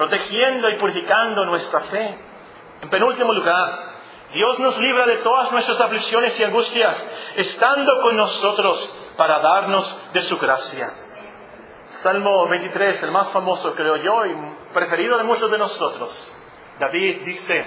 protegiendo 0.00 0.70
y 0.70 0.76
purificando 0.76 1.44
nuestra 1.44 1.80
fe. 1.80 2.14
En 2.80 2.88
penúltimo 2.88 3.34
lugar, 3.34 3.90
Dios 4.32 4.58
nos 4.58 4.78
libra 4.80 5.04
de 5.04 5.18
todas 5.18 5.52
nuestras 5.52 5.78
aflicciones 5.78 6.40
y 6.40 6.44
angustias, 6.44 7.06
estando 7.36 8.00
con 8.00 8.16
nosotros 8.16 9.12
para 9.18 9.42
darnos 9.42 10.10
de 10.14 10.22
su 10.22 10.38
gracia. 10.38 10.88
Salmo 11.98 12.48
23, 12.48 13.02
el 13.02 13.10
más 13.10 13.28
famoso 13.28 13.74
creo 13.74 13.96
yo 13.96 14.24
y 14.24 14.34
preferido 14.72 15.18
de 15.18 15.24
muchos 15.24 15.50
de 15.50 15.58
nosotros. 15.58 16.32
David 16.78 17.20
dice, 17.26 17.66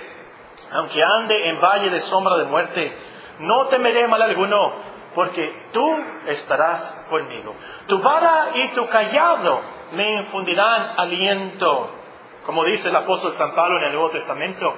aunque 0.72 1.04
ande 1.04 1.50
en 1.50 1.62
valle 1.62 1.92
de 1.92 2.00
sombra 2.00 2.36
de 2.38 2.46
muerte, 2.46 2.98
no 3.42 3.68
temeré 3.68 4.08
mal 4.08 4.24
alguno, 4.24 4.74
porque 5.14 5.68
tú 5.72 6.04
estarás 6.26 7.06
conmigo. 7.12 7.54
Tu 7.86 8.00
vara 8.00 8.54
y 8.56 8.70
tu 8.70 8.88
callado 8.88 9.62
me 9.92 10.14
infundirán 10.14 10.96
aliento 10.98 12.00
como 12.46 12.64
dice 12.66 12.90
el 12.90 12.96
apóstol 12.96 13.34
San 13.34 13.54
Pablo 13.54 13.80
en 13.80 13.86
el 13.86 13.94
Nuevo 13.94 14.10
Testamento. 14.10 14.76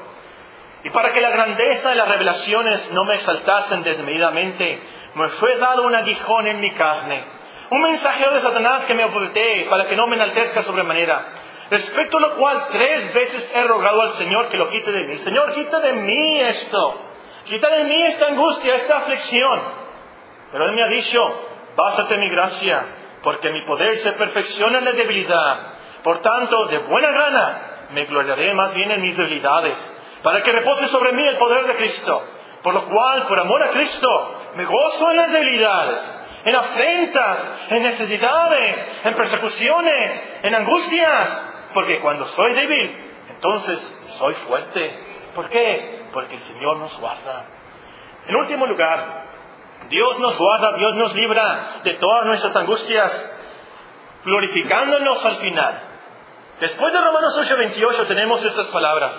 Y 0.84 0.90
para 0.92 1.10
que 1.10 1.22
la 1.22 1.32
grandeza 1.32 1.90
de 1.90 1.96
las 1.96 2.08
revelaciones 2.08 2.92
no 2.92 3.06
me 3.06 3.16
exaltasen 3.16 3.84
desmedidamente, 3.84 4.84
me 5.16 5.30
fue 5.30 5.58
dado 5.58 5.84
un 5.84 5.96
aguijón 5.96 6.48
en 6.48 6.60
mi 6.60 6.72
carne, 6.72 7.24
un 7.72 7.82
mensajero 7.82 8.36
de 8.36 8.42
Satanás 8.42 8.86
que 8.86 8.94
me 8.94 9.06
oculté 9.06 9.66
para 9.70 9.86
que 9.86 9.96
no 9.96 10.06
me 10.06 10.16
enaltezca 10.16 10.62
sobremanera. 10.62 11.26
Respecto 11.72 12.18
a 12.18 12.22
lo 12.22 12.36
cual 12.36 12.68
tres 12.72 13.12
veces 13.14 13.52
he 13.56 13.64
rogado 13.64 14.02
al 14.02 14.14
Señor 14.14 14.50
que 14.50 14.58
lo 14.58 14.70
quite 14.70 14.92
de 14.92 15.06
mí. 15.06 15.18
Señor, 15.18 15.52
quita 15.54 15.80
de 15.80 15.94
mí 15.94 16.40
esto. 16.40 17.02
Quita 17.46 17.70
de 17.70 17.84
mí 17.86 18.04
esta 18.04 18.28
angustia, 18.28 18.76
esta 18.76 18.98
aflicción. 18.98 19.62
Pero 20.52 20.66
Él 20.66 20.76
me 20.76 20.84
ha 20.84 20.88
dicho, 20.90 21.20
bástate 21.76 22.18
mi 22.18 22.30
gracia, 22.30 22.86
porque 23.24 23.50
mi 23.50 23.66
poder 23.66 23.98
se 23.98 24.12
perfecciona 24.12 24.78
en 24.78 24.86
la 24.86 24.92
debilidad. 24.92 25.75
Por 26.06 26.22
tanto, 26.22 26.68
de 26.68 26.78
buena 26.88 27.10
gana 27.10 27.62
me 27.90 28.06
gloriaré 28.06 28.54
más 28.54 28.76
bien 28.76 28.92
en 28.92 29.02
mis 29.02 29.18
debilidades, 29.18 29.76
para 30.22 30.44
que 30.44 30.52
repose 30.52 30.88
sobre 30.90 31.14
mí 31.14 31.26
el 31.26 31.38
poder 31.38 31.66
de 31.66 31.74
Cristo. 31.74 32.22
Por 32.62 32.76
lo 32.76 32.86
cual, 32.88 33.26
por 33.26 33.40
amor 33.40 33.64
a 33.64 33.70
Cristo, 33.70 34.08
me 34.56 34.66
gozo 34.66 35.10
en 35.10 35.18
las 35.18 35.32
debilidades, 35.32 36.24
en 36.46 36.56
afrentas, 36.56 37.66
en 37.72 37.82
necesidades, 37.82 39.00
en 39.04 39.16
persecuciones, 39.16 40.40
en 40.44 40.54
angustias, 40.54 41.70
porque 41.74 42.00
cuando 42.00 42.26
soy 42.26 42.54
débil, 42.54 43.12
entonces 43.30 43.80
soy 44.20 44.36
fuerte. 44.36 45.00
¿Por 45.34 45.50
qué? 45.50 46.06
Porque 46.14 46.36
el 46.36 46.42
Señor 46.42 46.78
nos 46.78 46.96
guarda. 47.00 47.48
En 48.28 48.36
último 48.36 48.68
lugar, 48.68 49.24
Dios 49.90 50.20
nos 50.20 50.38
guarda, 50.38 50.78
Dios 50.78 50.96
nos 50.98 51.16
libra 51.16 51.82
de 51.84 51.96
todas 51.96 52.28
nuestras 52.28 52.56
angustias, 52.56 53.32
glorificándonos 54.24 55.26
al 55.26 55.38
final. 55.38 55.95
Después 56.60 56.94
de 56.94 57.02
Romanos 57.02 57.38
8:28 57.38 58.06
tenemos 58.08 58.44
estas 58.44 58.68
palabras. 58.68 59.14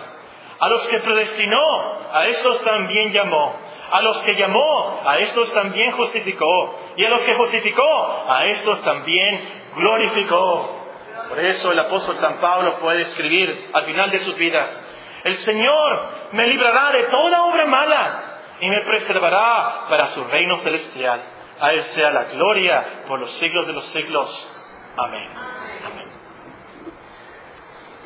A 0.59 0.69
los 0.69 0.87
que 0.89 1.01
predestinó, 1.01 1.99
a 2.13 2.27
estos 2.27 2.63
también 2.63 3.13
llamó. 3.13 3.55
A 3.91 4.01
los 4.01 4.23
que 4.23 4.35
llamó, 4.35 5.01
a 5.05 5.19
estos 5.19 5.53
también 5.53 5.93
justificó. 5.93 6.79
Y 6.97 7.05
a 7.05 7.11
los 7.11 7.23
que 7.23 7.35
justificó, 7.35 8.25
a 8.29 8.47
estos 8.47 8.83
también 8.83 9.67
glorificó. 9.77 10.87
Por 11.29 11.39
eso 11.41 11.73
el 11.73 11.79
apóstol 11.79 12.17
San 12.17 12.37
Pablo 12.39 12.79
puede 12.79 13.03
escribir 13.03 13.71
al 13.73 13.85
final 13.85 14.11
de 14.11 14.21
sus 14.21 14.37
vidas, 14.37 14.85
el 15.25 15.35
Señor 15.37 16.09
me 16.33 16.47
librará 16.47 16.93
de 16.93 17.05
toda 17.09 17.43
obra 17.47 17.67
mala 17.67 18.39
y 18.61 18.69
me 18.69 18.81
preservará 18.83 19.87
para 19.89 20.07
su 20.07 20.23
reino 20.23 20.57
celestial. 20.57 21.21
A 21.61 21.73
Él 21.73 21.83
sea 21.83 22.13
la 22.13 22.25
gloria 22.25 23.03
por 23.09 23.19
los 23.19 23.33
siglos 23.33 23.67
de 23.67 23.73
los 23.73 23.87
siglos. 23.87 24.63
Amén. 24.97 25.29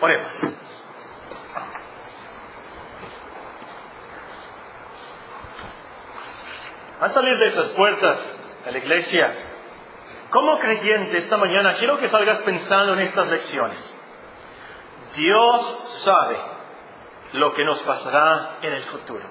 Oremos. 0.00 0.32
Al 7.00 7.10
salir 7.12 7.38
de 7.38 7.46
estas 7.46 7.70
puertas 7.70 8.18
de 8.64 8.72
la 8.72 8.78
iglesia, 8.78 9.34
como 10.30 10.58
creyente 10.58 11.16
esta 11.16 11.36
mañana, 11.36 11.74
quiero 11.74 11.96
que 11.96 12.08
salgas 12.08 12.38
pensando 12.40 12.92
en 12.92 13.00
estas 13.00 13.28
lecciones. 13.28 13.96
Dios 15.16 16.02
sabe 16.04 16.36
lo 17.32 17.52
que 17.52 17.64
nos 17.64 17.82
pasará 17.82 18.58
en 18.62 18.72
el 18.74 18.82
futuro. 18.82 19.24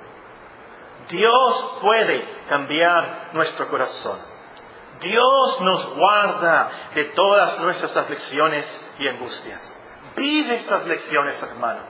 Dios 1.09 1.77
puede 1.81 2.23
cambiar 2.47 3.29
nuestro 3.33 3.67
corazón. 3.69 4.19
Dios 4.99 5.61
nos 5.61 5.95
guarda 5.95 6.69
de 6.93 7.05
todas 7.05 7.59
nuestras 7.59 7.95
aflicciones 7.95 8.95
y 8.99 9.07
angustias. 9.07 9.78
Vive 10.15 10.55
estas 10.55 10.85
lecciones, 10.85 11.41
hermano. 11.41 11.81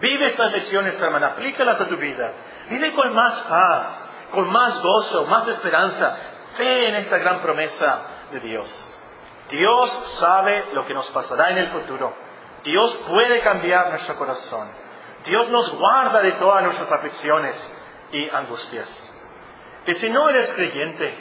Vive 0.00 0.26
estas 0.26 0.52
lecciones, 0.52 1.00
hermano. 1.00 1.26
Aplícalas 1.26 1.80
a 1.80 1.86
tu 1.86 1.96
vida. 1.96 2.32
Vive 2.68 2.92
con 2.94 3.14
más 3.14 3.40
paz, 3.42 4.02
con 4.32 4.50
más 4.50 4.80
gozo, 4.80 5.24
más 5.26 5.46
esperanza. 5.48 6.16
Fe 6.56 6.88
en 6.88 6.94
esta 6.96 7.18
gran 7.18 7.40
promesa 7.40 8.26
de 8.30 8.40
Dios. 8.40 9.00
Dios 9.48 9.90
sabe 10.18 10.72
lo 10.72 10.86
que 10.86 10.94
nos 10.94 11.08
pasará 11.10 11.50
en 11.50 11.58
el 11.58 11.68
futuro. 11.68 12.14
Dios 12.62 12.94
puede 13.08 13.40
cambiar 13.40 13.90
nuestro 13.90 14.16
corazón. 14.16 14.68
Dios 15.24 15.48
nos 15.50 15.74
guarda 15.78 16.20
de 16.20 16.32
todas 16.32 16.62
nuestras 16.64 16.90
aflicciones 16.90 17.72
y 18.12 18.28
angustias. 18.30 19.10
Que 19.84 19.94
si 19.94 20.08
no 20.10 20.28
eres 20.28 20.52
creyente, 20.54 21.14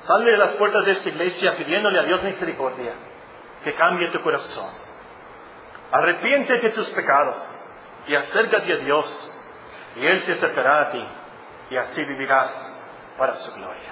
sal 0.00 0.24
de 0.24 0.36
las 0.36 0.52
puertas 0.52 0.84
de 0.84 0.92
esta 0.92 1.08
iglesia 1.08 1.56
pidiéndole 1.56 2.00
a 2.00 2.04
Dios 2.04 2.22
misericordia, 2.22 2.94
que 3.64 3.74
cambie 3.74 4.10
tu 4.10 4.20
corazón 4.20 4.89
Arrepiéntete 5.92 6.68
de 6.68 6.70
tus 6.70 6.88
pecados 6.90 7.36
y 8.06 8.14
acércate 8.14 8.72
a 8.72 8.76
Dios 8.76 9.36
y 9.96 10.06
Él 10.06 10.20
se 10.20 10.32
acercará 10.32 10.82
a 10.82 10.90
ti 10.90 11.08
y 11.70 11.76
así 11.76 12.04
vivirás 12.04 12.50
para 13.18 13.34
su 13.36 13.52
gloria. 13.54 13.89